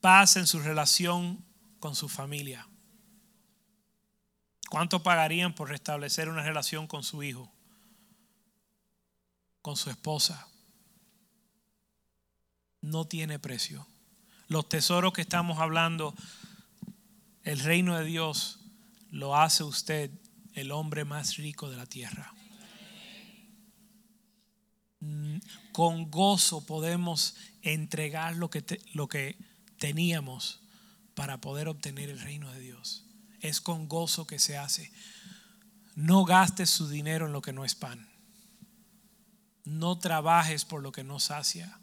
paz 0.00 0.36
en 0.36 0.46
su 0.46 0.60
relación 0.60 1.44
con 1.80 1.94
su 1.94 2.08
familia. 2.08 2.67
¿Cuánto 4.68 5.02
pagarían 5.02 5.54
por 5.54 5.70
restablecer 5.70 6.28
una 6.28 6.42
relación 6.42 6.86
con 6.86 7.02
su 7.02 7.22
hijo, 7.22 7.50
con 9.62 9.76
su 9.76 9.88
esposa? 9.88 10.46
No 12.82 13.06
tiene 13.06 13.38
precio. 13.38 13.86
Los 14.48 14.68
tesoros 14.68 15.12
que 15.12 15.22
estamos 15.22 15.58
hablando, 15.58 16.14
el 17.44 17.60
reino 17.60 17.96
de 17.96 18.04
Dios 18.04 18.60
lo 19.10 19.36
hace 19.36 19.64
usted 19.64 20.10
el 20.52 20.70
hombre 20.70 21.04
más 21.04 21.36
rico 21.36 21.70
de 21.70 21.76
la 21.76 21.86
tierra. 21.86 22.34
Con 25.72 26.10
gozo 26.10 26.66
podemos 26.66 27.36
entregar 27.62 28.36
lo 28.36 28.50
que, 28.50 28.64
lo 28.92 29.08
que 29.08 29.38
teníamos 29.78 30.60
para 31.14 31.40
poder 31.40 31.68
obtener 31.68 32.10
el 32.10 32.20
reino 32.20 32.52
de 32.52 32.60
Dios. 32.60 33.07
Es 33.40 33.60
con 33.60 33.88
gozo 33.88 34.26
que 34.26 34.38
se 34.38 34.56
hace. 34.56 34.92
No 35.94 36.24
gastes 36.24 36.70
su 36.70 36.88
dinero 36.88 37.26
en 37.26 37.32
lo 37.32 37.42
que 37.42 37.52
no 37.52 37.64
es 37.64 37.74
pan. 37.74 38.08
No 39.64 39.98
trabajes 39.98 40.64
por 40.64 40.82
lo 40.82 40.92
que 40.92 41.04
no 41.04 41.20
sacia. 41.20 41.80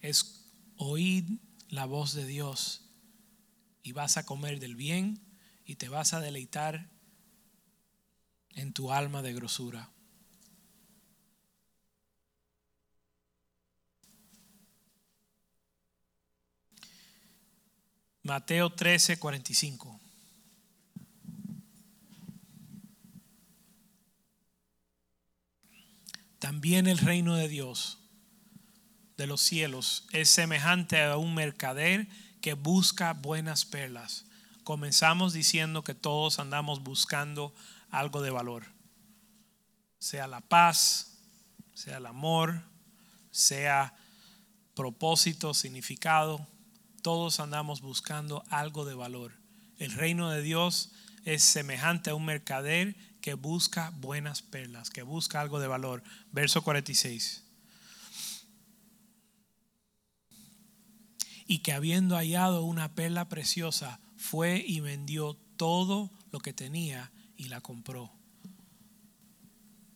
Es 0.00 0.44
oír 0.76 1.24
la 1.68 1.84
voz 1.84 2.14
de 2.14 2.26
Dios 2.26 2.84
y 3.82 3.92
vas 3.92 4.16
a 4.16 4.24
comer 4.24 4.60
del 4.60 4.76
bien 4.76 5.20
y 5.64 5.76
te 5.76 5.88
vas 5.88 6.14
a 6.14 6.20
deleitar 6.20 6.90
en 8.50 8.72
tu 8.72 8.92
alma 8.92 9.22
de 9.22 9.34
grosura. 9.34 9.90
Mateo 18.28 18.68
13, 18.68 19.18
45. 19.18 19.98
También 26.38 26.86
el 26.86 26.98
reino 26.98 27.36
de 27.36 27.48
Dios, 27.48 28.00
de 29.16 29.26
los 29.26 29.40
cielos, 29.40 30.06
es 30.12 30.28
semejante 30.28 31.02
a 31.02 31.16
un 31.16 31.34
mercader 31.34 32.06
que 32.42 32.52
busca 32.52 33.14
buenas 33.14 33.64
perlas. 33.64 34.26
Comenzamos 34.62 35.32
diciendo 35.32 35.82
que 35.82 35.94
todos 35.94 36.38
andamos 36.38 36.82
buscando 36.82 37.54
algo 37.88 38.20
de 38.20 38.28
valor, 38.28 38.66
sea 40.00 40.26
la 40.26 40.42
paz, 40.42 41.18
sea 41.72 41.96
el 41.96 42.04
amor, 42.04 42.60
sea 43.30 43.96
propósito, 44.74 45.54
significado 45.54 46.46
todos 47.02 47.40
andamos 47.40 47.80
buscando 47.80 48.44
algo 48.50 48.84
de 48.84 48.94
valor. 48.94 49.32
El 49.78 49.92
reino 49.92 50.30
de 50.30 50.42
Dios 50.42 50.92
es 51.24 51.42
semejante 51.42 52.10
a 52.10 52.14
un 52.14 52.24
mercader 52.24 52.96
que 53.20 53.34
busca 53.34 53.90
buenas 53.90 54.42
perlas, 54.42 54.90
que 54.90 55.02
busca 55.02 55.40
algo 55.40 55.60
de 55.60 55.68
valor. 55.68 56.02
Verso 56.32 56.62
46. 56.62 57.44
Y 61.46 61.58
que 61.60 61.72
habiendo 61.72 62.16
hallado 62.16 62.64
una 62.64 62.94
perla 62.94 63.28
preciosa, 63.28 64.00
fue 64.16 64.62
y 64.66 64.80
vendió 64.80 65.34
todo 65.56 66.10
lo 66.30 66.40
que 66.40 66.52
tenía 66.52 67.12
y 67.36 67.44
la 67.44 67.60
compró. 67.60 68.12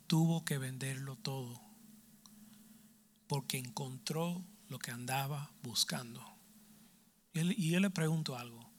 Tuvo 0.07 0.45
que 0.45 0.57
venderlo 0.57 1.15
todo 1.15 1.61
porque 3.27 3.57
encontró 3.57 4.43
lo 4.69 4.79
que 4.79 4.91
andaba 4.91 5.51
buscando. 5.63 6.32
Y 7.33 7.69
yo 7.71 7.79
le 7.79 7.89
pregunto 7.89 8.37
algo. 8.37 8.69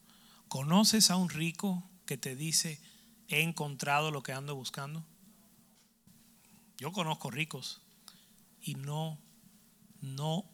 ¿Conoces 0.49 1.11
a 1.11 1.17
un 1.17 1.29
rico 1.29 1.83
que 2.07 2.17
te 2.17 2.37
dice, 2.37 2.81
he 3.29 3.43
encontrado 3.43 4.11
lo 4.11 4.23
que 4.23 4.33
ando 4.33 4.55
buscando? 4.55 5.05
Yo 6.79 6.93
conozco 6.93 7.31
ricos 7.31 7.83
y 8.61 8.75
no, 8.77 9.19
no, 10.01 10.45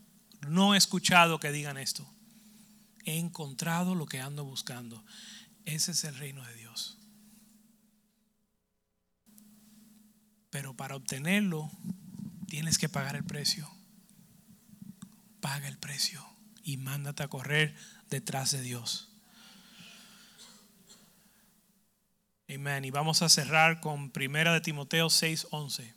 no 0.49 0.75
he 0.75 0.79
escuchado 0.79 1.41
que 1.41 1.53
digan 1.53 1.77
esto. 1.77 2.09
He 3.05 3.19
encontrado 3.19 3.95
lo 3.95 4.07
que 4.07 4.21
ando 4.21 4.45
buscando. 4.45 5.05
Ese 5.67 5.93
es 5.93 6.05
el 6.05 6.17
reino 6.17 6.43
de 6.45 6.55
Dios. 6.55 6.99
Pero 10.49 10.75
para 10.75 10.97
obtenerlo 10.97 11.71
tienes 12.49 12.79
que 12.79 12.89
pagar 12.89 13.17
el 13.17 13.25
precio. 13.25 13.71
Paga 15.41 15.69
el 15.69 15.79
precio 15.79 16.30
y 16.65 16.77
mándate 16.77 17.23
a 17.23 17.29
correr 17.29 17.75
detrás 18.09 18.51
de 18.51 18.63
Dios. 18.63 19.11
Amén. 22.53 22.85
Y 22.85 22.91
vamos 22.91 23.23
a 23.23 23.29
cerrar 23.29 23.81
con 23.81 24.11
Primera 24.11 24.53
de 24.53 24.61
Timoteo 24.61 25.09
6:11. 25.09 25.95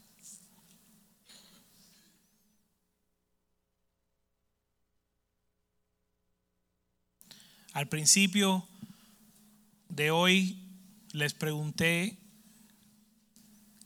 Al 7.73 7.89
principio 7.89 8.67
de 9.89 10.11
hoy 10.11 10.59
les 11.11 11.33
pregunté 11.33 12.19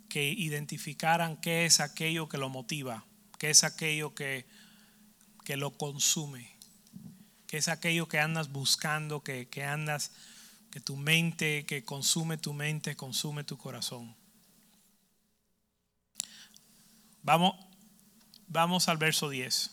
que 0.10 0.30
identificaran 0.30 1.38
qué 1.38 1.66
es 1.66 1.80
aquello 1.80 2.28
que 2.28 2.38
lo 2.38 2.50
motiva, 2.50 3.06
qué 3.40 3.50
es 3.50 3.64
aquello 3.64 4.14
que, 4.14 4.46
que 5.46 5.56
lo 5.56 5.78
consume 5.78 6.57
que 7.48 7.58
es 7.58 7.70
aquello 7.70 8.08
que 8.08 8.20
andas 8.20 8.52
buscando, 8.52 9.24
que, 9.24 9.48
andas, 9.64 10.12
que 10.70 10.82
tu 10.82 10.98
mente, 10.98 11.66
que 11.66 11.86
consume 11.86 12.38
tu 12.38 12.54
mente, 12.54 12.98
consume 12.98 13.46
tu 13.46 13.58
corazón. 13.58 14.16
Vamos, 17.24 17.56
vamos 18.48 18.90
al 18.90 18.98
verso 18.98 19.30
10. 19.30 19.72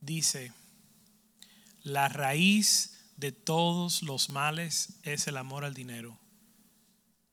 Dice, 0.00 0.52
la 1.82 2.08
raíz 2.08 2.98
de 3.16 3.32
todos 3.32 4.02
los 4.02 4.30
males 4.30 4.98
es 5.02 5.28
el 5.28 5.36
amor 5.36 5.64
al 5.64 5.74
dinero, 5.74 6.18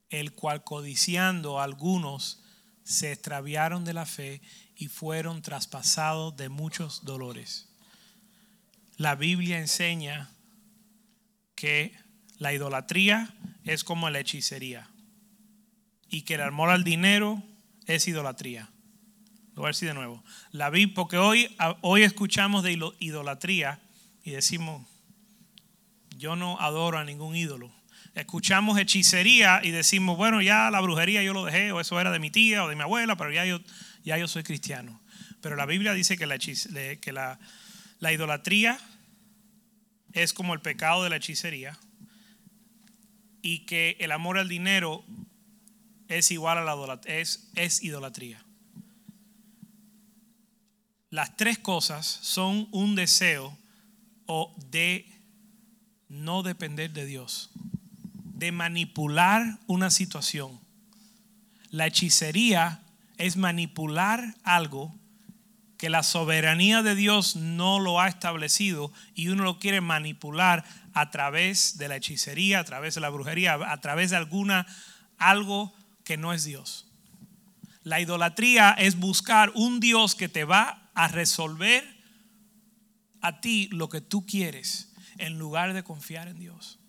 el 0.10 0.34
cual 0.34 0.64
codiciando 0.64 1.62
algunos 1.62 2.44
se 2.84 3.12
extraviaron 3.12 3.86
de 3.86 3.94
la 3.94 4.06
fe 4.06 4.42
y 4.80 4.88
fueron 4.88 5.42
traspasados 5.42 6.38
de 6.38 6.48
muchos 6.48 7.04
dolores. 7.04 7.68
La 8.96 9.16
Biblia 9.16 9.60
enseña 9.60 10.30
que 11.54 11.94
la 12.38 12.54
idolatría 12.54 13.36
es 13.66 13.84
como 13.84 14.10
la 14.10 14.22
hechicería. 14.22 14.90
y 16.12 16.24
que 16.24 16.34
el 16.36 16.42
amor 16.42 16.72
al 16.72 16.84
dinero 16.84 17.44
es 17.86 18.08
idolatría. 18.08 18.68
Lo 19.54 19.62
voy 19.62 19.66
a 19.66 19.68
decir 19.68 19.90
de 19.90 19.94
nuevo. 19.94 20.24
La 20.52 20.72
Biblia, 20.72 20.96
porque 20.96 21.18
hoy, 21.18 21.56
hoy 21.82 22.02
escuchamos 22.02 22.64
de 22.64 22.80
idolatría 22.98 23.80
y 24.24 24.32
decimos, 24.32 24.88
yo 26.18 26.36
no 26.36 26.60
adoro 26.60 26.98
a 26.98 27.04
ningún 27.04 27.36
ídolo. 27.36 27.72
Escuchamos 28.16 28.80
hechicería 28.80 29.62
y 29.64 29.70
decimos, 29.70 30.18
bueno, 30.18 30.42
ya 30.42 30.72
la 30.72 30.82
brujería 30.82 31.22
yo 31.22 31.34
lo 31.34 31.46
dejé, 31.46 31.72
o 31.72 31.80
eso 31.80 32.00
era 32.00 32.10
de 32.10 32.18
mi 32.18 32.32
tía 32.32 32.64
o 32.64 32.70
de 32.70 32.76
mi 32.76 32.82
abuela, 32.82 33.16
pero 33.16 33.32
ya 33.32 33.46
yo, 33.46 33.60
ya 34.10 34.18
yo 34.18 34.28
soy 34.28 34.42
cristiano. 34.42 35.00
Pero 35.40 35.56
la 35.56 35.68
Biblia 35.68 35.94
dice 35.94 36.18
que 36.18 36.26
la, 36.26 36.40
que 36.40 37.12
la, 37.14 37.40
la 38.00 38.12
idolatría 38.12 38.80
es 40.14 40.34
como 40.34 40.56
el 40.56 40.62
pecado 40.62 41.04
de 41.04 41.12
la 41.12 41.18
hechicería 41.18 41.78
y 43.44 43.66
que 43.68 43.98
el 44.00 44.12
amor 44.12 44.40
al 44.40 44.50
dinero 44.50 45.06
es 46.08 46.32
igual 46.32 46.58
a 46.58 46.64
la 46.64 46.74
idolatría, 46.74 47.20
es, 47.20 47.52
es 47.54 47.84
idolatría. 47.84 48.44
Las 51.12 51.38
tres 51.38 51.60
cosas 51.60 52.08
son 52.08 52.68
un 52.72 52.96
deseo 52.96 53.56
o 54.26 54.56
de 54.72 55.06
no 56.08 56.42
depender 56.42 56.94
de 56.94 57.06
Dios, 57.06 57.52
de 58.34 58.52
manipular 58.52 59.60
una 59.68 59.92
situación. 59.92 60.60
La 61.70 61.86
hechicería 61.86 62.82
es 63.20 63.38
manipular 63.38 64.36
algo 64.44 64.98
que 65.78 65.90
la 65.90 66.04
soberanía 66.04 66.82
de 66.82 66.96
Dios 66.96 67.36
no 67.36 67.80
lo 67.80 68.02
ha 68.02 68.08
establecido 68.08 68.92
y 69.14 69.28
uno 69.28 69.44
lo 69.44 69.60
quiere 69.60 69.82
manipular 69.82 70.66
a 70.94 71.12
través 71.12 71.78
de 71.78 71.88
la 71.88 71.98
hechicería, 71.98 72.60
a 72.60 72.64
través 72.64 72.96
de 72.96 73.02
la 73.02 73.10
brujería, 73.10 73.54
a 73.54 73.80
través 73.80 74.10
de 74.10 74.18
alguna 74.18 74.66
algo 75.18 75.74
que 76.04 76.18
no 76.18 76.34
es 76.34 76.44
Dios. 76.44 76.88
La 77.84 78.02
idolatría 78.02 78.72
es 78.72 78.98
buscar 78.98 79.52
un 79.56 79.80
Dios 79.80 80.16
que 80.16 80.28
te 80.28 80.44
va 80.44 80.90
a 80.96 81.08
resolver 81.08 81.86
a 83.22 83.42
ti 83.42 83.70
lo 83.72 83.90
que 83.90 84.02
tú 84.02 84.26
quieres 84.26 84.94
en 85.18 85.38
lugar 85.38 85.74
de 85.74 85.84
confiar 85.84 86.28
en 86.28 86.40
Dios. 86.40 86.80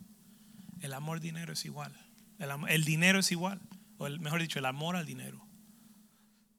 El 0.80 0.94
amor 0.94 1.20
dinero 1.20 1.52
es 1.52 1.64
igual. 1.64 1.92
El, 2.38 2.50
el 2.68 2.84
dinero 2.84 3.18
es 3.18 3.30
igual. 3.30 3.60
O 3.98 4.06
el, 4.06 4.20
mejor 4.20 4.40
dicho, 4.40 4.58
el 4.58 4.66
amor 4.66 4.96
al 4.96 5.06
dinero. 5.06 5.49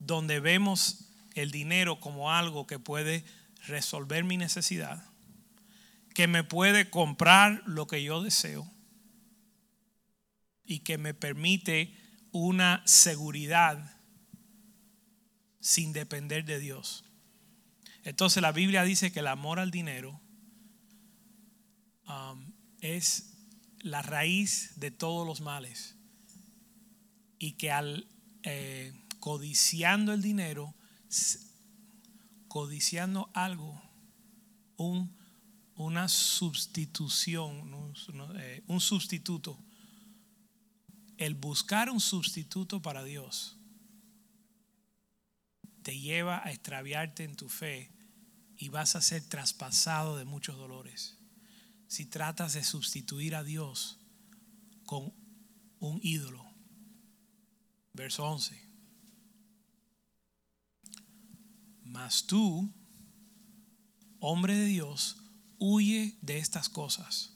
Donde 0.01 0.39
vemos 0.39 1.11
el 1.35 1.51
dinero 1.51 1.99
como 1.99 2.31
algo 2.31 2.67
que 2.67 2.79
puede 2.79 3.23
resolver 3.67 4.23
mi 4.23 4.37
necesidad, 4.37 5.05
que 6.13 6.27
me 6.27 6.43
puede 6.43 6.89
comprar 6.89 7.63
lo 7.65 7.87
que 7.87 8.03
yo 8.03 8.21
deseo 8.21 8.69
y 10.65 10.79
que 10.79 10.97
me 10.97 11.13
permite 11.13 11.95
una 12.31 12.81
seguridad 12.85 13.97
sin 15.59 15.93
depender 15.93 16.45
de 16.45 16.59
Dios. 16.59 17.05
Entonces 18.03 18.41
la 18.41 18.51
Biblia 18.51 18.83
dice 18.83 19.11
que 19.11 19.19
el 19.19 19.27
amor 19.27 19.59
al 19.59 19.69
dinero 19.69 20.19
um, 22.07 22.51
es 22.79 23.37
la 23.79 24.01
raíz 24.01 24.73
de 24.79 24.91
todos 24.91 25.25
los 25.25 25.41
males 25.41 25.95
y 27.37 27.53
que 27.53 27.71
al 27.71 28.07
eh, 28.43 28.93
codiciando 29.21 30.11
el 30.11 30.21
dinero 30.21 30.75
codiciando 32.51 33.29
algo, 33.33 33.81
un, 34.75 35.15
una 35.75 36.09
sustitución, 36.09 37.73
un, 37.73 37.93
eh, 38.35 38.61
un 38.67 38.81
sustituto. 38.81 39.57
El 41.17 41.35
buscar 41.35 41.89
un 41.89 42.01
sustituto 42.01 42.81
para 42.81 43.05
Dios 43.05 43.57
te 45.81 45.97
lleva 45.97 46.45
a 46.45 46.51
extraviarte 46.51 47.23
en 47.23 47.37
tu 47.37 47.47
fe 47.47 47.89
y 48.57 48.67
vas 48.67 48.97
a 48.97 49.01
ser 49.01 49.23
traspasado 49.23 50.17
de 50.17 50.25
muchos 50.25 50.57
dolores. 50.57 51.17
Si 51.87 52.05
tratas 52.05 52.51
de 52.51 52.65
sustituir 52.65 53.33
a 53.35 53.43
Dios 53.45 53.97
con 54.85 55.13
un 55.79 56.01
ídolo. 56.03 56.45
Verso 57.93 58.25
11. 58.25 58.70
Mas 61.91 62.25
tú, 62.25 62.73
hombre 64.21 64.55
de 64.55 64.65
Dios, 64.65 65.17
huye 65.57 66.17
de 66.21 66.37
estas 66.37 66.69
cosas. 66.69 67.33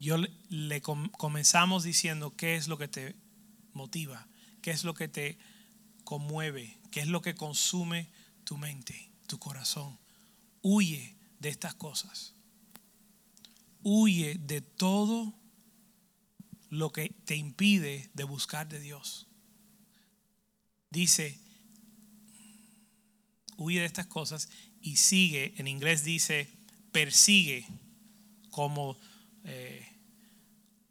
Yo 0.00 0.16
le, 0.48 0.80
comenzamos 0.80 1.84
diciendo 1.84 2.34
qué 2.34 2.56
es 2.56 2.68
lo 2.68 2.78
que 2.78 2.88
te 2.88 3.14
motiva, 3.74 4.26
qué 4.62 4.70
es 4.70 4.84
lo 4.84 4.94
que 4.94 5.06
te 5.06 5.36
conmueve, 6.02 6.80
qué 6.90 7.00
es 7.00 7.08
lo 7.08 7.20
que 7.20 7.34
consume 7.34 8.10
tu 8.44 8.56
mente, 8.56 9.12
tu 9.26 9.38
corazón. 9.38 9.98
Huye 10.62 11.14
de 11.40 11.50
estas 11.50 11.74
cosas. 11.74 12.34
Huye 13.82 14.36
de 14.38 14.62
todo 14.62 15.34
lo 16.70 16.90
que 16.90 17.10
te 17.26 17.36
impide 17.36 18.10
de 18.14 18.24
buscar 18.24 18.66
de 18.66 18.80
Dios 18.80 19.28
dice, 20.94 21.38
huye 23.58 23.80
de 23.80 23.86
estas 23.86 24.06
cosas 24.06 24.48
y 24.80 24.96
sigue, 24.96 25.52
en 25.58 25.66
inglés 25.66 26.04
dice, 26.04 26.48
persigue, 26.92 27.66
como 28.50 28.96
eh, 29.44 29.86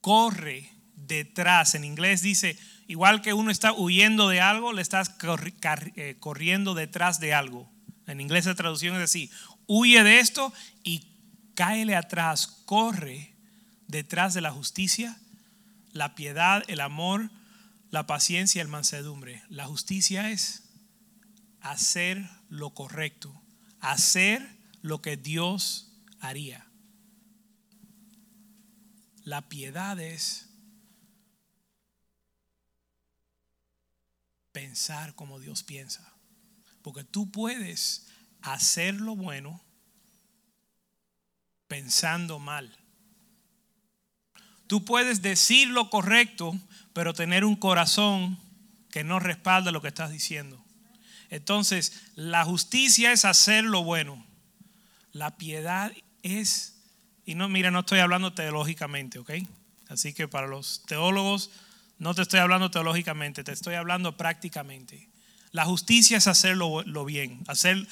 corre 0.01 0.70
detrás. 0.95 1.76
En 1.76 1.84
inglés 1.84 2.22
dice, 2.22 2.58
igual 2.88 3.22
que 3.22 3.34
uno 3.34 3.49
está 3.49 3.72
huyendo 3.74 4.28
de 4.30 4.41
algo, 4.41 4.74
le 4.74 4.82
estás 4.82 5.16
eh, 5.95 6.18
corriendo 6.20 6.74
detrás 6.74 7.20
de 7.20 7.34
algo. 7.34 7.72
En 8.06 8.20
inglés 8.20 8.45
la 8.45 8.56
traducción 8.56 8.95
es 8.97 9.04
así, 9.04 9.32
huye 9.66 10.04
de 10.04 10.20
esto 10.20 10.54
y 10.84 11.08
cáele 11.56 11.95
atrás, 11.95 12.47
corre 12.66 13.34
detrás 13.88 14.34
de 14.34 14.41
la 14.41 14.51
justicia, 14.51 15.18
la 15.93 16.16
piedad, 16.16 16.64
el 16.68 16.82
amor, 16.82 17.30
la 17.94 18.08
paciencia 18.08 18.58
y 18.58 18.64
el 18.64 18.70
mansedumbre. 18.70 19.44
La 19.50 19.68
justicia 19.68 20.32
es 20.32 20.64
hacer 21.60 22.28
lo 22.50 22.74
correcto, 22.74 23.39
hacer 23.82 24.58
lo 24.82 25.04
que 25.04 25.16
Dios 25.16 25.94
haría. 26.20 26.68
La 29.26 29.48
piedad 29.48 30.00
es 30.00 30.50
pensar 34.52 35.14
como 35.14 35.39
Dios 35.39 35.62
piensa. 35.62 36.16
Porque 36.82 37.04
tú 37.04 37.30
puedes 37.30 38.08
hacer 38.41 38.96
lo 38.96 39.16
bueno 39.16 39.64
pensando 41.68 42.39
mal. 42.39 42.76
Tú 44.66 44.84
puedes 44.84 45.22
decir 45.22 45.68
lo 45.68 45.91
correcto 45.91 46.60
pero 46.94 47.14
tener 47.14 47.44
un 47.44 47.56
corazón 47.56 48.39
que 48.91 49.04
no 49.04 49.20
respalda 49.20 49.72
lo 49.72 49.82
que 49.82 49.88
estás 49.88 50.12
diciendo. 50.12 50.64
Entonces, 51.30 52.04
la 52.16 52.46
justicia 52.46 53.12
es 53.12 53.26
hacer 53.26 53.64
lo 53.64 53.84
bueno. 53.84 54.24
La 55.12 55.36
piedad 55.38 55.91
es, 56.22 56.76
y 57.26 57.34
no, 57.34 57.50
mira, 57.50 57.72
no 57.72 57.80
estoy 57.80 58.00
hablando 58.00 58.34
teológicamente, 58.34 59.18
¿ok? 59.18 59.32
Así 59.89 60.14
que 60.14 60.28
para 60.28 60.48
los 60.48 60.84
teólogos, 60.86 61.50
no 61.98 62.14
te 62.14 62.22
estoy 62.22 62.39
hablando 62.39 62.70
teológicamente, 62.70 63.44
te 63.44 63.52
estoy 63.52 63.76
hablando 63.76 64.16
prácticamente. 64.16 65.10
La 65.52 65.66
justicia 65.66 66.18
es 66.18 66.28
hacer 66.28 66.58
lo, 66.58 67.06
bien, 67.06 67.44
hacer 67.48 67.88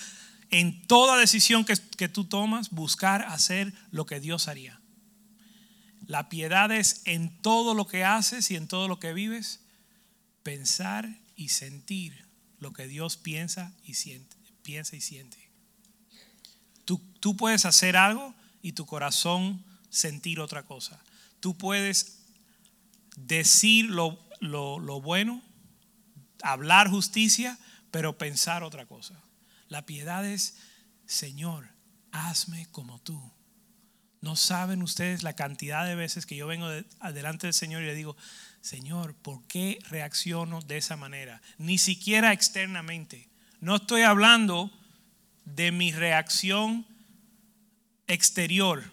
en 0.49 0.85
toda 0.85 1.17
decisión 1.17 1.65
que, 1.65 1.75
que 1.97 2.09
tú 2.09 2.25
tomas, 2.25 2.69
buscar 2.69 3.23
hacer 3.23 3.73
lo 3.91 4.05
que 4.05 4.19
Dios 4.19 4.47
haría. 4.47 4.81
La 6.11 6.27
piedad 6.27 6.73
es 6.73 7.03
en 7.05 7.41
todo 7.41 7.73
lo 7.73 7.87
que 7.87 8.03
haces 8.03 8.51
y 8.51 8.57
en 8.57 8.67
todo 8.67 8.89
lo 8.89 8.99
que 8.99 9.13
vives, 9.13 9.61
pensar 10.43 11.07
y 11.37 11.47
sentir 11.47 12.25
lo 12.59 12.73
que 12.73 12.85
Dios 12.85 13.15
piensa 13.15 13.73
y 13.85 13.93
siente. 13.93 14.35
Piensa 14.61 14.97
y 14.97 14.99
siente. 14.99 15.37
Tú, 16.83 16.97
tú 17.21 17.37
puedes 17.37 17.63
hacer 17.63 17.95
algo 17.95 18.35
y 18.61 18.73
tu 18.73 18.85
corazón 18.85 19.63
sentir 19.89 20.41
otra 20.41 20.63
cosa. 20.63 21.01
Tú 21.39 21.57
puedes 21.57 22.25
decir 23.15 23.85
lo, 23.85 24.19
lo 24.41 24.99
bueno, 24.99 25.41
hablar 26.43 26.89
justicia, 26.89 27.57
pero 27.89 28.17
pensar 28.17 28.63
otra 28.63 28.85
cosa. 28.85 29.17
La 29.69 29.85
piedad 29.85 30.25
es, 30.25 30.57
Señor, 31.05 31.69
hazme 32.11 32.67
como 32.73 32.99
tú. 32.99 33.31
No 34.21 34.35
saben 34.35 34.83
ustedes 34.83 35.23
la 35.23 35.33
cantidad 35.33 35.85
de 35.85 35.95
veces 35.95 36.25
que 36.25 36.35
yo 36.35 36.45
vengo 36.45 36.69
delante 36.69 37.47
del 37.47 37.55
Señor 37.55 37.81
y 37.81 37.87
le 37.87 37.95
digo, 37.95 38.15
Señor, 38.61 39.15
¿por 39.15 39.43
qué 39.47 39.79
reacciono 39.89 40.61
de 40.61 40.77
esa 40.77 40.95
manera? 40.95 41.41
Ni 41.57 41.79
siquiera 41.79 42.31
externamente. 42.31 43.27
No 43.59 43.77
estoy 43.77 44.03
hablando 44.03 44.71
de 45.45 45.71
mi 45.71 45.91
reacción 45.91 46.85
exterior. 48.07 48.83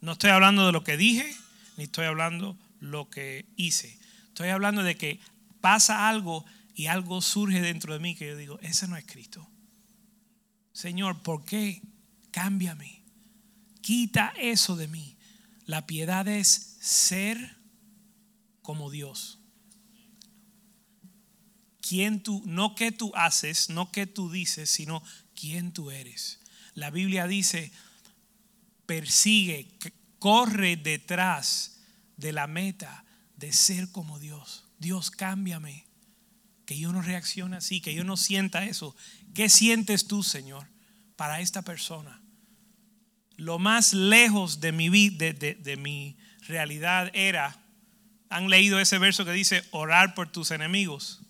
No 0.00 0.12
estoy 0.12 0.30
hablando 0.30 0.64
de 0.64 0.72
lo 0.72 0.84
que 0.84 0.96
dije, 0.96 1.36
ni 1.76 1.84
estoy 1.84 2.06
hablando 2.06 2.56
lo 2.80 3.10
que 3.10 3.44
hice. 3.56 3.98
Estoy 4.28 4.48
hablando 4.48 4.82
de 4.82 4.96
que 4.96 5.20
pasa 5.60 6.08
algo 6.08 6.46
y 6.74 6.86
algo 6.86 7.20
surge 7.20 7.60
dentro 7.60 7.92
de 7.92 8.00
mí 8.00 8.14
que 8.14 8.28
yo 8.28 8.36
digo, 8.36 8.58
ese 8.62 8.88
no 8.88 8.96
es 8.96 9.04
Cristo. 9.04 9.46
Señor, 10.72 11.22
¿por 11.22 11.44
qué? 11.44 11.82
Cámbiame. 12.30 12.99
Quita 13.80 14.32
eso 14.38 14.76
de 14.76 14.88
mí. 14.88 15.16
La 15.64 15.86
piedad 15.86 16.26
es 16.28 16.76
ser 16.80 17.56
como 18.62 18.90
Dios. 18.90 19.38
Quién 21.80 22.22
tú, 22.22 22.42
no 22.46 22.74
qué 22.74 22.92
tú 22.92 23.12
haces, 23.14 23.70
no 23.70 23.90
qué 23.90 24.06
tú 24.06 24.30
dices, 24.30 24.70
sino 24.70 25.02
quién 25.34 25.72
tú 25.72 25.90
eres. 25.90 26.40
La 26.74 26.90
Biblia 26.90 27.26
dice, 27.26 27.72
persigue, 28.86 29.68
corre 30.18 30.76
detrás 30.76 31.80
de 32.16 32.32
la 32.32 32.46
meta 32.46 33.04
de 33.36 33.52
ser 33.52 33.90
como 33.90 34.18
Dios. 34.18 34.64
Dios, 34.78 35.10
cámbiame. 35.10 35.86
Que 36.66 36.78
yo 36.78 36.92
no 36.92 37.02
reaccione 37.02 37.56
así, 37.56 37.80
que 37.80 37.94
yo 37.94 38.04
no 38.04 38.16
sienta 38.16 38.64
eso. 38.64 38.94
¿Qué 39.34 39.48
sientes 39.48 40.06
tú, 40.06 40.22
Señor, 40.22 40.68
para 41.16 41.40
esta 41.40 41.62
persona? 41.62 42.22
Lo 43.40 43.58
más 43.58 43.94
lejos 43.94 44.60
de 44.60 44.70
mi, 44.70 45.08
de, 45.08 45.32
de 45.32 45.76
mi 45.78 46.14
realidad 46.46 47.10
era, 47.14 47.58
han 48.28 48.50
leído 48.50 48.78
ese 48.78 48.98
verso 48.98 49.24
que 49.24 49.32
dice, 49.32 49.64
orar 49.70 50.14
por 50.14 50.30
tus 50.30 50.50
enemigos. 50.50 51.22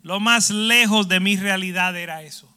Lo 0.00 0.18
más 0.18 0.48
lejos 0.48 1.08
de 1.08 1.20
mi 1.20 1.36
realidad 1.36 1.94
era 1.94 2.22
eso. 2.22 2.50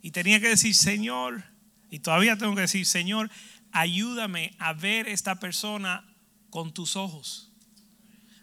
Y 0.00 0.12
tenía 0.12 0.40
que 0.40 0.48
decir, 0.48 0.74
Señor, 0.74 1.44
y 1.90 1.98
todavía 1.98 2.38
tengo 2.38 2.54
que 2.54 2.62
decir, 2.62 2.86
Señor, 2.86 3.30
ayúdame 3.72 4.54
a 4.58 4.72
ver 4.72 5.06
esta 5.06 5.38
persona 5.38 6.02
con 6.48 6.72
tus 6.72 6.96
ojos. 6.96 7.52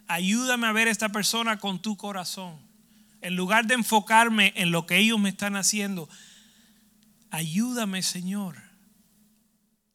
Ayúdame 0.06 0.68
a 0.68 0.74
ver 0.74 0.88
esta 0.88 1.10
persona 1.10 1.58
con 1.58 1.82
tu 1.82 1.98
corazón. 1.98 2.60
En 3.22 3.36
lugar 3.36 3.66
de 3.66 3.74
enfocarme 3.74 4.54
en 4.58 4.70
lo 4.70 4.86
que 4.86 5.00
ellos 5.00 5.20
me 5.20 5.30
están 5.30 5.56
haciendo, 5.56 6.08
ayúdame, 7.32 8.04
Señor, 8.04 8.65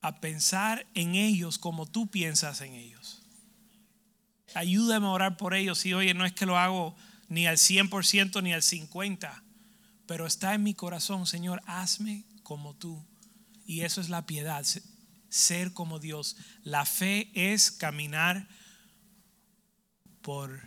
a 0.00 0.20
pensar 0.20 0.86
en 0.94 1.14
ellos 1.14 1.58
como 1.58 1.86
tú 1.86 2.10
piensas 2.10 2.60
en 2.60 2.74
ellos. 2.74 3.22
Ayúdame 4.54 5.06
a 5.06 5.10
orar 5.10 5.36
por 5.36 5.54
ellos. 5.54 5.84
Y 5.86 5.94
oye, 5.94 6.14
no 6.14 6.24
es 6.24 6.32
que 6.32 6.46
lo 6.46 6.58
hago 6.58 6.96
ni 7.28 7.46
al 7.46 7.56
100% 7.56 8.42
ni 8.42 8.52
al 8.52 8.62
50%, 8.62 9.42
pero 10.06 10.26
está 10.26 10.54
en 10.54 10.64
mi 10.64 10.74
corazón, 10.74 11.26
Señor, 11.26 11.62
hazme 11.66 12.24
como 12.42 12.74
tú. 12.74 13.04
Y 13.64 13.82
eso 13.82 14.00
es 14.00 14.08
la 14.08 14.26
piedad, 14.26 14.66
ser 15.28 15.72
como 15.72 16.00
Dios. 16.00 16.36
La 16.64 16.84
fe 16.84 17.30
es 17.34 17.70
caminar 17.70 18.48
por, 20.22 20.60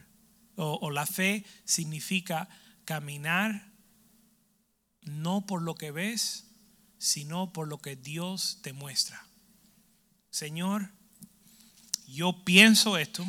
o, 0.56 0.90
la 0.92 1.06
fe 1.06 1.46
significa 1.66 2.48
caminar 2.86 3.72
no 5.02 5.46
por 5.46 5.62
lo 5.62 5.76
que 5.76 5.92
ves, 5.92 6.53
sino 7.04 7.52
por 7.52 7.68
lo 7.68 7.80
que 7.80 7.98
Dios 7.98 8.60
te 8.62 8.72
muestra. 8.72 9.28
Señor, 10.30 10.90
yo 12.08 12.46
pienso 12.46 12.98
esto, 12.98 13.26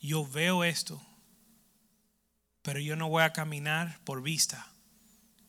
yo 0.00 0.24
veo 0.24 0.62
esto, 0.62 1.04
pero 2.62 2.78
yo 2.78 2.94
no 2.94 3.08
voy 3.08 3.24
a 3.24 3.32
caminar 3.32 3.98
por 4.04 4.22
vista. 4.22 4.68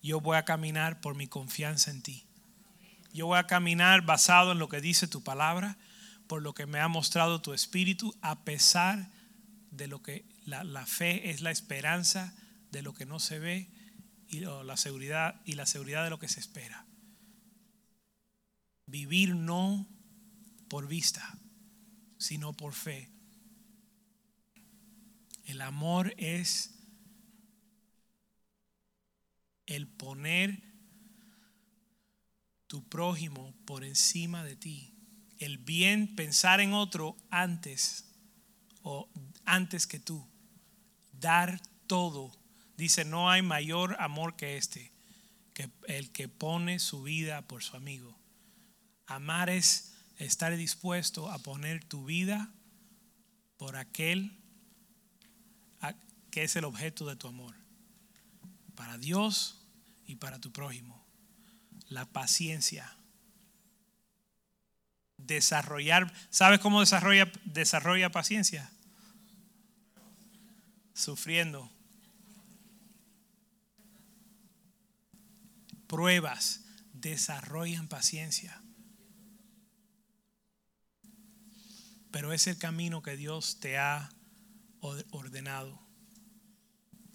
Yo 0.01 0.19
voy 0.19 0.35
a 0.35 0.45
caminar 0.45 0.99
por 0.99 1.13
mi 1.13 1.27
confianza 1.27 1.91
en 1.91 2.01
ti. 2.01 2.25
Yo 3.13 3.27
voy 3.27 3.37
a 3.37 3.45
caminar 3.45 4.01
basado 4.01 4.53
en 4.53 4.57
lo 4.57 4.67
que 4.67 4.81
dice 4.81 5.07
tu 5.07 5.23
palabra, 5.23 5.77
por 6.25 6.41
lo 6.41 6.55
que 6.55 6.65
me 6.65 6.79
ha 6.79 6.87
mostrado 6.87 7.39
tu 7.39 7.53
espíritu, 7.53 8.17
a 8.23 8.43
pesar 8.45 9.11
de 9.69 9.85
lo 9.85 10.01
que 10.01 10.25
la, 10.43 10.63
la 10.63 10.87
fe 10.87 11.29
es 11.29 11.41
la 11.41 11.51
esperanza 11.51 12.33
de 12.71 12.81
lo 12.81 12.95
que 12.95 13.05
no 13.05 13.19
se 13.19 13.37
ve 13.37 13.69
y 14.27 14.39
la 14.39 14.75
seguridad 14.75 15.39
y 15.45 15.53
la 15.53 15.67
seguridad 15.67 16.03
de 16.03 16.09
lo 16.09 16.17
que 16.17 16.29
se 16.29 16.39
espera. 16.39 16.86
Vivir 18.87 19.35
no 19.35 19.85
por 20.69 20.87
vista, 20.87 21.37
sino 22.17 22.53
por 22.53 22.73
fe. 22.73 23.09
El 25.45 25.61
amor 25.61 26.13
es 26.17 26.73
el 29.65 29.87
poner 29.87 30.63
tu 32.67 32.87
prójimo 32.87 33.53
por 33.65 33.83
encima 33.83 34.43
de 34.43 34.55
ti. 34.55 34.93
El 35.39 35.57
bien, 35.57 36.15
pensar 36.15 36.59
en 36.59 36.73
otro 36.73 37.15
antes 37.29 38.05
o 38.81 39.09
antes 39.45 39.87
que 39.87 39.99
tú. 39.99 40.27
Dar 41.11 41.61
todo. 41.87 42.31
Dice, 42.75 43.05
no 43.05 43.29
hay 43.29 43.41
mayor 43.41 43.95
amor 43.99 44.35
que 44.35 44.57
este, 44.57 44.91
que 45.53 45.69
el 45.87 46.11
que 46.11 46.27
pone 46.27 46.79
su 46.79 47.03
vida 47.03 47.41
por 47.47 47.63
su 47.63 47.75
amigo. 47.75 48.17
Amar 49.07 49.49
es 49.49 49.93
estar 50.17 50.55
dispuesto 50.55 51.31
a 51.31 51.39
poner 51.39 51.83
tu 51.83 52.05
vida 52.05 52.51
por 53.57 53.75
aquel 53.75 54.37
que 56.37 56.43
es 56.43 56.55
el 56.55 56.65
objeto 56.65 57.07
de 57.07 57.15
tu 57.15 57.27
amor. 57.27 57.55
Para 58.75 58.99
Dios 58.99 59.65
y 60.05 60.17
para 60.17 60.39
tu 60.39 60.51
prójimo. 60.51 61.03
La 61.89 62.05
paciencia. 62.05 62.95
Desarrollar, 65.17 66.13
¿sabes 66.29 66.59
cómo 66.59 66.81
desarrolla, 66.81 67.31
desarrolla 67.45 68.11
paciencia? 68.11 68.69
Sufriendo. 70.93 71.71
Pruebas 75.87 76.65
desarrollan 76.93 77.87
paciencia. 77.87 78.61
Pero 82.11 82.33
es 82.33 82.47
el 82.47 82.57
camino 82.57 83.01
que 83.01 83.17
Dios 83.17 83.59
te 83.59 83.77
ha 83.77 84.09
ordenado. 85.11 85.79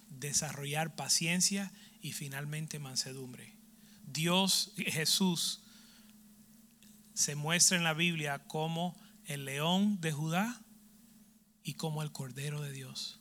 Desarrollar 0.08 0.94
paciencia 0.94 1.72
y 2.00 2.12
finalmente 2.12 2.78
mansedumbre. 2.78 3.56
Dios, 4.06 4.72
Jesús, 4.76 5.62
se 7.14 7.34
muestra 7.34 7.76
en 7.76 7.84
la 7.84 7.94
Biblia 7.94 8.40
como 8.46 9.00
el 9.24 9.44
león 9.44 10.00
de 10.00 10.12
Judá 10.12 10.60
y 11.62 11.74
como 11.74 12.02
el 12.02 12.12
cordero 12.12 12.60
de 12.60 12.72
Dios. 12.72 13.20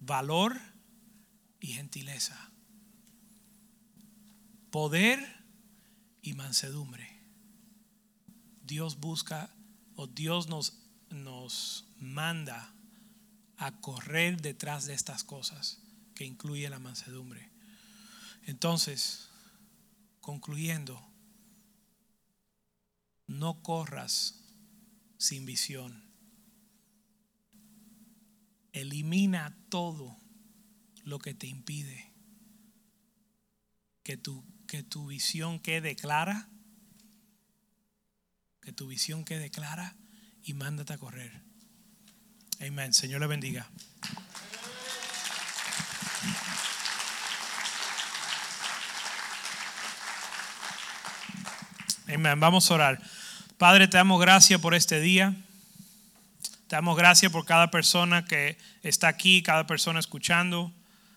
Valor 0.00 0.60
y 1.60 1.68
gentileza. 1.68 2.50
Poder 4.70 5.44
y 6.22 6.32
mansedumbre. 6.34 7.19
Dios 8.70 9.00
busca 9.00 9.52
o 9.96 10.06
Dios 10.06 10.46
nos, 10.46 10.78
nos 11.10 11.84
manda 11.98 12.72
a 13.56 13.80
correr 13.80 14.40
detrás 14.40 14.86
de 14.86 14.94
estas 14.94 15.24
cosas, 15.24 15.82
que 16.14 16.24
incluye 16.24 16.70
la 16.70 16.78
mansedumbre. 16.78 17.50
Entonces, 18.46 19.28
concluyendo, 20.20 21.04
no 23.26 23.60
corras 23.60 24.40
sin 25.18 25.44
visión. 25.46 26.04
Elimina 28.72 29.58
todo 29.68 30.16
lo 31.02 31.18
que 31.18 31.34
te 31.34 31.48
impide 31.48 32.14
que 34.04 34.16
tu, 34.16 34.44
que 34.68 34.84
tu 34.84 35.08
visión 35.08 35.58
quede 35.58 35.96
clara, 35.96 36.48
que 38.60 38.72
tu 38.72 38.86
visión 38.86 39.24
quede 39.24 39.50
clara 39.50 39.94
y 40.42 40.54
mándate 40.54 40.92
a 40.92 40.98
correr. 40.98 41.32
Amén. 42.60 42.92
Señor 42.92 43.20
le 43.20 43.26
bendiga. 43.26 43.68
Amén. 52.06 52.38
Vamos 52.40 52.70
a 52.70 52.74
orar. 52.74 53.02
Padre, 53.56 53.88
te 53.88 53.96
damos 53.96 54.20
gracias 54.20 54.60
por 54.60 54.74
este 54.74 55.00
día. 55.00 55.34
Te 56.66 56.76
damos 56.76 56.96
gracias 56.96 57.32
por 57.32 57.44
cada 57.46 57.70
persona 57.70 58.24
que 58.24 58.58
está 58.82 59.08
aquí, 59.08 59.42
cada 59.42 59.66
persona 59.66 60.00
escuchando. 60.00 60.72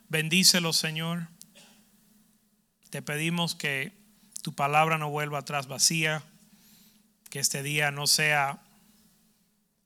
Bendícelo, 0.09 0.73
Señor. 0.73 1.27
Te 2.89 3.01
pedimos 3.01 3.55
que 3.55 3.91
tu 4.43 4.53
palabra 4.53 4.97
no 4.97 5.09
vuelva 5.09 5.39
atrás 5.39 5.67
vacía, 5.67 6.23
que 7.33 7.39
este 7.39 7.63
día 7.63 7.89
no 7.89 8.05
sea 8.05 8.61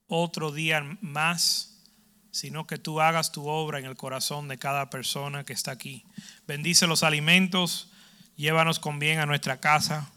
otro 0.07 0.51
día 0.51 0.83
más, 0.99 1.81
sino 2.29 2.67
que 2.67 2.77
tú 2.77 2.99
hagas 2.99 3.31
tu 3.31 3.47
obra 3.47 3.79
en 3.79 3.85
el 3.85 3.95
corazón 3.95 4.49
de 4.49 4.57
cada 4.57 4.89
persona 4.89 5.45
que 5.45 5.53
está 5.53 5.71
aquí. 5.71 6.03
Bendice 6.45 6.87
los 6.87 7.03
alimentos, 7.03 7.89
llévanos 8.35 8.79
con 8.79 8.99
bien 8.99 9.19
a 9.19 9.25
nuestra 9.25 9.61
casa, 9.61 10.11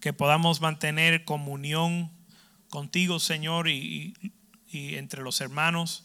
que 0.00 0.12
podamos 0.12 0.60
mantener 0.60 1.24
comunión 1.24 2.12
contigo, 2.68 3.20
Señor, 3.20 3.70
y, 3.70 4.12
entre 4.70 5.22
los 5.22 5.40
hermanos. 5.40 6.04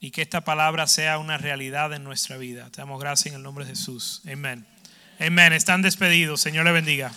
Y 0.00 0.10
que 0.10 0.22
esta 0.22 0.40
palabra 0.40 0.88
sea 0.88 1.18
una 1.18 1.38
realidad 1.38 1.92
en 1.92 2.02
nuestra 2.02 2.38
vida. 2.38 2.72
Te 2.72 2.78
damos 2.78 3.00
gracias 3.00 3.28
en 3.28 3.36
el 3.36 3.44
nombre 3.44 3.64
de 3.64 3.70
Jesús. 3.70 4.22
Amén. 4.26 4.66
Amén. 5.20 5.52
Están 5.52 5.80
despedidos. 5.80 6.40
Señor 6.40 6.64
le 6.64 6.72
bendiga. 6.72 7.12